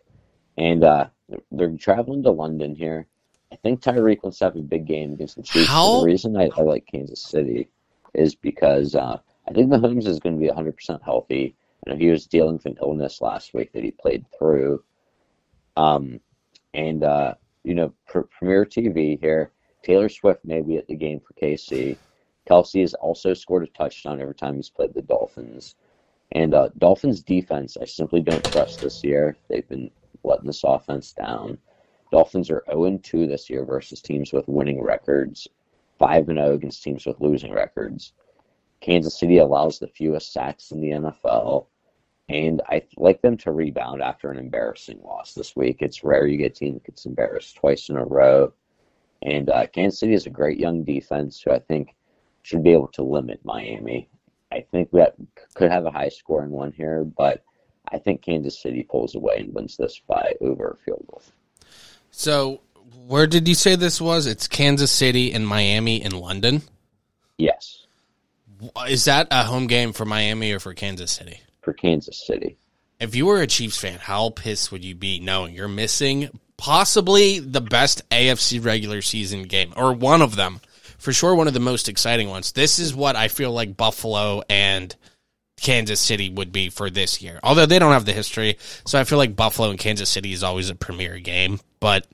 and 0.58 0.84
uh, 0.84 1.06
they're 1.50 1.70
traveling 1.76 2.22
to 2.24 2.30
London 2.30 2.74
here. 2.74 3.06
I 3.52 3.56
think 3.56 3.80
Tyreek 3.80 4.22
wants 4.22 4.38
to 4.38 4.44
have 4.46 4.56
a 4.56 4.60
big 4.60 4.86
game 4.86 5.12
against 5.12 5.36
the 5.36 5.42
Chiefs. 5.42 5.68
How- 5.68 6.00
The 6.00 6.06
reason 6.06 6.36
I, 6.36 6.50
I 6.56 6.62
like 6.62 6.86
Kansas 6.86 7.22
City 7.22 7.68
is 8.14 8.34
because 8.34 8.94
uh, 8.94 9.18
I 9.48 9.52
think 9.52 9.70
Mahomes 9.70 10.06
is 10.06 10.18
going 10.18 10.38
to 10.38 10.40
be 10.40 10.50
100% 10.50 11.02
healthy. 11.02 11.54
I 11.86 11.90
know 11.90 11.96
he 11.96 12.10
was 12.10 12.26
dealing 12.26 12.54
with 12.54 12.66
an 12.66 12.78
illness 12.82 13.20
last 13.20 13.54
week 13.54 13.72
that 13.72 13.84
he 13.84 13.90
played 13.92 14.24
through. 14.38 14.82
Um, 15.76 16.20
and, 16.74 17.04
uh, 17.04 17.34
you 17.64 17.74
know, 17.74 17.92
pr- 18.08 18.20
Premier 18.38 18.64
TV 18.64 19.20
here, 19.20 19.52
Taylor 19.82 20.08
Swift 20.08 20.44
may 20.44 20.62
be 20.62 20.76
at 20.76 20.86
the 20.88 20.96
game 20.96 21.20
for 21.20 21.34
KC. 21.34 21.96
Kelce 22.48 22.80
has 22.80 22.94
also 22.94 23.34
scored 23.34 23.64
a 23.64 23.66
touchdown 23.68 24.20
every 24.20 24.34
time 24.34 24.56
he's 24.56 24.70
played 24.70 24.94
the 24.94 25.02
Dolphins. 25.02 25.74
And 26.32 26.54
uh, 26.54 26.70
Dolphins 26.78 27.22
defense, 27.22 27.76
I 27.80 27.84
simply 27.84 28.20
don't 28.20 28.44
trust 28.52 28.80
this 28.80 29.02
year. 29.02 29.36
They've 29.48 29.68
been 29.68 29.90
letting 30.22 30.46
this 30.46 30.64
offense 30.64 31.12
down. 31.12 31.58
Dolphins 32.12 32.50
are 32.50 32.64
0 32.70 32.98
2 33.02 33.26
this 33.26 33.50
year 33.50 33.64
versus 33.64 34.00
teams 34.00 34.32
with 34.32 34.48
winning 34.48 34.82
records, 34.82 35.48
5 35.98 36.26
0 36.26 36.54
against 36.54 36.82
teams 36.82 37.06
with 37.06 37.20
losing 37.20 37.52
records. 37.52 38.12
Kansas 38.80 39.18
City 39.18 39.38
allows 39.38 39.78
the 39.78 39.88
fewest 39.88 40.32
sacks 40.32 40.70
in 40.70 40.80
the 40.80 40.90
NFL. 40.90 41.66
And 42.28 42.60
I 42.68 42.82
like 42.96 43.22
them 43.22 43.36
to 43.38 43.52
rebound 43.52 44.02
after 44.02 44.30
an 44.30 44.38
embarrassing 44.38 45.00
loss 45.02 45.32
this 45.32 45.54
week. 45.54 45.78
It's 45.80 46.02
rare 46.02 46.26
you 46.26 46.36
get 46.36 46.52
a 46.52 46.54
team 46.54 46.74
that 46.74 46.84
gets 46.84 47.06
embarrassed 47.06 47.56
twice 47.56 47.88
in 47.88 47.96
a 47.96 48.04
row. 48.04 48.52
And 49.22 49.48
uh, 49.48 49.66
Kansas 49.68 50.00
City 50.00 50.12
is 50.12 50.26
a 50.26 50.30
great 50.30 50.58
young 50.58 50.82
defense 50.82 51.40
who 51.40 51.52
I 51.52 51.60
think 51.60 51.94
should 52.46 52.62
be 52.62 52.72
able 52.72 52.86
to 52.86 53.02
limit 53.02 53.40
Miami. 53.44 54.08
I 54.52 54.60
think 54.70 54.92
that 54.92 55.16
could 55.54 55.68
have 55.72 55.84
a 55.84 55.90
high 55.90 56.10
scoring 56.10 56.50
one 56.52 56.70
here, 56.70 57.02
but 57.02 57.42
I 57.88 57.98
think 57.98 58.22
Kansas 58.22 58.56
City 58.56 58.84
pulls 58.88 59.16
away 59.16 59.38
and 59.38 59.52
wins 59.52 59.76
this 59.76 60.00
by 60.06 60.34
over 60.40 60.70
a 60.70 60.76
field 60.84 61.04
goal. 61.10 61.22
So 62.12 62.60
where 63.08 63.26
did 63.26 63.48
you 63.48 63.56
say 63.56 63.74
this 63.74 64.00
was? 64.00 64.26
It's 64.26 64.46
Kansas 64.46 64.92
City 64.92 65.32
and 65.32 65.46
Miami 65.46 66.00
in 66.00 66.12
London. 66.12 66.62
Yes, 67.36 67.84
Is 68.88 69.04
that 69.06 69.26
a 69.32 69.42
home 69.42 69.66
game 69.66 69.92
for 69.92 70.04
Miami 70.04 70.52
or 70.52 70.60
for 70.60 70.72
Kansas 70.72 71.10
City? 71.12 71.40
for 71.62 71.72
Kansas 71.72 72.24
City. 72.24 72.56
If 73.00 73.16
you 73.16 73.26
were 73.26 73.42
a 73.42 73.46
Chiefs 73.48 73.76
fan, 73.76 73.98
how 73.98 74.30
pissed 74.30 74.70
would 74.70 74.84
you 74.84 74.94
be 74.94 75.18
knowing 75.18 75.52
you're 75.52 75.66
missing 75.66 76.30
possibly 76.56 77.40
the 77.40 77.60
best 77.60 78.08
AFC 78.10 78.64
regular 78.64 79.02
season 79.02 79.42
game 79.42 79.74
or 79.76 79.92
one 79.92 80.22
of 80.22 80.36
them? 80.36 80.60
For 80.98 81.12
sure, 81.12 81.34
one 81.34 81.48
of 81.48 81.54
the 81.54 81.60
most 81.60 81.88
exciting 81.88 82.28
ones. 82.28 82.52
This 82.52 82.78
is 82.78 82.94
what 82.94 83.16
I 83.16 83.28
feel 83.28 83.52
like 83.52 83.76
Buffalo 83.76 84.42
and 84.48 84.94
Kansas 85.60 86.00
City 86.00 86.30
would 86.30 86.52
be 86.52 86.68
for 86.68 86.90
this 86.90 87.22
year. 87.22 87.40
Although 87.42 87.66
they 87.66 87.78
don't 87.78 87.92
have 87.92 88.04
the 88.04 88.12
history, 88.12 88.58
so 88.84 88.98
I 88.98 89.04
feel 89.04 89.18
like 89.18 89.36
Buffalo 89.36 89.70
and 89.70 89.78
Kansas 89.78 90.10
City 90.10 90.32
is 90.32 90.42
always 90.42 90.70
a 90.70 90.74
premier 90.74 91.18
game. 91.18 91.60
But 91.80 92.06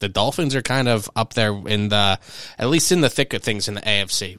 the 0.00 0.08
Dolphins 0.08 0.54
are 0.54 0.62
kind 0.62 0.88
of 0.88 1.08
up 1.14 1.34
there 1.34 1.52
in 1.66 1.88
the, 1.88 2.18
at 2.58 2.68
least 2.68 2.92
in 2.92 3.00
the 3.00 3.10
thick 3.10 3.32
of 3.34 3.42
things 3.42 3.68
in 3.68 3.74
the 3.74 3.80
AFC. 3.80 4.38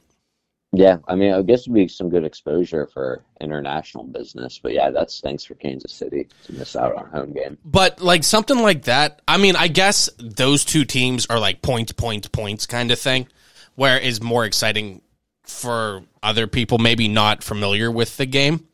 Yeah, 0.76 0.98
I 1.06 1.14
mean, 1.14 1.32
I 1.32 1.40
guess 1.42 1.62
it'd 1.62 1.72
be 1.72 1.86
some 1.86 2.08
good 2.08 2.24
exposure 2.24 2.88
for 2.92 3.22
international 3.40 4.04
business, 4.04 4.58
but 4.60 4.72
yeah, 4.72 4.90
that's 4.90 5.20
thanks 5.20 5.44
for 5.44 5.54
Kansas 5.54 5.92
City 5.92 6.26
to 6.46 6.52
miss 6.52 6.74
out 6.74 6.96
on 6.96 7.06
home 7.10 7.32
game. 7.32 7.56
But 7.64 8.00
like 8.00 8.24
something 8.24 8.58
like 8.58 8.82
that, 8.82 9.22
I 9.28 9.36
mean, 9.36 9.54
I 9.54 9.68
guess 9.68 10.10
those 10.18 10.64
two 10.64 10.84
teams 10.84 11.26
are 11.26 11.38
like 11.38 11.62
point, 11.62 11.96
point, 11.96 12.32
points 12.32 12.66
kind 12.66 12.90
of 12.90 12.98
thing, 12.98 13.28
where 13.74 13.98
is 13.98 14.22
more 14.22 14.44
exciting 14.44 15.02
for 15.42 16.02
other 16.22 16.46
people, 16.46 16.78
maybe 16.78 17.08
not 17.08 17.42
familiar 17.42 17.90
with 17.90 18.16
the 18.16 18.26
game. 18.26 18.66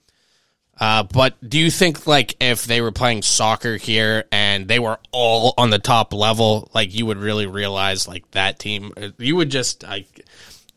Uh, 0.78 1.02
but 1.02 1.34
do 1.46 1.58
you 1.58 1.70
think 1.70 2.06
like 2.06 2.36
if 2.40 2.64
they 2.64 2.80
were 2.80 2.92
playing 2.92 3.20
soccer 3.20 3.76
here 3.76 4.24
and 4.32 4.66
they 4.66 4.78
were 4.78 4.98
all 5.12 5.52
on 5.58 5.68
the 5.68 5.78
top 5.78 6.14
level, 6.14 6.70
like 6.74 6.94
you 6.94 7.04
would 7.04 7.18
really 7.18 7.46
realize 7.46 8.08
like 8.08 8.30
that 8.30 8.58
team, 8.58 8.92
uh, 8.96 9.08
you 9.18 9.36
would 9.36 9.50
just 9.50 9.82
like 9.82 10.24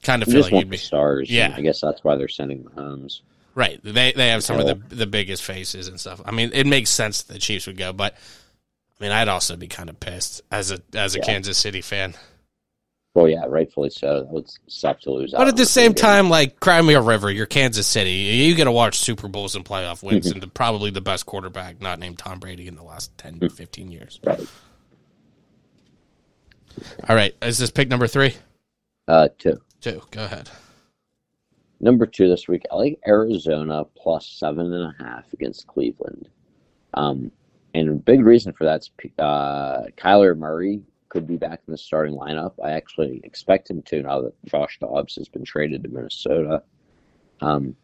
kind 0.02 0.22
of 0.22 0.28
You 0.28 0.34
feel 0.34 0.42
like 0.44 0.52
you'd 0.54 0.70
be 0.70 0.76
stars. 0.78 1.30
Yeah. 1.32 1.54
I 1.56 1.62
guess 1.62 1.80
that's 1.80 2.04
why 2.04 2.18
they're 2.18 2.28
sending 2.28 2.64
Mahomes. 2.66 3.22
Right. 3.56 3.80
They 3.82 4.12
they 4.12 4.30
have 4.30 4.44
some 4.44 4.60
of 4.60 4.66
the 4.66 4.96
the 4.96 5.08
biggest 5.08 5.42
faces 5.44 5.88
and 5.88 5.98
stuff. 5.98 6.22
I 6.26 6.32
mean, 6.32 6.50
it 6.54 6.68
makes 6.68 6.90
sense 6.90 7.24
that 7.24 7.34
the 7.34 7.40
Chiefs 7.40 7.68
would 7.68 7.78
go, 7.78 7.94
but 7.94 8.16
I 9.00 9.04
mean, 9.04 9.12
I'd 9.14 9.30
also 9.30 9.56
be 9.56 9.68
kind 9.68 9.90
of 9.90 10.00
pissed 10.02 10.42
as 10.52 10.72
a 10.72 10.82
as 10.96 11.16
a 11.16 11.20
Yeah. 11.20 11.26
Kansas 11.26 11.58
City 11.58 11.82
fan. 11.82 12.14
Well, 13.16 13.28
yeah, 13.30 13.46
rightfully 13.48 13.92
so. 13.92 14.22
That 14.22 14.30
would 14.32 14.50
suck 14.68 15.00
to 15.02 15.12
lose 15.12 15.34
out. 15.36 15.38
But 15.38 15.48
at 15.50 15.56
the 15.58 15.68
same 15.68 15.94
time, 15.94 16.30
like 16.32 16.60
cry 16.60 16.82
me 16.82 16.96
a 16.96 17.02
river, 17.02 17.30
you're 17.30 17.46
Kansas 17.46 17.86
City. 17.86 18.12
You 18.12 18.56
get 18.56 18.64
to 18.64 18.72
watch 18.72 18.98
Super 18.98 19.28
Bowls 19.28 19.56
and 19.56 19.64
playoff 19.64 20.02
wins 20.02 20.26
Mm-hmm. 20.26 20.34
and 20.34 20.42
the, 20.42 20.48
probably 20.48 20.90
the 20.90 21.02
best 21.02 21.28
quarterback 21.28 21.80
not 21.80 22.00
named 22.00 22.18
Tom 22.18 22.40
Brady 22.40 22.68
in 22.68 22.76
the 22.76 22.82
last 22.84 23.16
10, 23.20 23.40
Mm. 23.40 23.52
15 23.52 23.92
years. 23.92 24.20
right? 24.26 24.40
All 27.08 27.16
right, 27.16 27.36
is 27.44 27.58
this 27.60 27.70
pick 27.72 27.88
number 27.88 28.08
three? 28.08 28.34
Uh, 29.08 29.28
two. 29.38 29.62
Two. 29.80 30.02
Go 30.12 30.24
ahead. 30.26 30.50
Number 31.80 32.06
two 32.06 32.28
this 32.30 32.48
week, 32.48 32.64
I 32.72 32.76
like 32.76 33.00
Arizona 33.06 33.84
plus 33.96 34.26
seven 34.26 34.74
and 34.74 34.96
a 35.00 35.04
half 35.04 35.32
against 35.34 35.68
Cleveland. 35.68 36.30
Um, 36.94 37.32
and 37.76 37.90
a 37.90 37.94
big 37.94 38.24
reason 38.26 38.54
for 38.54 38.64
that's 38.64 38.90
uh, 39.20 39.84
Kyler 39.98 40.38
Murray 40.38 40.82
could 41.14 41.28
be 41.28 41.38
back 41.38 41.62
in 41.68 41.72
the 41.72 41.78
starting 41.78 42.16
lineup. 42.16 42.54
I 42.62 42.72
actually 42.72 43.22
expect 43.24 43.70
him 43.70 43.84
to 43.84 44.02
now 44.02 44.20
that 44.22 44.34
Josh 44.46 44.80
Dobbs 44.80 45.16
has 45.16 45.30
been 45.30 45.46
traded 45.46 45.84
to 45.84 45.90
Minnesota. 45.90 46.64
Um, 47.40 47.76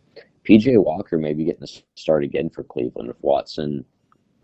PJ 0.44 0.84
Walker 0.84 1.20
may 1.20 1.36
be 1.36 1.46
getting 1.46 1.63
a 1.63 1.68
start 1.96 2.24
again 2.24 2.50
for 2.50 2.63
Cleveland 2.63 3.12
if 3.12 3.18
Watson 3.22 3.86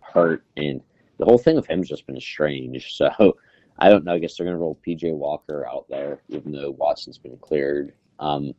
hurt, 0.02 0.45
and 0.56 0.82
the 1.17 1.26
whole 1.26 1.39
thing 1.39 1.58
of 1.58 1.65
him's 1.65 1.89
just 1.89 2.06
been 2.06 2.21
strange. 2.21 2.93
So 2.93 3.36
I 3.80 3.89
don't 3.89 4.06
know. 4.06 4.13
I 4.13 4.19
guess 4.19 4.38
they're 4.38 4.45
going 4.45 4.56
to 4.56 4.62
roll 4.62 4.80
PJ 4.86 5.12
Walker 5.13 5.67
out 5.67 5.88
there, 5.89 6.21
even 6.30 6.52
though 6.52 6.69
Watson's 6.69 7.17
been 7.17 7.38
cleared. 7.38 7.91
Um, 8.19 8.54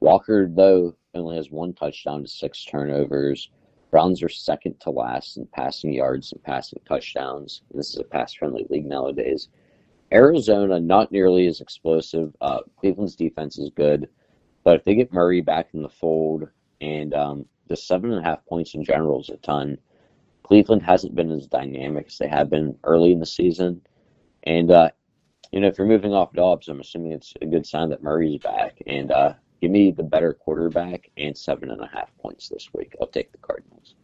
Walker, 0.00 0.48
though, 0.48 0.96
only 1.14 1.36
has 1.36 1.50
one 1.50 1.74
touchdown 1.74 2.22
to 2.22 2.28
six 2.28 2.64
turnovers. 2.64 3.50
Browns 3.92 4.22
are 4.22 4.28
second 4.28 4.80
to 4.80 4.90
last 4.90 5.36
in 5.36 5.46
passing 5.46 5.92
yards 5.92 6.32
and 6.32 6.42
passing 6.42 6.80
touchdowns. 6.88 7.60
This 7.74 7.90
is 7.90 7.98
a 7.98 8.04
pass 8.04 8.32
friendly 8.32 8.66
league 8.70 8.86
nowadays. 8.86 9.48
Arizona, 10.10 10.80
not 10.80 11.12
nearly 11.12 11.46
as 11.46 11.60
explosive. 11.60 12.34
Uh, 12.40 12.60
Cleveland's 12.78 13.14
defense 13.14 13.58
is 13.58 13.70
good. 13.70 14.08
But 14.64 14.76
if 14.76 14.84
they 14.84 14.94
get 14.94 15.12
Murray 15.12 15.42
back 15.42 15.68
in 15.74 15.82
the 15.82 15.90
fold, 15.90 16.48
and 16.80 17.12
um, 17.12 17.44
the 17.68 17.76
seven 17.76 18.12
and 18.12 18.20
a 18.20 18.28
half 18.28 18.44
points 18.46 18.74
in 18.74 18.82
general 18.82 19.20
is 19.20 19.28
a 19.28 19.36
ton, 19.36 19.76
Cleveland 20.42 20.82
hasn't 20.82 21.14
been 21.14 21.30
as 21.30 21.46
dynamic 21.46 22.06
as 22.06 22.16
they 22.16 22.28
have 22.28 22.48
been 22.48 22.78
early 22.84 23.12
in 23.12 23.20
the 23.20 23.26
season. 23.26 23.82
And, 24.44 24.70
uh, 24.70 24.90
you 25.50 25.60
know, 25.60 25.68
if 25.68 25.76
you're 25.76 25.86
moving 25.86 26.14
off 26.14 26.32
Dobbs, 26.32 26.68
I'm 26.68 26.80
assuming 26.80 27.12
it's 27.12 27.34
a 27.42 27.46
good 27.46 27.66
sign 27.66 27.90
that 27.90 28.02
Murray's 28.02 28.40
back. 28.40 28.82
And 28.86 29.12
uh, 29.12 29.34
give 29.62 29.70
me 29.70 29.92
the 29.92 30.02
better 30.02 30.34
quarterback 30.34 31.08
and 31.16 31.38
seven 31.38 31.70
and 31.70 31.80
a 31.80 31.86
half 31.86 32.10
points 32.18 32.48
this 32.48 32.68
week. 32.74 32.96
I'll 33.00 33.06
take 33.06 33.30
the 33.30 33.38
Cardinals. 33.38 33.94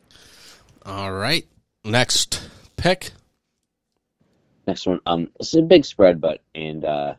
All 0.86 1.12
right. 1.12 1.46
Next 1.84 2.48
pick. 2.76 3.10
Next 4.66 4.86
one, 4.86 5.00
um, 5.04 5.30
this 5.38 5.48
is 5.48 5.60
a 5.60 5.62
big 5.62 5.84
spread, 5.84 6.20
but 6.20 6.42
and 6.54 6.84
uh, 6.84 7.14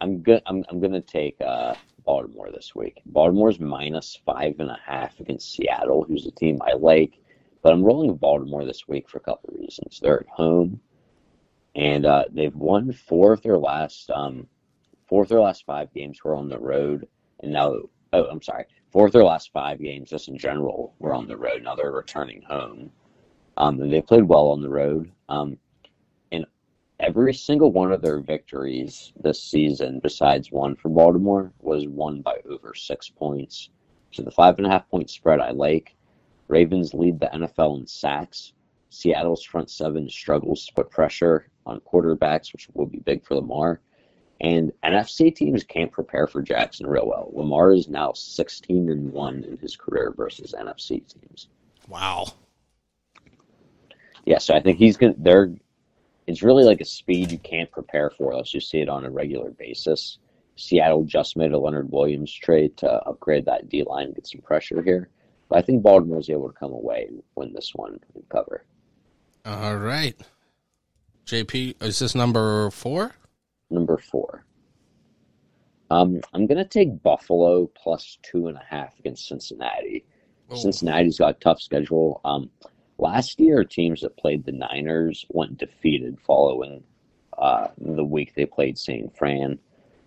I'm 0.00 0.18
good. 0.18 0.42
I'm 0.46 0.64
I'm 0.68 0.80
gonna 0.80 1.00
take 1.00 1.40
uh 1.40 1.74
Baltimore 2.04 2.50
this 2.52 2.74
week. 2.74 3.00
Baltimore's 3.06 3.60
minus 3.60 4.20
five 4.26 4.56
and 4.58 4.70
a 4.70 4.78
half 4.84 5.18
against 5.20 5.52
Seattle, 5.52 6.04
who's 6.04 6.26
a 6.26 6.32
team 6.32 6.60
I 6.60 6.74
like, 6.74 7.14
but 7.62 7.72
I'm 7.72 7.84
rolling 7.84 8.14
Baltimore 8.16 8.64
this 8.64 8.86
week 8.88 9.08
for 9.08 9.18
a 9.18 9.22
couple 9.22 9.50
of 9.50 9.60
reasons. 9.60 10.00
They're 10.00 10.20
at 10.20 10.28
home, 10.28 10.80
and 11.74 12.04
uh, 12.04 12.24
they've 12.30 12.54
won 12.54 12.92
four 12.92 13.32
of 13.32 13.42
their 13.42 13.58
last 13.58 14.10
um, 14.10 14.48
four 15.08 15.22
of 15.22 15.28
their 15.28 15.40
last 15.40 15.64
five 15.64 15.94
games 15.94 16.22
were 16.22 16.34
on 16.34 16.48
the 16.48 16.58
road, 16.58 17.06
and 17.40 17.52
now 17.52 17.76
oh 18.12 18.24
I'm 18.24 18.42
sorry, 18.42 18.64
four 18.90 19.06
of 19.06 19.12
their 19.12 19.24
last 19.24 19.52
five 19.52 19.80
games 19.80 20.10
just 20.10 20.28
in 20.28 20.38
general 20.38 20.94
were 20.98 21.14
on 21.14 21.28
the 21.28 21.36
road. 21.36 21.62
Now 21.62 21.74
they're 21.74 21.92
returning 21.92 22.42
home, 22.42 22.90
um, 23.56 23.80
and 23.80 23.92
they 23.92 24.02
played 24.02 24.24
well 24.24 24.48
on 24.48 24.62
the 24.62 24.70
road. 24.70 25.10
Um, 25.28 25.58
every 27.00 27.32
single 27.32 27.70
one 27.70 27.92
of 27.92 28.02
their 28.02 28.20
victories 28.20 29.12
this 29.20 29.42
season, 29.42 30.00
besides 30.02 30.50
one 30.50 30.74
for 30.74 30.88
Baltimore, 30.88 31.52
was 31.60 31.86
won 31.86 32.22
by 32.22 32.38
over 32.48 32.74
six 32.74 33.08
points. 33.08 33.70
So 34.10 34.22
the 34.22 34.30
five 34.30 34.58
and 34.58 34.66
a 34.66 34.70
half 34.70 34.88
point 34.88 35.10
spread 35.10 35.40
I 35.40 35.50
like. 35.50 35.94
Ravens 36.48 36.94
lead 36.94 37.20
the 37.20 37.26
NFL 37.26 37.80
in 37.80 37.86
sacks. 37.86 38.52
Seattle's 38.90 39.44
front 39.44 39.70
seven 39.70 40.08
struggles 40.08 40.66
to 40.66 40.74
put 40.74 40.90
pressure 40.90 41.50
on 41.66 41.80
quarterbacks, 41.80 42.52
which 42.52 42.68
will 42.72 42.86
be 42.86 42.98
big 43.00 43.24
for 43.24 43.34
Lamar. 43.34 43.80
And 44.40 44.72
NFC 44.84 45.34
teams 45.34 45.64
can't 45.64 45.90
prepare 45.90 46.26
for 46.26 46.42
Jackson 46.42 46.86
real 46.86 47.06
well. 47.06 47.30
Lamar 47.32 47.72
is 47.72 47.88
now 47.88 48.12
16 48.12 48.88
and 48.90 49.12
1 49.12 49.44
in 49.44 49.58
his 49.58 49.76
career 49.76 50.14
versus 50.16 50.54
NFC 50.56 50.88
teams. 50.88 51.48
Wow. 51.88 52.26
Yeah, 54.24 54.38
so 54.38 54.54
I 54.54 54.60
think 54.60 54.78
he's 54.78 54.96
going 54.96 55.14
to, 55.14 55.20
they're 55.20 55.50
it's 56.28 56.42
really 56.42 56.64
like 56.64 56.82
a 56.82 56.84
speed 56.84 57.32
you 57.32 57.38
can't 57.38 57.70
prepare 57.70 58.10
for 58.10 58.32
unless 58.32 58.52
you 58.52 58.60
see 58.60 58.80
it 58.80 58.88
on 58.90 59.06
a 59.06 59.10
regular 59.10 59.50
basis. 59.50 60.18
Seattle 60.56 61.04
just 61.04 61.38
made 61.38 61.52
a 61.52 61.58
Leonard 61.58 61.90
Williams 61.90 62.30
trade 62.30 62.76
to 62.76 62.90
upgrade 63.08 63.46
that 63.46 63.70
D 63.70 63.82
line 63.82 64.06
and 64.06 64.14
get 64.14 64.26
some 64.26 64.42
pressure 64.42 64.82
here. 64.82 65.08
But 65.48 65.58
I 65.58 65.62
think 65.62 65.82
Baltimore 65.82 66.18
is 66.18 66.28
able 66.28 66.52
to 66.52 66.58
come 66.58 66.72
away 66.72 67.06
and 67.08 67.22
win 67.34 67.54
this 67.54 67.72
one 67.74 67.98
and 68.14 68.28
cover. 68.28 68.62
All 69.46 69.76
right. 69.76 70.16
JP, 71.24 71.82
is 71.82 71.98
this 71.98 72.14
number 72.14 72.70
four? 72.70 73.14
Um, 75.90 76.20
I'm 76.34 76.46
going 76.46 76.58
to 76.58 76.68
take 76.68 77.02
Buffalo 77.02 77.66
plus 77.74 78.18
two 78.22 78.48
and 78.48 78.56
a 78.56 78.64
half 78.68 78.98
against 78.98 79.28
Cincinnati. 79.28 80.04
Oh. 80.50 80.56
Cincinnati's 80.56 81.18
got 81.18 81.36
a 81.36 81.40
tough 81.40 81.60
schedule. 81.60 82.20
Um, 82.24 82.50
Last 82.98 83.38
year, 83.38 83.62
teams 83.62 84.00
that 84.00 84.16
played 84.16 84.44
the 84.44 84.50
Niners 84.50 85.24
went 85.28 85.56
defeated 85.56 86.18
following 86.20 86.82
uh, 87.38 87.68
the 87.78 88.04
week 88.04 88.34
they 88.34 88.44
played 88.44 88.76
St. 88.76 89.16
Fran. 89.16 89.56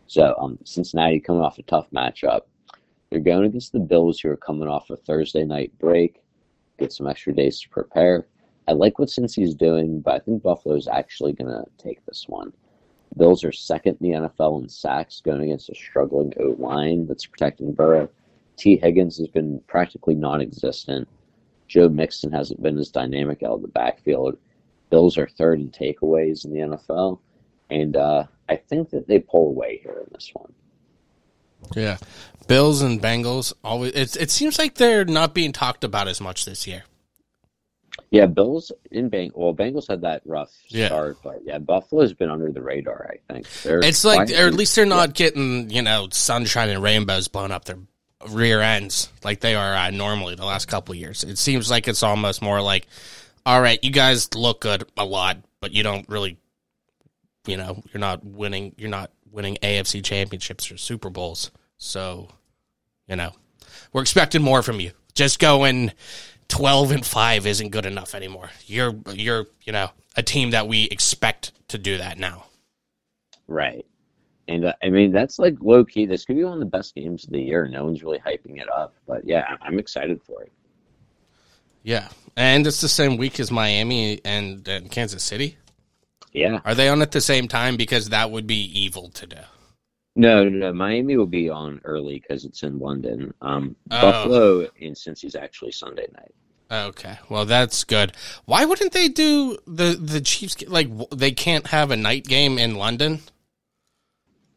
So 0.08 0.36
um, 0.38 0.60
Cincinnati 0.66 1.22
coming 1.22 1.42
off 1.42 1.58
a 1.58 1.64
tough 1.64 1.90
matchup. 1.92 2.42
They're 3.10 3.22
going 3.22 3.46
against 3.46 3.72
the 3.72 3.80
Bills, 3.80 4.20
who 4.20 4.30
are 4.30 4.38
coming 4.38 4.68
off 4.68 4.90
a 4.90 4.98
Thursday 4.98 5.46
night 5.46 5.72
break. 5.80 6.22
Get 6.80 6.92
some 6.92 7.08
extra 7.08 7.34
days 7.34 7.62
to 7.62 7.70
prepare. 7.70 8.28
I 8.68 8.74
like 8.74 9.00
what 9.00 9.10
Cincy's 9.10 9.56
doing, 9.56 10.02
but 10.02 10.16
I 10.16 10.20
think 10.20 10.44
Buffalo 10.44 10.76
is 10.76 10.90
actually 10.90 11.32
going 11.32 11.50
to 11.50 11.64
take 11.82 12.06
this 12.06 12.26
one. 12.28 12.52
Bills 13.18 13.44
are 13.44 13.52
second 13.52 13.98
in 14.00 14.12
the 14.12 14.18
NFL 14.18 14.62
in 14.64 14.70
sacks, 14.70 15.22
going 15.22 15.42
against 15.42 15.70
a 15.70 15.76
struggling 15.76 16.34
O 16.40 16.56
line 16.58 17.08
that's 17.08 17.26
protecting 17.26 17.74
Burrow. 17.74 18.10
Tee 18.58 18.78
Higgins 18.78 19.18
has 19.18 19.28
been 19.28 19.62
practically 19.68 20.16
non-existent. 20.16 21.08
Joe 21.68 21.90
Mixon 21.90 22.32
hasn't 22.32 22.62
been 22.62 22.78
as 22.78 22.90
dynamic 22.90 23.44
out 23.44 23.54
of 23.54 23.62
the 23.62 23.68
backfield. 23.68 24.38
Bills 24.90 25.18
are 25.18 25.28
third 25.28 25.60
in 25.60 25.70
takeaways 25.70 26.46
in 26.46 26.52
the 26.52 26.60
NFL, 26.60 27.20
and 27.70 27.96
uh, 27.96 28.26
I 28.50 28.58
think 28.58 28.90
that 28.90 29.08
they 29.08 29.20
pull 29.20 29.48
away 29.48 29.80
here 29.82 30.04
in 30.06 30.12
this 30.14 30.30
one. 30.34 30.54
Yeah, 31.76 31.98
Bills 32.48 32.82
and 32.82 33.02
Bengals 33.02 33.54
always. 33.64 33.94
It 33.94 34.18
it 34.18 34.32
seems 34.32 34.60
like 34.60 34.76
they're 34.76 35.06
not 35.06 35.34
being 35.34 35.54
talked 35.54 35.84
about 35.84 36.08
as 36.08 36.20
much 36.20 36.46
this 36.46 36.68
year. 36.68 36.84
Yeah, 38.10 38.26
Bills 38.26 38.72
in 38.90 39.10
Bang. 39.10 39.32
Well, 39.34 39.54
Bengals 39.54 39.88
had 39.88 40.02
that 40.02 40.22
rough 40.26 40.52
yeah. 40.68 40.88
start, 40.88 41.18
but 41.24 41.42
yeah, 41.46 41.60
Buffalo's 41.60 42.14
been 42.14 42.30
under 42.30 42.52
the 42.52 42.62
radar. 42.62 43.10
I 43.10 43.34
think 43.34 43.50
they're 43.64 43.80
it's 43.80 44.04
like, 44.04 44.30
or 44.32 44.48
at 44.48 44.54
least 44.54 44.76
they're 44.76 44.86
not 44.86 45.14
getting 45.14 45.70
you 45.70 45.82
know 45.82 46.08
sunshine 46.12 46.70
and 46.70 46.82
rainbows 46.82 47.28
blown 47.28 47.52
up 47.52 47.66
their 47.66 47.78
rear 48.30 48.62
ends 48.62 49.10
like 49.24 49.40
they 49.40 49.56
are 49.56 49.74
uh, 49.74 49.90
normally 49.90 50.36
the 50.36 50.46
last 50.46 50.68
couple 50.68 50.94
years. 50.96 51.24
It 51.24 51.38
seems 51.38 51.70
like 51.70 51.88
it's 51.88 52.04
almost 52.04 52.42
more 52.42 52.62
like, 52.62 52.88
all 53.46 53.62
right, 53.62 53.80
you 53.84 53.92
guys 53.92 54.34
look 54.36 54.62
good 54.62 54.84
a 54.98 55.06
lot, 55.06 55.38
but 55.60 55.72
you 55.72 55.84
don't 55.84 56.08
really, 56.10 56.38
you 57.46 57.58
know, 57.58 57.82
you're 57.94 58.00
not 58.00 58.24
winning. 58.26 58.74
You're 58.78 58.90
not 58.90 59.12
winning 59.32 59.58
AFC 59.62 60.04
championships 60.04 60.72
or 60.72 60.78
Super 60.78 61.10
Bowls. 61.10 61.52
So, 61.78 62.28
you 63.08 63.16
know, 63.16 63.32
we're 63.94 64.02
expecting 64.02 64.42
more 64.42 64.62
from 64.62 64.80
you. 64.80 64.92
Just 65.14 65.40
go 65.40 65.64
and 65.64 65.94
12 66.52 66.92
and 66.92 67.06
5 67.06 67.48
isn't 67.48 67.70
good 67.70 67.86
enough 67.86 68.14
anymore. 68.14 68.52
You're 68.68 68.94
you're, 69.14 69.48
you 69.64 69.72
know, 69.72 69.90
a 70.18 70.22
team 70.22 70.52
that 70.52 70.68
we 70.68 70.84
expect 70.84 71.54
to 71.70 71.78
do 71.78 71.98
that 71.98 72.20
now. 72.20 72.46
Right. 73.48 73.86
And 74.50 74.66
uh, 74.66 74.74
I 74.84 74.90
mean, 74.90 75.14
that's 75.14 75.40
like 75.40 75.56
low 75.62 75.86
key. 75.86 76.06
This 76.06 76.26
could 76.26 76.36
be 76.36 76.44
one 76.44 76.54
of 76.54 76.60
the 76.60 76.66
best 76.66 76.94
games 76.94 77.24
of 77.24 77.30
the 77.30 77.42
year. 77.42 77.68
No 77.68 77.86
one's 77.86 78.04
really 78.04 78.20
hyping 78.20 78.62
it 78.62 78.68
up, 78.70 78.94
but 79.08 79.26
yeah, 79.26 79.56
I'm 79.62 79.80
excited 79.80 80.22
for 80.24 80.44
it. 80.44 80.52
Yeah, 81.84 82.10
and 82.36 82.68
it's 82.68 82.82
the 82.82 82.90
same 82.90 83.18
week 83.18 83.40
as 83.40 83.50
Miami 83.50 84.20
and, 84.26 84.68
and 84.68 84.92
Kansas 84.92 85.24
City. 85.24 85.58
Yeah, 86.34 86.60
are 86.66 86.76
they 86.76 86.90
on 86.90 87.02
at 87.02 87.12
the 87.12 87.22
same 87.22 87.48
time? 87.48 87.78
Because 87.78 88.10
that 88.10 88.30
would 88.30 88.46
be 88.46 88.62
evil 88.78 89.10
to 89.10 89.26
do. 89.26 89.38
No, 90.18 90.44
no, 90.44 90.50
no. 90.50 90.74
Miami 90.74 91.16
will 91.16 91.26
be 91.26 91.50
on 91.50 91.80
early 91.86 92.20
because 92.20 92.44
it's 92.44 92.64
in 92.64 92.78
London. 92.78 93.34
Um, 93.42 93.76
oh. 93.90 94.02
Buffalo 94.02 94.68
since 94.94 95.22
he's 95.22 95.36
actually 95.36 95.72
Sunday 95.72 96.08
night. 96.14 96.34
Okay, 96.72 97.20
well 97.28 97.46
that's 97.46 97.84
good. 97.84 98.14
Why 98.46 98.64
wouldn't 98.64 98.94
they 98.94 99.10
do 99.10 99.58
the 99.68 99.98
the 100.00 100.22
Chiefs? 100.22 100.56
Like 100.68 100.88
they 101.10 101.32
can't 101.32 101.68
have 101.68 101.92
a 101.92 101.98
night 101.98 102.26
game 102.26 102.58
in 102.58 102.76
London. 102.76 103.20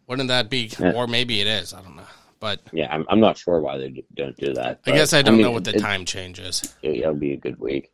Wouldn't 0.06 0.28
that 0.28 0.48
be? 0.48 0.70
Yeah. 0.78 0.92
Or 0.92 1.06
maybe 1.06 1.40
it 1.40 1.46
is. 1.46 1.74
I 1.74 1.82
don't 1.82 1.96
know. 1.96 2.02
But 2.38 2.60
yeah, 2.72 2.92
I'm, 2.94 3.06
I'm 3.08 3.20
not 3.20 3.38
sure 3.38 3.58
why 3.60 3.78
they 3.78 4.04
don't 4.14 4.36
do 4.36 4.54
that. 4.54 4.80
I 4.86 4.92
guess 4.92 5.12
I 5.12 5.22
don't 5.22 5.34
I 5.34 5.36
mean, 5.38 5.46
know 5.46 5.50
what 5.50 5.64
the 5.64 5.74
it, 5.74 5.80
time 5.80 6.04
change 6.04 6.38
is. 6.38 6.74
It'll 6.82 7.14
be 7.14 7.32
a 7.32 7.36
good 7.36 7.58
week. 7.58 7.90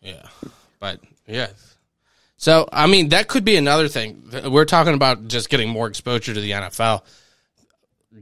Yeah, 0.00 0.26
but 0.80 1.00
yeah. 1.26 1.48
So 2.36 2.68
I 2.72 2.88
mean, 2.88 3.10
that 3.10 3.28
could 3.28 3.44
be 3.44 3.54
another 3.54 3.86
thing. 3.86 4.24
We're 4.46 4.64
talking 4.64 4.94
about 4.94 5.28
just 5.28 5.50
getting 5.50 5.68
more 5.68 5.86
exposure 5.86 6.34
to 6.34 6.40
the 6.40 6.50
NFL. 6.50 7.02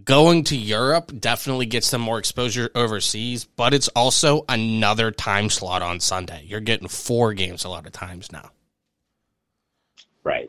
Going 0.05 0.45
to 0.45 0.57
Europe 0.57 1.13
definitely 1.19 1.67
gets 1.67 1.91
them 1.91 2.01
more 2.01 2.19
exposure 2.19 2.71
overseas, 2.75 3.45
but 3.45 3.75
it's 3.75 3.89
also 3.89 4.45
another 4.49 5.11
time 5.11 5.51
slot 5.51 5.83
on 5.83 6.01
Sunday. 6.01 6.45
You're 6.47 6.61
getting 6.61 6.89
four 6.89 7.35
games 7.35 7.65
a 7.65 7.69
lot 7.69 7.87
of 7.87 7.93
times 7.93 8.31
now. 8.31 8.51
Right. 10.23 10.49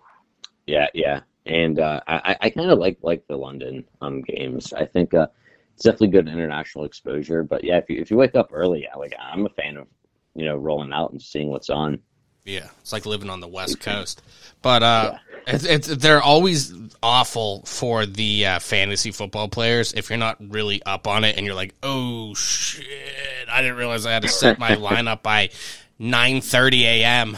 Yeah, 0.68 0.88
yeah 0.94 1.22
and 1.46 1.80
uh, 1.80 2.02
I, 2.08 2.38
I 2.39 2.50
kind 2.50 2.70
of 2.70 2.80
like 2.80 2.98
like 3.02 3.28
the 3.28 3.38
London 3.38 3.86
um, 4.02 4.22
games. 4.22 4.74
I 4.74 4.86
think 4.86 5.14
uh, 5.14 5.28
it's 5.74 5.84
definitely 5.84 6.10
good 6.10 6.28
international 6.28 6.86
exposure. 6.86 7.44
But 7.44 7.64
yeah, 7.64 7.78
if 7.78 7.89
you 7.89 8.00
if 8.00 8.12
you 8.12 8.18
wake 8.18 8.36
up 8.36 8.50
early, 8.52 8.84
yeah, 8.84 8.96
like 8.96 9.14
I'm 9.20 9.46
a 9.46 9.50
fan 9.50 9.78
of 9.78 9.88
you 10.36 10.46
know 10.46 10.56
rolling 10.56 10.94
out 10.94 11.12
and 11.12 11.22
seeing 11.22 11.50
what's 11.50 11.70
on. 11.70 12.00
Yeah, 12.46 12.70
it's 12.80 12.94
like 12.94 13.06
living 13.06 13.30
on 13.30 13.39
the 13.39 13.48
West 13.48 13.80
Coast. 13.80 14.22
But 14.62 14.84
uh, 14.84 15.14
yeah. 15.14 15.30
It's, 15.48 15.66
it's, 15.66 15.88
they're 15.88 16.22
always 16.22 16.74
awful 17.04 17.64
for 17.64 18.06
the 18.06 18.46
uh, 18.46 18.60
fantasy 18.60 19.12
football 19.12 19.48
players 19.48 19.94
if 19.94 20.10
you're 20.10 20.20
not 20.20 20.38
really 20.39 20.82
up 20.84 21.08
on 21.08 21.24
it 21.24 21.38
and 21.38 21.46
you're 21.46 21.56
like, 21.56 21.74
oh 21.84 22.34
shit, 22.34 22.86
I 23.50 23.62
didn't 23.62 23.78
realize 23.78 24.06
I 24.06 24.12
had 24.12 24.22
to 24.24 24.28
set 24.28 24.60
my 24.60 24.72
lineup 24.76 25.24
by 25.24 25.50
9:30 26.00 26.82
a.m. 26.82 27.38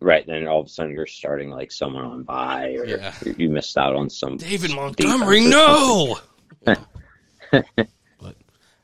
Right, 0.00 0.26
then 0.26 0.48
all 0.48 0.60
of 0.60 0.66
a 0.66 0.68
sudden 0.68 0.92
you're 0.92 1.06
starting 1.06 1.50
like 1.50 1.70
someone 1.70 2.04
on 2.04 2.22
by, 2.24 2.74
or 2.74 2.86
yeah. 2.86 3.14
you 3.36 3.48
missed 3.48 3.78
out 3.78 3.94
on 3.94 4.10
some 4.10 4.36
David 4.36 4.74
Montgomery. 4.74 5.46
No. 5.46 6.18
but, 6.64 8.36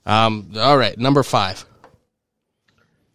um. 0.07 0.53
All 0.57 0.79
right, 0.79 0.97
number 0.97 1.25
five. 1.25 1.65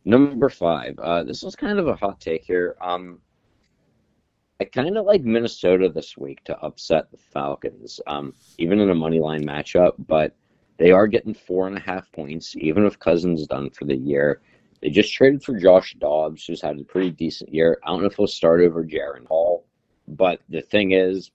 Number 0.03 0.49
five. 0.49 0.99
Uh, 0.99 1.23
this 1.23 1.43
was 1.43 1.55
kind 1.55 1.79
of 1.79 1.87
a 1.87 1.95
hot 1.95 2.19
take 2.19 2.43
here. 2.43 2.75
Um, 2.81 3.19
I 4.63 4.65
kind 4.67 4.97
of 4.97 5.05
like 5.05 5.25
Minnesota 5.25 5.89
this 5.89 6.17
week 6.17 6.41
to 6.45 6.57
upset 6.59 7.11
the 7.11 7.17
Falcons, 7.17 7.99
um, 8.07 8.33
even 8.57 8.79
in 8.79 8.91
a 8.91 8.95
money 8.95 9.19
line 9.19 9.45
matchup. 9.45 9.95
But 9.99 10.37
they 10.77 10.91
are 10.91 11.05
getting 11.05 11.33
four 11.33 11.67
and 11.67 11.75
a 11.75 11.81
half 11.81 12.09
points, 12.13 12.55
even 12.55 12.85
if 12.85 12.97
Cousins 12.97 13.45
done 13.45 13.71
for 13.71 13.83
the 13.83 13.97
year. 13.97 14.39
They 14.81 14.89
just 14.89 15.13
traded 15.13 15.43
for 15.43 15.59
Josh 15.59 15.95
Dobbs, 15.99 16.45
who's 16.45 16.61
had 16.61 16.79
a 16.79 16.83
pretty 16.85 17.11
decent 17.11 17.53
year. 17.53 17.77
I 17.83 17.89
don't 17.89 18.01
know 18.01 18.07
if 18.07 18.15
he'll 18.15 18.25
start 18.25 18.61
over 18.61 18.85
Jaren 18.85 19.27
Hall, 19.27 19.65
but 20.07 20.39
the 20.47 20.61
thing 20.61 20.93
is, 20.93 21.31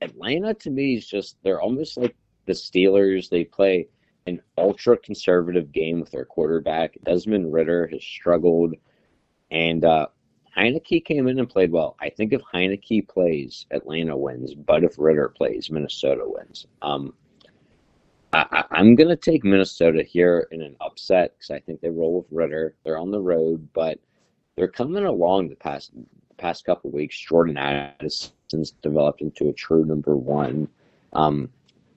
Atlanta 0.00 0.54
to 0.54 0.70
me 0.70 0.96
is 0.96 1.06
just 1.06 1.36
they're 1.42 1.60
almost 1.60 1.98
like 1.98 2.16
the 2.46 2.54
Steelers. 2.54 3.28
They 3.28 3.44
play 3.44 3.86
an 4.26 4.40
ultra 4.56 4.96
conservative 4.96 5.72
game 5.72 6.00
with 6.00 6.10
their 6.10 6.24
quarterback. 6.24 6.96
Desmond 7.04 7.52
Ridder 7.52 7.86
has 7.88 8.02
struggled, 8.02 8.76
and 9.50 9.84
uh, 9.84 10.06
Heinicke 10.56 11.04
came 11.04 11.28
in 11.28 11.38
and 11.38 11.48
played 11.48 11.72
well. 11.72 11.96
I 12.00 12.10
think 12.10 12.32
if 12.32 12.42
Heinicke 12.42 13.08
plays, 13.08 13.66
Atlanta 13.70 14.16
wins, 14.16 14.54
but 14.54 14.84
if 14.84 14.98
Ridder 14.98 15.28
plays, 15.28 15.70
Minnesota 15.70 16.24
wins. 16.24 16.66
Um, 16.82 17.14
I, 18.34 18.64
am 18.72 18.94
going 18.94 19.08
to 19.08 19.16
take 19.16 19.44
Minnesota 19.44 20.02
here 20.02 20.48
in 20.52 20.62
an 20.62 20.74
upset 20.80 21.34
because 21.36 21.50
I 21.50 21.60
think 21.60 21.80
they 21.80 21.90
roll 21.90 22.14
with 22.16 22.26
Ridder. 22.30 22.74
They're 22.82 22.98
on 22.98 23.10
the 23.10 23.20
road, 23.20 23.68
but 23.74 23.98
they're 24.56 24.68
coming 24.68 25.04
along 25.04 25.48
the 25.48 25.56
past 25.56 25.92
past 26.38 26.64
couple 26.64 26.90
weeks. 26.90 27.18
Jordan 27.18 27.56
Addison's 27.56 28.72
developed 28.82 29.20
into 29.20 29.48
a 29.48 29.52
true 29.52 29.84
number 29.84 30.16
one. 30.16 30.68
Um, 31.12 31.50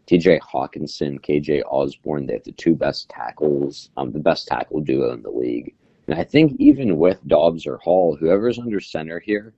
TJ 0.08 0.40
Hockenson, 0.42 1.20
KJ 1.20 1.64
Osborne, 1.66 2.28
they 2.28 2.34
have 2.34 2.44
the 2.44 2.52
two 2.52 2.76
best 2.76 3.10
tackles, 3.10 3.90
um, 3.98 4.12
the 4.12 4.20
best 4.20 4.48
tackle 4.48 4.82
duo 4.82 5.14
in 5.14 5.24
the 5.24 5.32
league. 5.32 5.74
And 6.08 6.20
I 6.20 6.24
think 6.24 6.56
even 6.60 6.98
with 6.98 7.26
Dobbs 7.28 7.66
or 7.66 7.78
Hall, 7.78 8.16
whoever's 8.16 8.60
under 8.60 8.80
center 8.80 9.20
here, 9.20 9.54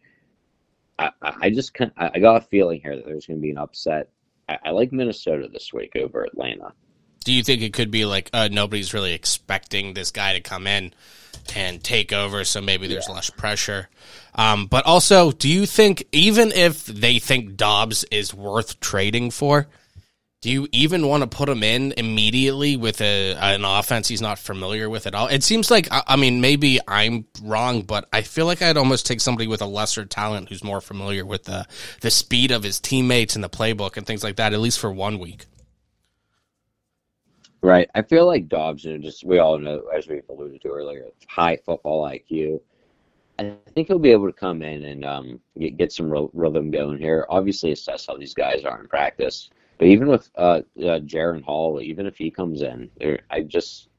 I, 0.99 1.11
I 1.21 1.49
just 1.49 1.73
kind 1.73 1.91
I 1.97 2.19
got 2.19 2.41
a 2.41 2.45
feeling 2.45 2.81
here 2.81 2.95
that 2.95 3.05
there's 3.05 3.27
going 3.27 3.37
to 3.37 3.41
be 3.41 3.51
an 3.51 3.57
upset. 3.57 4.09
I, 4.49 4.57
I, 4.65 4.69
like 4.71 4.91
Minnesota 4.91 5.47
this 5.51 5.71
week 5.73 5.95
over 5.95 6.23
Atlanta. 6.23 6.73
Do 7.23 7.33
you 7.33 7.43
think 7.43 7.61
it 7.61 7.73
could 7.73 7.91
be 7.91 8.05
like 8.05 8.29
uh, 8.33 8.49
nobody's 8.51 8.93
really 8.93 9.13
expecting 9.13 9.93
this 9.93 10.11
guy 10.11 10.33
to 10.33 10.41
come 10.41 10.65
in 10.65 10.93
and 11.55 11.83
take 11.83 12.13
over, 12.13 12.43
so 12.43 12.61
maybe 12.61 12.87
there's 12.87 13.07
yeah. 13.09 13.15
less 13.15 13.29
pressure? 13.29 13.89
Um, 14.35 14.65
but 14.67 14.85
also, 14.85 15.31
do 15.31 15.49
you 15.49 15.65
think 15.65 16.07
even 16.11 16.51
if 16.51 16.85
they 16.85 17.19
think 17.19 17.57
Dobbs 17.57 18.05
is 18.05 18.33
worth 18.33 18.79
trading 18.79 19.31
for? 19.31 19.67
Do 20.47 20.53
you 20.53 20.69
even 20.71 21.05
want 21.05 21.23
to 21.23 21.27
put 21.27 21.49
him 21.49 21.61
in 21.61 21.93
immediately 21.97 22.77
with 22.77 23.01
a 23.01 23.33
an 23.33 23.65
offense 23.65 24.07
he's 24.07 24.21
not 24.21 24.39
familiar 24.39 24.89
with 24.89 25.05
at 25.05 25.13
all? 25.13 25.27
It 25.27 25.43
seems 25.43 25.69
like 25.69 25.89
I 25.91 26.15
mean 26.15 26.39
maybe 26.39 26.79
I'm 26.87 27.25
wrong, 27.43 27.81
but 27.81 28.07
I 28.13 28.21
feel 28.21 28.45
like 28.45 28.61
I'd 28.61 28.77
almost 28.77 29.05
take 29.05 29.19
somebody 29.19 29.47
with 29.47 29.61
a 29.61 29.65
lesser 29.65 30.05
talent 30.05 30.47
who's 30.47 30.63
more 30.63 30.79
familiar 30.79 31.25
with 31.25 31.43
the 31.43 31.67
the 31.99 32.09
speed 32.09 32.51
of 32.51 32.63
his 32.63 32.79
teammates 32.79 33.35
and 33.35 33.43
the 33.43 33.49
playbook 33.49 33.97
and 33.97 34.07
things 34.07 34.23
like 34.23 34.37
that, 34.37 34.53
at 34.53 34.61
least 34.61 34.79
for 34.79 34.89
one 34.89 35.19
week. 35.19 35.47
Right. 37.61 37.89
I 37.93 38.01
feel 38.03 38.25
like 38.25 38.47
Dobbs, 38.47 38.85
and 38.85 39.03
just 39.03 39.25
we 39.25 39.39
all 39.39 39.59
know, 39.59 39.83
as 39.93 40.07
we've 40.07 40.23
alluded 40.29 40.61
to 40.61 40.69
earlier, 40.69 41.07
high 41.27 41.57
football 41.57 42.09
IQ. 42.09 42.61
I 43.37 43.53
think 43.75 43.89
he'll 43.89 43.99
be 43.99 44.13
able 44.13 44.27
to 44.27 44.33
come 44.33 44.61
in 44.61 44.85
and 44.85 45.03
um, 45.03 45.41
get, 45.59 45.75
get 45.75 45.91
some 45.91 46.29
rhythm 46.33 46.71
going 46.71 46.99
here. 46.99 47.25
Obviously, 47.27 47.73
assess 47.73 48.05
how 48.05 48.15
these 48.15 48.33
guys 48.33 48.63
are 48.63 48.79
in 48.79 48.87
practice. 48.87 49.49
But 49.77 49.87
even 49.87 50.07
with 50.07 50.29
uh, 50.35 50.61
uh, 50.77 50.99
Jaren 50.99 51.43
Hall, 51.43 51.79
even 51.81 52.05
if 52.05 52.17
he 52.17 52.31
comes 52.31 52.61
in, 52.61 52.89
I 53.29 53.41
just 53.41 53.89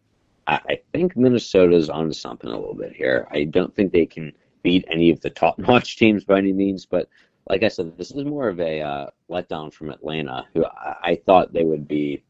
I, 0.46 0.60
I 0.68 0.80
think 0.92 1.16
Minnesota's 1.16 1.90
onto 1.90 2.14
something 2.14 2.50
a 2.50 2.58
little 2.58 2.74
bit 2.74 2.92
here. 2.92 3.28
I 3.30 3.44
don't 3.44 3.74
think 3.74 3.92
they 3.92 4.06
can 4.06 4.32
beat 4.62 4.84
any 4.90 5.10
of 5.10 5.20
the 5.20 5.30
top-notch 5.30 5.96
teams 5.98 6.24
by 6.24 6.38
any 6.38 6.52
means, 6.52 6.86
but 6.86 7.08
like 7.48 7.62
I 7.62 7.68
said, 7.68 7.96
this 7.96 8.10
is 8.10 8.24
more 8.24 8.48
of 8.48 8.60
a 8.60 8.80
uh, 8.80 9.06
letdown 9.30 9.72
from 9.72 9.90
Atlanta, 9.90 10.46
who 10.54 10.64
I, 10.64 10.96
I, 11.02 11.20
thought 11.24 11.52
they 11.52 11.64
would 11.64 11.88
be 11.88 12.22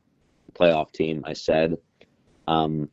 a 0.48 0.52
playoff 0.52 0.92
team. 0.92 1.24
I 1.26 1.32
said, 1.32 1.76
um, 2.46 2.88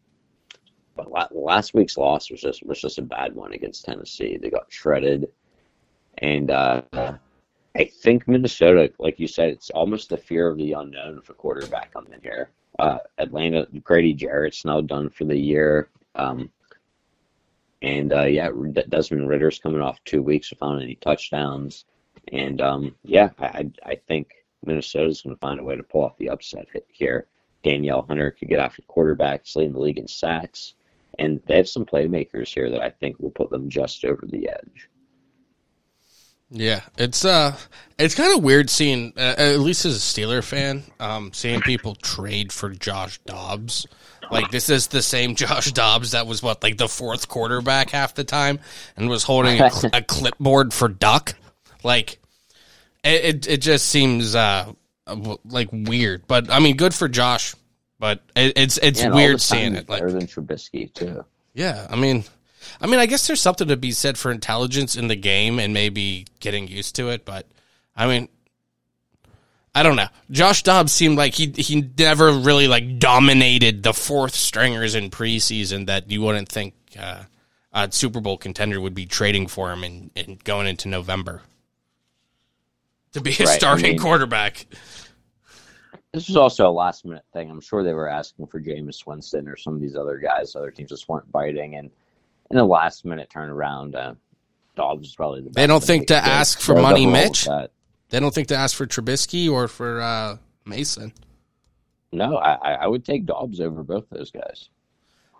but 0.95 1.11
last 1.35 1.73
week's 1.73 1.97
loss 1.97 2.31
was 2.31 2.41
just 2.41 2.65
was 2.65 2.81
just 2.81 2.97
a 2.97 3.03
bad 3.03 3.35
one 3.35 3.53
against 3.53 3.85
Tennessee. 3.85 4.37
They 4.37 4.49
got 4.49 4.71
shredded, 4.71 5.27
and 6.19 6.49
uh, 6.49 6.81
I 7.75 7.85
think 7.85 8.27
Minnesota, 8.27 8.91
like 8.99 9.19
you 9.19 9.27
said, 9.27 9.49
it's 9.49 9.69
almost 9.69 10.09
the 10.09 10.17
fear 10.17 10.47
of 10.47 10.57
the 10.57 10.71
unknown 10.73 11.21
for 11.21 11.33
quarterback 11.33 11.93
coming 11.93 12.13
in 12.13 12.21
here. 12.21 12.49
Uh, 12.79 12.99
Atlanta, 13.17 13.67
Grady 13.83 14.13
Jarrett's 14.13 14.63
now 14.63 14.79
done 14.81 15.09
for 15.09 15.25
the 15.25 15.37
year. 15.37 15.89
Um, 16.15 16.49
and 17.81 18.13
uh, 18.13 18.23
yeah, 18.23 18.49
Desmond 18.89 19.27
Ridder's 19.27 19.59
coming 19.59 19.81
off 19.81 20.03
two 20.05 20.23
weeks 20.23 20.49
without 20.49 20.81
any 20.81 20.95
touchdowns. 20.95 21.85
And 22.31 22.61
um, 22.61 22.95
yeah, 23.03 23.29
I, 23.39 23.69
I 23.85 23.95
think 24.07 24.31
Minnesota's 24.65 25.21
going 25.21 25.35
to 25.35 25.39
find 25.39 25.59
a 25.59 25.63
way 25.63 25.75
to 25.75 25.83
pull 25.83 26.05
off 26.05 26.17
the 26.17 26.29
upset 26.29 26.67
here. 26.87 27.27
Danielle 27.61 28.05
Hunter 28.07 28.31
could 28.31 28.49
get 28.49 28.59
after 28.59 28.83
quarterbacks, 28.83 29.55
leading 29.55 29.73
the 29.73 29.79
league 29.79 29.99
in 29.99 30.07
sacks. 30.07 30.75
And 31.19 31.41
they 31.45 31.57
have 31.57 31.69
some 31.69 31.85
playmakers 31.85 32.53
here 32.53 32.69
that 32.69 32.81
I 32.81 32.89
think 32.89 33.19
will 33.19 33.31
put 33.31 33.49
them 33.49 33.69
just 33.69 34.05
over 34.05 34.25
the 34.25 34.49
edge. 34.49 34.89
Yeah, 36.49 36.81
it's 36.97 37.25
uh, 37.25 37.57
it's 37.97 38.15
kind 38.15 38.35
of 38.37 38.43
weird 38.43 38.69
seeing, 38.69 39.13
uh, 39.17 39.35
at 39.37 39.59
least 39.59 39.85
as 39.85 39.95
a 39.95 39.99
Steeler 39.99 40.43
fan, 40.43 40.83
um, 40.99 41.33
seeing 41.33 41.61
people 41.61 41.95
trade 41.95 42.51
for 42.51 42.69
Josh 42.69 43.19
Dobbs. 43.25 43.87
Like 44.31 44.51
this 44.51 44.69
is 44.69 44.87
the 44.87 45.01
same 45.01 45.35
Josh 45.35 45.71
Dobbs 45.71 46.11
that 46.11 46.27
was 46.27 46.41
what 46.43 46.63
like 46.63 46.77
the 46.77 46.87
fourth 46.87 47.27
quarterback 47.27 47.89
half 47.89 48.15
the 48.15 48.23
time 48.23 48.59
and 48.97 49.09
was 49.09 49.23
holding 49.23 49.59
a, 49.59 49.71
a 49.93 50.01
clipboard 50.01 50.73
for 50.73 50.87
Duck. 50.87 51.35
Like 51.83 52.19
it, 53.03 53.25
it, 53.35 53.47
it 53.47 53.61
just 53.61 53.87
seems 53.87 54.35
uh 54.35 54.71
like 55.45 55.69
weird, 55.71 56.27
but 56.27 56.49
I 56.49 56.59
mean, 56.59 56.77
good 56.77 56.93
for 56.93 57.07
Josh. 57.07 57.55
But 57.99 58.21
it, 58.35 58.53
it's 58.55 58.77
it's 58.77 59.01
yeah, 59.01 59.13
weird 59.13 59.41
seeing 59.41 59.75
it. 59.75 59.87
Like 59.87 60.01
better 60.01 60.11
than 60.11 60.27
Trubisky 60.27 60.93
too. 60.93 61.23
Yeah, 61.53 61.87
I 61.89 61.95
mean, 61.95 62.25
I 62.81 62.87
mean, 62.87 62.99
I 62.99 63.05
guess 63.05 63.27
there's 63.27 63.41
something 63.41 63.67
to 63.67 63.77
be 63.77 63.91
said 63.91 64.17
for 64.17 64.31
intelligence 64.31 64.95
in 64.95 65.07
the 65.07 65.15
game 65.15 65.59
and 65.59 65.73
maybe 65.73 66.25
getting 66.39 66.67
used 66.67 66.95
to 66.95 67.09
it, 67.09 67.25
but 67.25 67.47
I 67.95 68.07
mean, 68.07 68.29
I 69.73 69.83
don't 69.83 69.97
know. 69.97 70.07
Josh 70.31 70.63
Dobbs 70.63 70.93
seemed 70.93 71.17
like 71.17 71.33
he 71.33 71.53
he 71.57 71.89
never 71.97 72.31
really 72.31 72.67
like 72.67 72.97
dominated 72.97 73.83
the 73.83 73.93
fourth 73.93 74.33
stringers 74.33 74.95
in 74.95 75.09
preseason 75.09 75.87
that 75.87 76.09
you 76.09 76.21
wouldn't 76.21 76.47
think 76.47 76.73
uh, 76.97 77.23
a 77.73 77.91
Super 77.91 78.21
Bowl 78.21 78.37
contender 78.37 78.79
would 78.79 78.93
be 78.93 79.05
trading 79.05 79.47
for 79.47 79.71
him 79.71 79.83
and 79.83 80.11
in, 80.15 80.25
in 80.25 80.39
going 80.45 80.67
into 80.67 80.87
November 80.87 81.41
to 83.11 83.21
be 83.21 83.31
a 83.31 83.45
right, 83.45 83.47
starting 83.49 83.85
I 83.85 83.89
mean, 83.89 83.99
quarterback. 83.99 84.65
This 86.13 86.29
was 86.29 86.37
also 86.37 86.69
a 86.69 86.71
last 86.71 87.03
minute 87.03 87.25
thing. 87.33 87.51
I'm 87.51 87.59
sure 87.59 87.83
they 87.83 87.93
were 87.93 88.07
asking 88.07 88.47
for 88.47 88.61
Jameis 88.61 89.05
Winston 89.05 89.49
or 89.49 89.57
some 89.57 89.75
of 89.75 89.81
these 89.81 89.97
other 89.97 90.17
guys. 90.17 90.55
Other 90.55 90.71
teams 90.71 90.89
just 90.89 91.09
weren't 91.09 91.29
biting, 91.33 91.75
and 91.75 91.91
in 92.51 92.57
a 92.57 92.65
last 92.65 93.05
minute 93.05 93.29
turnaround, 93.33 93.95
uh, 93.95 94.13
Dobbs 94.75 95.09
is 95.09 95.15
probably 95.15 95.41
the 95.41 95.49
best. 95.49 95.55
They 95.55 95.67
don't 95.67 95.83
think 95.83 96.07
to 96.07 96.15
ask 96.15 96.59
for 96.59 96.79
money, 96.81 97.05
Mitch. 97.05 97.47
They 98.09 98.19
don't 98.19 98.33
think 98.33 98.49
to 98.49 98.55
ask 98.55 98.75
for 98.75 98.85
Trubisky 98.85 99.51
or 99.51 99.67
for 99.67 100.01
uh, 100.01 100.37
Mason. 100.65 101.13
No, 102.11 102.37
I, 102.37 102.73
I 102.73 102.87
would 102.87 103.03
take 103.03 103.25
Dobbs 103.25 103.59
over 103.59 103.83
both 103.83 104.05
those 104.09 104.31
guys. 104.31 104.69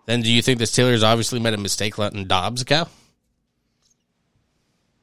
Then 0.06 0.22
do 0.22 0.30
you 0.30 0.42
think 0.42 0.58
the 0.58 0.64
Steelers 0.64 1.02
obviously 1.02 1.40
made 1.40 1.54
a 1.54 1.58
mistake 1.58 1.98
letting 1.98 2.26
Dobbs 2.26 2.64
go? 2.64 2.86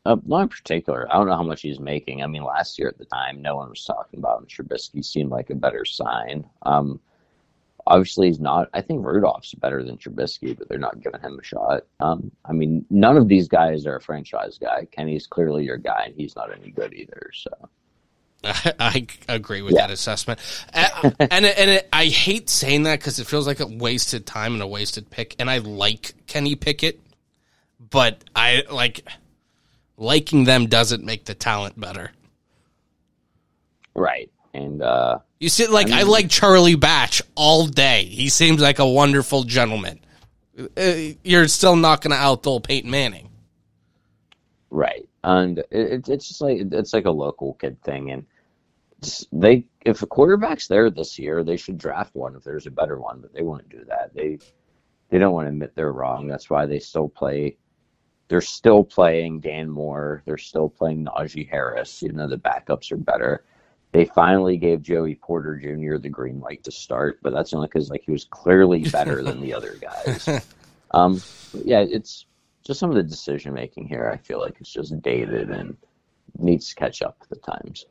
Uh, 0.06 0.18
not 0.26 0.41
in 0.41 0.49
particular. 0.49 1.08
I 1.10 1.18
don't 1.18 1.28
know 1.28 1.36
how 1.36 1.43
much 1.43 1.62
he's 1.62 1.80
making. 1.80 2.22
I 2.22 2.28
mean, 2.28 2.43
last 2.43 2.78
year 2.78 2.89
at 2.89 2.97
the 2.97 3.06
time, 3.06 3.41
no 3.41 3.56
one 3.56 3.70
was 3.70 3.86
talking 3.86 4.20
about 4.20 4.41
him. 4.41 4.47
Trubisky 4.47 5.04
seemed 5.04 5.32
like 5.32 5.49
a 5.49 5.56
better 5.56 5.86
sign. 5.86 6.45
Um, 6.64 6.99
Obviously, 7.86 8.27
he's 8.27 8.39
not. 8.39 8.69
I 8.73 8.81
think 8.81 9.05
Rudolph's 9.05 9.53
better 9.55 9.84
than 9.84 9.97
Trubisky, 9.97 10.57
but 10.57 10.69
they're 10.69 10.77
not 10.77 11.01
giving 11.01 11.19
him 11.19 11.38
a 11.39 11.43
shot. 11.43 11.84
Um, 11.99 12.31
I 12.45 12.53
mean, 12.53 12.86
none 12.89 13.17
of 13.17 13.27
these 13.27 13.47
guys 13.47 13.86
are 13.86 13.97
a 13.97 14.01
franchise 14.01 14.57
guy. 14.57 14.88
Kenny's 14.91 15.27
clearly 15.27 15.65
your 15.65 15.77
guy, 15.77 16.03
and 16.05 16.15
he's 16.15 16.36
not 16.36 16.55
any 16.57 16.71
good 16.71 16.93
either. 16.93 17.29
So. 17.34 17.49
I, 18.79 19.07
agree 19.29 19.61
with 19.61 19.73
yeah. 19.73 19.88
that 19.88 19.93
assessment, 19.93 20.39
and 20.73 21.15
and, 21.19 21.45
and 21.45 21.69
it, 21.69 21.89
I 21.93 22.05
hate 22.05 22.49
saying 22.49 22.84
that 22.84 22.99
because 22.99 23.19
it 23.19 23.27
feels 23.27 23.47
like 23.47 23.61
a 23.61 23.65
wasted 23.65 24.25
time 24.25 24.53
and 24.53 24.61
a 24.61 24.67
wasted 24.67 25.09
pick. 25.09 25.36
And 25.39 25.49
I 25.49 25.59
like 25.59 26.13
Kenny 26.27 26.55
Pickett, 26.55 26.99
but 27.89 28.21
I 28.36 28.63
like 28.69 29.07
liking 29.97 30.43
them 30.43 30.67
doesn't 30.67 31.05
make 31.05 31.23
the 31.23 31.34
talent 31.34 31.79
better. 31.79 32.11
Right, 33.95 34.29
and 34.53 34.81
uh, 34.81 35.19
you 35.43 35.49
sit 35.49 35.71
like 35.71 35.87
I, 35.87 35.89
mean, 35.89 35.99
I 35.99 36.03
like 36.03 36.29
Charlie 36.29 36.75
Batch 36.75 37.21
all 37.35 37.67
day. 37.67 38.05
He 38.05 38.29
seems 38.29 38.61
like 38.61 38.79
a 38.79 38.87
wonderful 38.87 39.43
gentleman. 39.43 39.99
Uh, 40.77 41.15
you're 41.21 41.49
still 41.49 41.75
not 41.75 41.99
going 42.01 42.11
to 42.11 42.17
outthrow 42.17 42.59
Peyton 42.59 42.89
Manning, 42.89 43.29
right? 44.69 45.05
And 45.21 45.59
it, 45.69 46.07
it's 46.07 46.29
just 46.29 46.39
like 46.39 46.59
it's 46.71 46.93
like 46.93 47.03
a 47.05 47.11
local 47.11 47.55
kid 47.55 47.81
thing, 47.83 48.11
and 48.11 48.25
they 49.33 49.65
if 49.81 50.01
a 50.01 50.07
quarterback's 50.07 50.69
there 50.69 50.89
this 50.89 51.19
year, 51.19 51.43
they 51.43 51.57
should 51.57 51.77
draft 51.77 52.15
one 52.15 52.35
if 52.35 52.45
there's 52.45 52.67
a 52.67 52.71
better 52.71 52.97
one, 52.97 53.19
but 53.19 53.33
they 53.33 53.43
won't 53.43 53.67
do 53.67 53.83
that. 53.89 54.13
They 54.13 54.39
they 55.09 55.19
don't 55.19 55.33
want 55.33 55.47
to 55.47 55.49
admit 55.49 55.73
they're 55.75 55.91
wrong. 55.91 56.25
That's 56.25 56.49
why 56.49 56.67
they 56.67 56.79
still 56.79 57.09
play. 57.09 57.57
They're 58.29 58.39
still 58.39 58.85
playing 58.85 59.41
Dan 59.41 59.69
Moore. 59.69 60.23
They're 60.25 60.37
still 60.37 60.69
playing 60.69 61.03
Najee 61.03 61.49
Harris. 61.49 62.01
You 62.01 62.13
know 62.13 62.29
the 62.29 62.37
backups 62.37 62.93
are 62.93 62.97
better 62.97 63.43
they 63.93 64.05
finally 64.05 64.57
gave 64.57 64.81
Joey 64.81 65.15
Porter 65.15 65.55
Jr. 65.55 65.97
the 65.97 66.09
green 66.09 66.39
light 66.39 66.63
to 66.63 66.71
start, 66.71 67.19
but 67.21 67.31
that's 67.31 67.53
only 67.53 67.67
because 67.67 67.89
like 67.89 68.03
he 68.03 68.11
was 68.11 68.25
clearly 68.25 68.83
better 68.89 69.23
than 69.23 69.39
the 69.39 69.53
other 69.53 69.75
guys. 69.79 70.27
Um, 70.95 71.19
yeah, 71.65 71.79
it's 71.79 72.27
just 72.63 72.79
some 72.79 72.91
of 72.91 72.95
the 72.95 73.01
decision 73.01 73.55
making 73.55 73.87
here. 73.87 74.11
I 74.13 74.17
feel 74.17 74.39
like 74.39 74.57
it's 74.59 74.71
just 74.71 75.01
dated 75.01 75.49
and 75.49 75.75
needs 76.37 76.69
to 76.69 76.75
catch 76.75 77.01
up 77.01 77.17
with 77.19 77.29
the 77.29 77.51
times. 77.51 77.87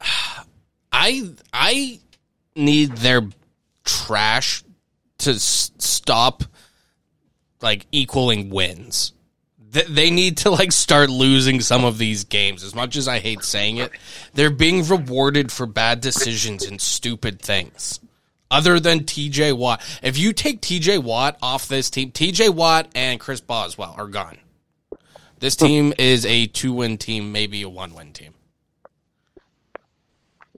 I 0.92 1.30
I 1.52 1.98
need 2.54 2.92
their 2.98 3.22
trash 3.84 4.62
to 5.18 5.32
s- 5.32 5.72
stop 5.78 6.44
like 7.60 7.86
equaling 7.90 8.50
wins 8.50 9.12
they 9.88 10.10
need 10.10 10.38
to 10.38 10.50
like 10.50 10.72
start 10.72 11.10
losing 11.10 11.60
some 11.60 11.84
of 11.84 11.98
these 11.98 12.24
games. 12.24 12.62
As 12.64 12.74
much 12.74 12.96
as 12.96 13.08
I 13.08 13.18
hate 13.18 13.42
saying 13.44 13.78
it, 13.78 13.90
they're 14.34 14.50
being 14.50 14.84
rewarded 14.86 15.52
for 15.52 15.66
bad 15.66 16.00
decisions 16.00 16.64
and 16.64 16.80
stupid 16.80 17.40
things. 17.40 18.00
other 18.50 18.78
than 18.80 19.00
TJ 19.00 19.56
Watt. 19.56 19.82
If 20.02 20.18
you 20.18 20.32
take 20.32 20.60
TJ 20.60 21.02
Watt 21.02 21.36
off 21.42 21.68
this 21.68 21.90
team, 21.90 22.12
TJ 22.12 22.50
Watt 22.50 22.88
and 22.94 23.18
Chris 23.20 23.40
Boswell 23.40 23.94
are 23.98 24.06
gone. 24.06 24.38
This 25.38 25.56
team 25.56 25.92
is 25.98 26.24
a 26.24 26.46
two 26.46 26.72
win 26.72 26.96
team, 26.96 27.32
maybe 27.32 27.62
a 27.62 27.68
one 27.68 27.94
win 27.94 28.12
team. 28.12 28.34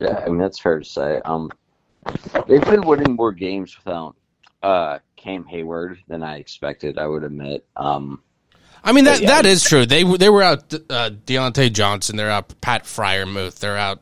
Yeah, 0.01 0.23
I 0.25 0.29
mean 0.29 0.39
that's 0.39 0.59
fair 0.59 0.79
to 0.79 0.85
say. 0.85 1.21
Um, 1.25 1.51
they've 2.47 2.65
been 2.65 2.83
winning 2.83 3.15
more 3.15 3.33
games 3.33 3.77
without 3.77 4.15
uh 4.63 4.99
Cam 5.17 5.45
Heyward 5.45 5.99
than 6.07 6.23
I 6.23 6.37
expected. 6.39 6.99
I 6.99 7.07
would 7.07 7.25
admit. 7.25 7.67
Um, 7.77 8.23
I 8.83 8.93
mean 8.93 9.05
that 9.05 9.21
yeah. 9.21 9.29
that 9.29 9.47
is 9.47 9.65
true. 9.65 9.87
They 9.87 10.05
they 10.05 10.29
were 10.29 10.43
out 10.43 10.73
uh, 10.75 11.11
Diontae 11.27 11.73
Johnson. 11.73 12.17
They're 12.17 12.31
out 12.31 12.61
Pat 12.61 12.85
Freiermuth. 12.85 13.59
They're 13.59 13.77
out. 13.77 14.01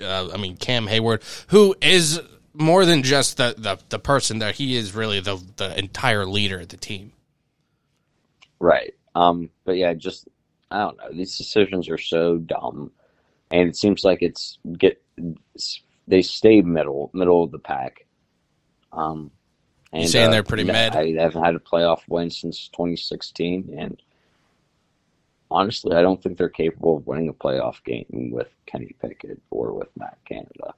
Uh, 0.00 0.30
I 0.32 0.36
mean 0.36 0.56
Cam 0.56 0.86
Heyward, 0.86 1.22
who 1.48 1.74
is 1.80 2.20
more 2.52 2.84
than 2.84 3.02
just 3.02 3.36
the, 3.36 3.54
the 3.56 3.78
the 3.88 3.98
person 3.98 4.38
that 4.38 4.56
he 4.56 4.76
is 4.76 4.94
really 4.94 5.20
the 5.20 5.42
the 5.56 5.78
entire 5.78 6.26
leader 6.26 6.60
of 6.60 6.68
the 6.68 6.76
team. 6.76 7.12
right. 8.58 8.94
Um, 9.14 9.48
but 9.64 9.76
yeah, 9.76 9.94
just 9.94 10.28
I 10.70 10.80
don't 10.80 10.98
know. 10.98 11.12
These 11.12 11.38
decisions 11.38 11.88
are 11.88 11.98
so 11.98 12.36
dumb, 12.36 12.90
and 13.50 13.68
it 13.68 13.76
seems 13.76 14.04
like 14.04 14.22
it's 14.22 14.58
get 14.76 15.02
they 16.06 16.22
stay 16.22 16.60
middle 16.60 17.10
middle 17.14 17.42
of 17.42 17.50
the 17.50 17.58
pack. 17.58 18.06
Um, 18.92 19.30
and, 19.92 20.02
You 20.02 20.08
saying 20.08 20.28
uh, 20.28 20.30
they're 20.32 20.42
pretty 20.42 20.64
mid? 20.64 20.94
I 20.94 21.12
haven't 21.12 21.44
had 21.44 21.54
a 21.54 21.58
playoff 21.58 22.00
win 22.08 22.30
since 22.30 22.68
2016, 22.68 23.74
and 23.78 24.00
honestly, 25.50 25.96
I 25.96 26.02
don't 26.02 26.22
think 26.22 26.38
they're 26.38 26.48
capable 26.48 26.96
of 26.96 27.06
winning 27.06 27.28
a 27.28 27.32
playoff 27.32 27.82
game 27.84 28.30
with 28.32 28.48
Kenny 28.66 28.94
Pickett 29.00 29.40
or 29.50 29.72
with 29.72 29.88
Matt 29.96 30.18
Canada. 30.24 30.74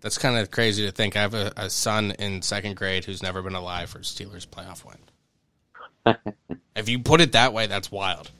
That's 0.00 0.18
kind 0.18 0.38
of 0.38 0.50
crazy 0.50 0.86
to 0.86 0.92
think. 0.92 1.16
I 1.16 1.20
have 1.20 1.34
a, 1.34 1.52
a 1.56 1.70
son 1.70 2.12
in 2.18 2.42
second 2.42 2.76
grade 2.76 3.04
who's 3.04 3.22
never 3.22 3.42
been 3.42 3.54
alive 3.54 3.90
for 3.90 3.98
a 3.98 4.02
Steelers 4.02 4.46
playoff 4.46 4.84
win. 4.84 6.16
if 6.76 6.88
you 6.88 7.00
put 7.00 7.20
it 7.20 7.32
that 7.32 7.52
way, 7.52 7.66
that's 7.66 7.90
wild. 7.90 8.30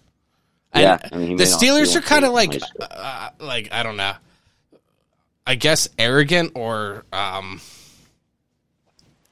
And 0.73 0.83
Yeah, 0.83 1.09
I 1.13 1.17
mean, 1.17 1.37
the 1.37 1.45
Steelers 1.45 1.97
are 1.97 2.01
kind 2.01 2.25
of 2.25 2.33
like, 2.33 2.61
uh, 2.81 3.31
like 3.41 3.73
I 3.73 3.83
don't 3.83 3.97
know. 3.97 4.15
I 5.47 5.55
guess 5.55 5.89
arrogant 5.99 6.53
or, 6.55 7.05
um, 7.13 7.61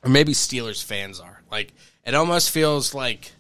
or 0.03 0.11
maybe 0.11 0.33
Steelers 0.33 0.83
fans 0.83 1.21
are 1.21 1.43
like. 1.51 1.73
It 2.05 2.15
almost 2.15 2.53
feels 2.53 2.95
like 2.95 3.33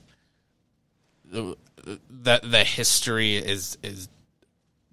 the 1.31 1.57
the, 1.85 2.41
the 2.43 2.64
history 2.64 3.37
is 3.37 3.79
is 3.83 4.09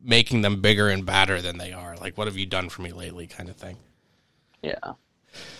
making 0.03 0.41
them 0.41 0.61
bigger 0.61 0.89
and 0.89 1.05
badder 1.05 1.41
than 1.41 1.57
they 1.57 1.71
are. 1.71 1.95
Like, 1.95 2.17
what 2.17 2.27
have 2.27 2.37
you 2.37 2.45
done 2.45 2.69
for 2.69 2.81
me 2.81 2.91
lately? 2.91 3.27
Kind 3.27 3.49
of 3.49 3.55
thing. 3.55 3.77
Yeah, 4.61 4.93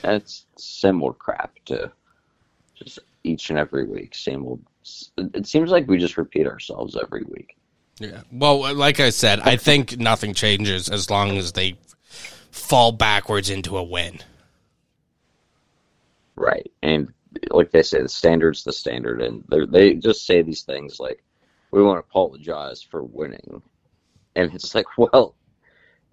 it's 0.04 0.46
same 0.58 1.02
old 1.02 1.20
crap 1.20 1.54
to 1.66 1.92
just 2.76 3.00
each 3.24 3.50
and 3.50 3.60
every 3.60 3.86
week. 3.86 4.16
Same 4.16 4.46
old. 4.46 4.62
It 5.18 5.48
seems 5.48 5.72
like 5.72 5.88
we 5.88 5.98
just 5.98 6.18
repeat 6.18 6.48
ourselves 6.48 6.98
every 7.02 7.24
week. 7.24 7.56
Yeah. 8.00 8.22
Well, 8.32 8.74
like 8.76 9.00
I 9.00 9.10
said, 9.12 9.40
I 9.42 9.56
think 9.56 9.98
nothing 9.98 10.34
changes 10.34 10.90
as 10.90 11.10
long 11.10 11.38
as 11.38 11.54
they 11.54 11.78
fall 12.52 12.92
backwards 12.92 13.50
into 13.50 13.78
a 13.78 13.84
win. 13.84 14.20
Right. 16.36 16.72
And 16.82 17.14
like 17.52 17.72
they 17.72 17.84
say, 17.84 18.02
the 18.02 18.10
standard's 18.10 18.64
the 18.64 18.74
standard, 18.74 19.22
and 19.22 19.44
they 19.50 19.66
they 19.66 19.94
just 19.96 20.26
say 20.26 20.42
these 20.42 20.64
things 20.64 21.00
like, 21.00 21.24
"We 21.72 21.82
want 21.84 21.96
to 21.98 22.08
apologize 22.10 22.82
for 22.82 23.04
winning," 23.04 23.62
and 24.36 24.54
it's 24.54 24.74
like, 24.76 24.86
well, 24.98 25.36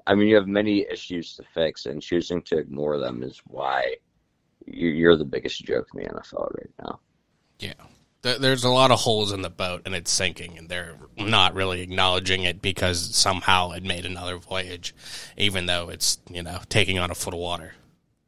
I 0.07 0.14
mean, 0.14 0.29
you 0.29 0.37
have 0.37 0.49
many 0.49 0.87
issues 0.91 1.37
to 1.37 1.45
fix, 1.55 1.87
and 1.87 2.01
choosing 2.03 2.43
to 2.43 2.59
ignore 2.59 2.99
them 2.99 3.23
is 3.23 3.41
why 3.47 3.97
you- 4.66 4.89
you're 4.89 5.16
the 5.16 5.25
biggest 5.25 5.64
joke 5.64 5.89
in 5.95 6.01
the 6.03 6.09
NFL 6.09 6.51
right 6.55 6.71
now. 6.83 7.01
Yeah. 7.59 7.75
There's 8.23 8.64
a 8.64 8.68
lot 8.71 8.91
of 8.91 9.01
holes 9.01 9.33
in 9.33 9.41
the 9.41 9.49
boat 9.49 9.83
and 9.87 9.95
it's 9.95 10.11
sinking, 10.11 10.59
and 10.59 10.68
they're 10.68 10.97
not 11.16 11.55
really 11.55 11.81
acknowledging 11.81 12.43
it 12.43 12.61
because 12.61 13.16
somehow 13.16 13.71
it 13.71 13.83
made 13.83 14.05
another 14.05 14.37
voyage, 14.37 14.95
even 15.39 15.64
though 15.64 15.89
it's, 15.89 16.18
you 16.31 16.43
know, 16.43 16.61
taking 16.68 16.99
on 16.99 17.11
a 17.11 17.14
foot 17.14 17.33
of 17.33 17.41
water. 17.41 17.73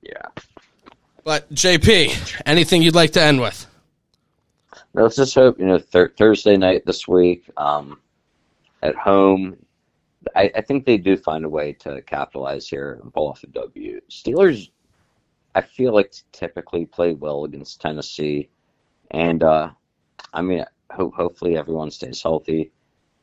Yeah. 0.00 0.28
But, 1.24 1.52
JP, 1.54 2.42
anything 2.46 2.82
you'd 2.82 2.94
like 2.94 3.12
to 3.12 3.22
end 3.22 3.40
with? 3.40 3.66
Let's 4.94 5.16
just 5.16 5.34
hope 5.34 5.58
you 5.58 5.66
know 5.66 5.78
thir- 5.78 6.12
Thursday 6.18 6.56
night 6.56 6.84
this 6.84 7.08
week 7.08 7.48
um, 7.56 8.00
at 8.82 8.94
home. 8.94 9.56
I, 10.36 10.50
I 10.54 10.60
think 10.60 10.84
they 10.84 10.98
do 10.98 11.16
find 11.16 11.44
a 11.44 11.48
way 11.48 11.72
to 11.80 12.02
capitalize 12.02 12.68
here 12.68 12.98
and 13.02 13.12
pull 13.12 13.28
off 13.28 13.42
a 13.42 13.46
W. 13.48 14.00
Steelers, 14.10 14.70
I 15.54 15.62
feel 15.62 15.94
like 15.94 16.12
typically 16.32 16.86
play 16.86 17.14
well 17.14 17.44
against 17.44 17.80
Tennessee, 17.80 18.48
and 19.10 19.42
uh, 19.42 19.70
I 20.32 20.42
mean, 20.42 20.64
ho- 20.90 21.12
hopefully 21.14 21.56
everyone 21.56 21.90
stays 21.90 22.22
healthy. 22.22 22.70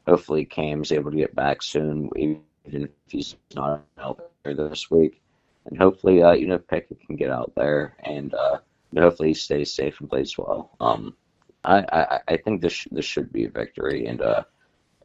Hopefully 0.08 0.46
Cam's 0.46 0.92
able 0.92 1.12
to 1.12 1.18
get 1.18 1.36
back 1.36 1.62
soon, 1.62 2.10
even 2.16 2.42
if 2.66 2.90
he's 3.08 3.36
not 3.54 3.84
out 4.00 4.32
there 4.44 4.56
this 4.56 4.90
week, 4.90 5.22
and 5.66 5.78
hopefully 5.78 6.22
uh, 6.22 6.32
you 6.32 6.48
know 6.48 6.58
Pickett 6.58 7.06
can 7.06 7.16
get 7.16 7.30
out 7.30 7.54
there 7.56 7.96
and 8.04 8.34
uh, 8.34 8.60
hopefully 8.98 9.30
he 9.30 9.36
stays 9.36 9.74
safe 9.74 10.00
and 10.00 10.10
plays 10.10 10.38
well. 10.38 10.72
Um, 10.80 11.16
I, 11.64 11.80
I, 11.92 12.20
I 12.28 12.38
think 12.38 12.62
this 12.62 12.88
this 12.92 13.06
should 13.06 13.32
be 13.32 13.46
a 13.46 13.50
victory 13.50 14.06
and 14.08 14.22
uh, 14.22 14.44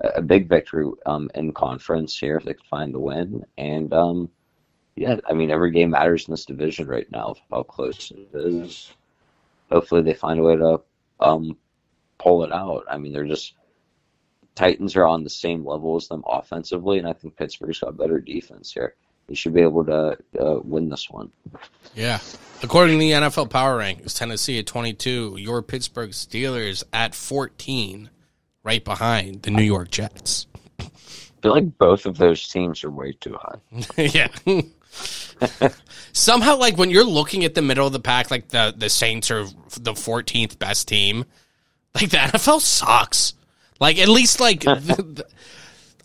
a 0.01 0.23
big 0.23 0.49
victory 0.49 0.87
um, 1.07 1.31
in 1.35 1.53
conference 1.53 2.19
here 2.19 2.37
if 2.37 2.45
they 2.45 2.55
can 2.55 2.65
find 2.71 2.95
the 2.95 3.01
win. 3.01 3.45
And 3.59 3.93
um, 3.93 4.31
yeah, 4.97 5.17
I 5.29 5.33
mean 5.33 5.51
every 5.51 5.71
game 5.71 5.91
matters 5.91 6.27
in 6.27 6.33
this 6.33 6.45
division 6.45 6.87
right 6.87 7.11
now. 7.11 7.35
How 7.51 7.63
close 7.63 8.11
it 8.11 8.29
is. 8.35 8.93
Hopefully 9.71 10.03
they 10.03 10.15
find 10.15 10.39
a 10.39 10.43
way 10.43 10.57
to 10.57 10.81
um, 11.21 11.57
pull 12.19 12.45
it 12.45 12.53
out. 12.53 12.85
I 12.89 12.99
mean 12.99 13.13
they're 13.13 13.25
just 13.25 13.55
Titans 14.55 14.95
are 14.95 15.07
on 15.07 15.25
the 15.25 15.31
same 15.31 15.67
level 15.67 15.97
as 15.97 16.07
them 16.07 16.23
offensively, 16.27 16.99
and 16.99 17.09
I 17.09 17.13
think 17.13 17.37
Pittsburgh's 17.37 17.81
got 17.81 17.97
better 17.97 18.21
defense 18.21 18.73
here. 18.73 18.95
You 19.29 19.35
should 19.37 19.55
be 19.55 19.62
able 19.62 19.85
to 19.87 20.18
uh, 20.39 20.61
win 20.62 20.89
this 20.89 21.09
one. 21.09 21.31
Yeah. 21.95 22.18
According 22.62 22.99
to 22.99 23.01
the 23.01 23.12
NFL 23.12 23.51
Power 23.51 23.79
Rankings, 23.79 24.16
Tennessee 24.16 24.59
at 24.59 24.66
22, 24.66 25.37
your 25.39 25.62
Pittsburgh 25.62 26.11
Steelers 26.11 26.83
at 26.93 27.14
14, 27.14 28.11
right 28.62 28.85
behind 28.85 29.43
the 29.43 29.51
New 29.51 29.62
York 29.62 29.91
Jets. 29.91 30.47
I 30.81 30.85
feel 31.43 31.53
like 31.53 31.79
both 31.79 32.07
of 32.07 32.16
those 32.18 32.47
teams 32.49 32.85
are 32.85 32.91
way 32.91 33.12
too 33.12 33.37
high. 33.41 33.59
yeah. 33.97 34.29
Somehow, 36.12 36.57
like 36.57 36.77
when 36.79 36.91
you're 36.91 37.05
looking 37.05 37.45
at 37.45 37.55
the 37.55 37.62
middle 37.62 37.87
of 37.87 37.93
the 37.93 38.01
pack, 38.01 38.31
like 38.31 38.49
the 38.49 38.72
the 38.77 38.89
Saints 38.89 39.31
are 39.31 39.45
the 39.79 39.93
14th 39.93 40.59
best 40.59 40.89
team. 40.89 41.25
Like 41.95 42.11
the 42.11 42.18
NFL 42.18 42.61
sucks. 42.61 43.35
Like 43.81 43.99
at 43.99 44.09
least 44.09 44.41
like 44.41 44.61
the, 44.64 44.75
the- 44.75 45.27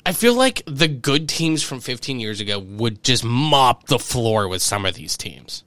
I 0.09 0.11
feel 0.11 0.33
like 0.33 0.63
the 0.65 0.87
good 0.87 1.29
teams 1.29 1.61
from 1.61 1.81
15 1.81 2.19
years 2.19 2.41
ago 2.41 2.57
would 2.57 3.03
just 3.03 3.23
mop 3.23 3.85
the 3.85 3.99
floor 3.99 4.47
with 4.47 4.63
some 4.63 4.87
of 4.87 4.95
these 4.95 5.15
teams. 5.15 5.63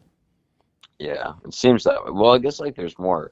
Yeah, 0.98 1.34
it 1.44 1.54
seems 1.54 1.84
that 1.84 2.04
way. 2.04 2.10
Well, 2.10 2.32
I 2.32 2.38
guess 2.38 2.58
like 2.58 2.74
there's 2.74 2.98
more. 2.98 3.30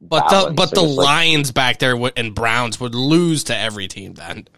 But 0.00 0.30
the 0.30 0.54
but 0.54 0.70
the 0.70 0.80
like- 0.80 1.06
Lions 1.06 1.52
back 1.52 1.78
there 1.78 1.94
would, 1.94 2.14
and 2.16 2.34
Browns 2.34 2.80
would 2.80 2.94
lose 2.94 3.44
to 3.44 3.56
every 3.56 3.86
team 3.86 4.14
then. 4.14 4.48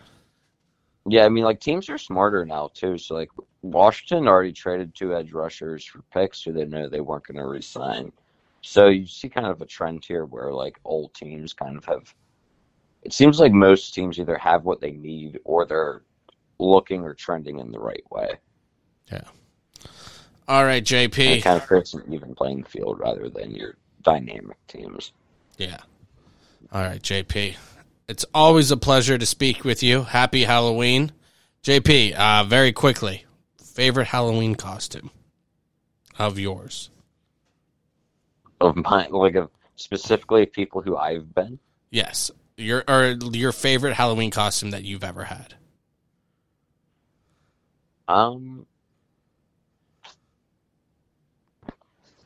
Yeah, 1.04 1.24
I 1.24 1.28
mean, 1.30 1.42
like 1.42 1.58
teams 1.58 1.90
are 1.90 1.98
smarter 1.98 2.46
now 2.46 2.70
too. 2.72 2.96
So 2.96 3.16
like 3.16 3.30
Washington 3.62 4.28
already 4.28 4.52
traded 4.52 4.94
two 4.94 5.16
edge 5.16 5.32
rushers 5.32 5.84
for 5.84 6.02
picks 6.14 6.44
who 6.44 6.52
they 6.52 6.64
know 6.64 6.88
they 6.88 7.00
weren't 7.00 7.26
going 7.26 7.38
to 7.38 7.44
resign. 7.44 8.12
So 8.60 8.86
you 8.86 9.08
see 9.08 9.28
kind 9.28 9.48
of 9.48 9.60
a 9.60 9.66
trend 9.66 10.04
here 10.04 10.26
where 10.26 10.52
like 10.52 10.78
old 10.84 11.12
teams 11.12 11.52
kind 11.52 11.76
of 11.76 11.84
have. 11.86 12.14
It 13.02 13.12
seems 13.12 13.40
like 13.40 13.52
most 13.52 13.94
teams 13.94 14.18
either 14.18 14.36
have 14.38 14.64
what 14.64 14.80
they 14.80 14.92
need 14.92 15.40
or 15.44 15.66
they're 15.66 16.02
looking 16.58 17.02
or 17.02 17.14
trending 17.14 17.58
in 17.58 17.72
the 17.72 17.78
right 17.80 18.04
way. 18.10 18.38
Yeah. 19.10 19.24
All 20.48 20.64
right, 20.64 20.76
And 20.78 21.12
JP. 21.12 21.18
it 21.38 21.42
kind 21.42 21.60
of 21.60 21.66
creates 21.66 21.94
an 21.94 22.02
even 22.12 22.34
playing 22.34 22.64
field 22.64 23.00
rather 23.00 23.28
than 23.28 23.52
your 23.54 23.76
dynamic 24.02 24.56
teams. 24.68 25.12
Yeah. 25.56 25.78
All 26.72 26.82
right, 26.82 27.00
JP. 27.02 27.56
It's 28.08 28.24
always 28.34 28.70
a 28.70 28.76
pleasure 28.76 29.18
to 29.18 29.26
speak 29.26 29.64
with 29.64 29.82
you. 29.82 30.02
Happy 30.02 30.44
Halloween. 30.44 31.12
JP, 31.62 32.14
uh, 32.14 32.44
very 32.44 32.72
quickly, 32.72 33.24
favorite 33.62 34.08
Halloween 34.08 34.54
costume 34.56 35.10
of 36.18 36.38
yours? 36.38 36.90
Of 38.60 38.76
mine, 38.76 39.10
like 39.10 39.34
of 39.36 39.50
specifically 39.76 40.46
people 40.46 40.82
who 40.82 40.96
I've 40.96 41.32
been. 41.34 41.58
Yes. 41.90 42.30
Your 42.62 42.84
or 42.88 43.16
your 43.32 43.52
favorite 43.52 43.94
Halloween 43.94 44.30
costume 44.30 44.70
that 44.70 44.84
you've 44.84 45.04
ever 45.04 45.24
had. 45.24 45.54
Um, 48.08 48.66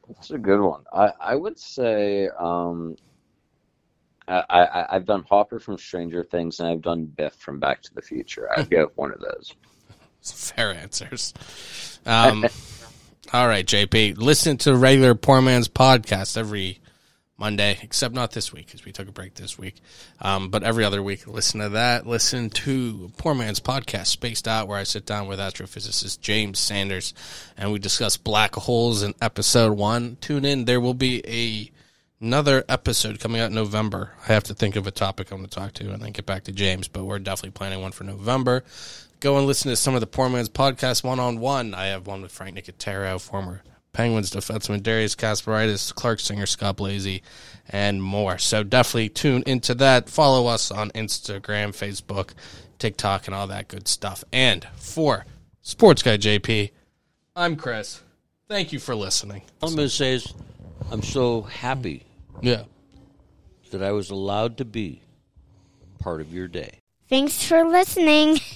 that's 0.09 0.31
a 0.31 0.39
good 0.39 0.61
one. 0.61 0.85
I 0.93 1.11
I 1.21 1.35
would 1.35 1.59
say 1.59 2.29
um, 2.39 2.97
I, 4.29 4.43
I 4.49 4.97
I've 4.97 5.07
done 5.07 5.25
Hopper 5.29 5.59
from 5.59 5.79
Stranger 5.79 6.25
Things 6.25 6.61
and 6.61 6.69
I've 6.69 6.83
done 6.83 7.05
Biff 7.05 7.35
from 7.35 7.59
Back 7.61 7.83
to 7.83 7.95
the 7.95 8.03
Future. 8.03 8.49
I'd 8.57 8.71
go 8.71 8.85
with 8.85 8.97
one 8.97 9.13
of 9.13 9.21
those. 9.21 9.55
Fair 10.23 10.73
answers. 10.75 11.35
Um, 12.05 12.45
all 13.33 13.47
right, 13.47 13.65
JP. 13.65 14.19
Listen 14.19 14.57
to 14.59 14.75
regular 14.75 15.15
Poor 15.15 15.41
Man's 15.41 15.69
podcast 15.69 16.37
every 16.37 16.81
Monday, 17.39 17.79
except 17.83 18.15
not 18.15 18.33
this 18.33 18.53
week 18.53 18.67
because 18.67 18.85
we 18.85 18.93
took 18.93 19.09
a 19.09 19.13
break 19.13 19.35
this 19.35 19.59
week. 19.59 19.77
Um, 20.21 20.49
but 20.49 20.63
every 20.63 20.85
other 20.85 21.03
week, 21.03 21.27
listen 21.27 21.61
to 21.61 21.69
that. 21.71 22.07
Listen 22.07 22.49
to 22.51 23.11
Poor 23.19 23.35
Man's 23.35 23.61
podcast, 23.61 24.07
Spaced 24.07 24.49
Out, 24.49 24.69
where 24.69 24.79
I 24.79 24.85
sit 24.85 25.05
down 25.05 25.29
with 25.29 25.39
astrophysicist 25.39 26.21
James 26.21 26.59
Sanders 26.59 27.13
and 27.57 27.73
we 27.73 27.79
discuss 27.79 28.17
black 28.17 28.55
holes 28.55 29.03
in 29.03 29.15
episode 29.21 29.77
one. 29.77 30.17
Tune 30.21 30.45
in. 30.45 30.65
There 30.65 30.81
will 30.81 30.95
be 30.95 31.23
a 31.27 31.71
another 32.21 32.65
episode 32.69 33.21
coming 33.21 33.41
out 33.41 33.51
in 33.51 33.55
November. 33.55 34.13
I 34.27 34.33
have 34.33 34.45
to 34.45 34.55
think 34.55 34.77
of 34.77 34.87
a 34.87 34.91
topic 34.91 35.31
I'm 35.31 35.39
going 35.39 35.51
to 35.51 35.55
talk 35.55 35.75
to 35.75 35.91
and 35.91 36.03
then 36.03 36.13
get 36.13 36.25
back 36.25 36.45
to 36.45 36.53
James, 36.53 36.89
but 36.89 37.05
we're 37.05 37.19
definitely 37.19 37.51
planning 37.51 37.83
one 37.83 37.93
for 37.93 38.05
November. 38.05 38.65
Go 39.21 39.37
and 39.37 39.47
listen 39.47 39.71
to 39.71 39.77
some 39.77 39.95
of 39.95 40.01
the 40.01 40.07
Poor 40.07 40.31
Man's 40.31 40.49
podcast 40.49 41.05
one 41.05 41.21
on 41.21 41.39
one. 41.39 41.75
I 41.75 41.87
have 41.87 42.07
one 42.07 42.23
with 42.23 42.33
Frank 42.33 42.57
Nicotero, 42.57 43.21
former 43.21 43.63
Penguins 43.97 44.31
defenseman 44.31 44.83
Darius 44.83 45.17
Kasparaitis, 45.17 45.95
Clark 45.95 46.21
singer 46.21 46.45
Scott 46.45 46.77
Blasey, 46.77 47.23
and 47.71 48.03
more. 48.03 48.37
So 48.37 48.63
definitely 48.63 49.09
tune 49.09 49.43
into 49.47 49.75
that. 49.77 50.11
Follow 50.11 50.49
us 50.49 50.71
on 50.71 50.91
Instagram, 50.91 51.69
Facebook, 51.69 52.35
TikTok, 52.79 53.27
and 53.27 53.35
all 53.35 53.47
that 53.47 53.69
good 53.69 53.89
stuff. 53.89 54.23
And 54.35 54.67
for 54.77 55.25
Sports 55.63 56.03
Guy 56.03 56.19
JP, 56.19 56.73
I'm 57.35 57.57
Chris. 57.57 58.03
Thank 58.51 58.71
you 58.75 58.79
for 58.79 58.95
listening. 58.95 59.41
All 59.63 59.71
I'm 59.71 59.77
going 59.77 59.89
to 59.89 59.95
say 59.95 60.13
is 60.13 60.31
I'm 60.91 61.03
so 61.03 61.41
happy 61.43 62.05
Yeah. 62.43 62.65
that 63.71 63.83
I 63.83 63.93
was 63.93 64.11
allowed 64.11 64.59
to 64.59 64.67
be 64.67 65.01
part 66.01 66.21
of 66.21 66.35
your 66.35 66.49
day. 66.49 66.81
Thanks 67.09 67.43
for 67.43 67.65
listening. 67.65 68.41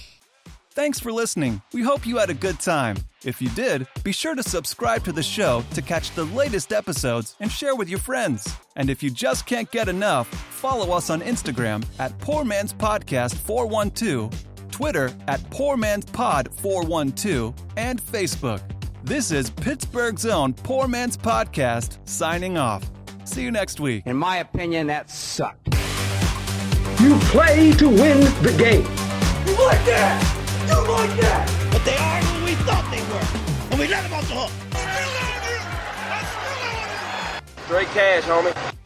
Thanks 0.73 1.01
for 1.01 1.11
listening. 1.11 1.61
We 1.73 1.81
hope 1.81 2.07
you 2.07 2.17
had 2.17 2.29
a 2.29 2.33
good 2.33 2.59
time. 2.61 2.95
If 3.25 3.41
you 3.41 3.49
did, 3.49 3.85
be 4.05 4.13
sure 4.13 4.35
to 4.35 4.41
subscribe 4.41 5.03
to 5.03 5.11
the 5.11 5.21
show 5.21 5.65
to 5.73 5.81
catch 5.81 6.15
the 6.15 6.23
latest 6.23 6.71
episodes 6.71 7.35
and 7.41 7.51
share 7.51 7.75
with 7.75 7.89
your 7.89 7.99
friends. 7.99 8.47
And 8.77 8.89
if 8.89 9.03
you 9.03 9.11
just 9.11 9.45
can't 9.45 9.69
get 9.71 9.89
enough, 9.89 10.27
follow 10.29 10.95
us 10.95 11.09
on 11.09 11.19
Instagram 11.21 11.83
at 11.99 12.17
Poor 12.19 12.45
Man's 12.45 12.71
Podcast 12.73 13.35
412, 13.35 14.71
Twitter 14.71 15.11
at 15.27 15.47
Poor 15.51 15.75
Man's 15.75 16.05
Pod 16.05 16.47
412, 16.61 17.53
and 17.75 18.01
Facebook. 18.01 18.61
This 19.03 19.31
is 19.31 19.49
Pittsburgh's 19.49 20.25
own 20.25 20.53
Poor 20.53 20.87
Man's 20.87 21.17
Podcast 21.17 21.97
signing 22.07 22.57
off. 22.57 22.89
See 23.25 23.43
you 23.43 23.51
next 23.51 23.81
week. 23.81 24.03
In 24.05 24.15
my 24.15 24.37
opinion, 24.37 24.87
that 24.87 25.09
sucked. 25.09 25.67
You 27.01 27.19
play 27.25 27.73
to 27.73 27.89
win 27.89 28.21
the 28.41 28.55
game. 28.57 28.85
You 29.47 29.65
like 29.65 29.83
that? 29.85 30.40
You 30.71 30.77
like 30.87 31.19
that? 31.19 31.69
But 31.71 31.83
they 31.83 31.97
are 31.97 32.21
who 32.21 32.45
we 32.45 32.55
thought 32.63 32.87
they 32.89 33.03
were. 33.11 33.27
And 33.71 33.79
we 33.79 33.87
let 33.87 34.03
them 34.03 34.13
off 34.13 34.27
the 34.27 34.35
hook. 34.35 34.51
Straight 37.65 37.87
cash, 37.89 38.23
homie. 38.23 38.80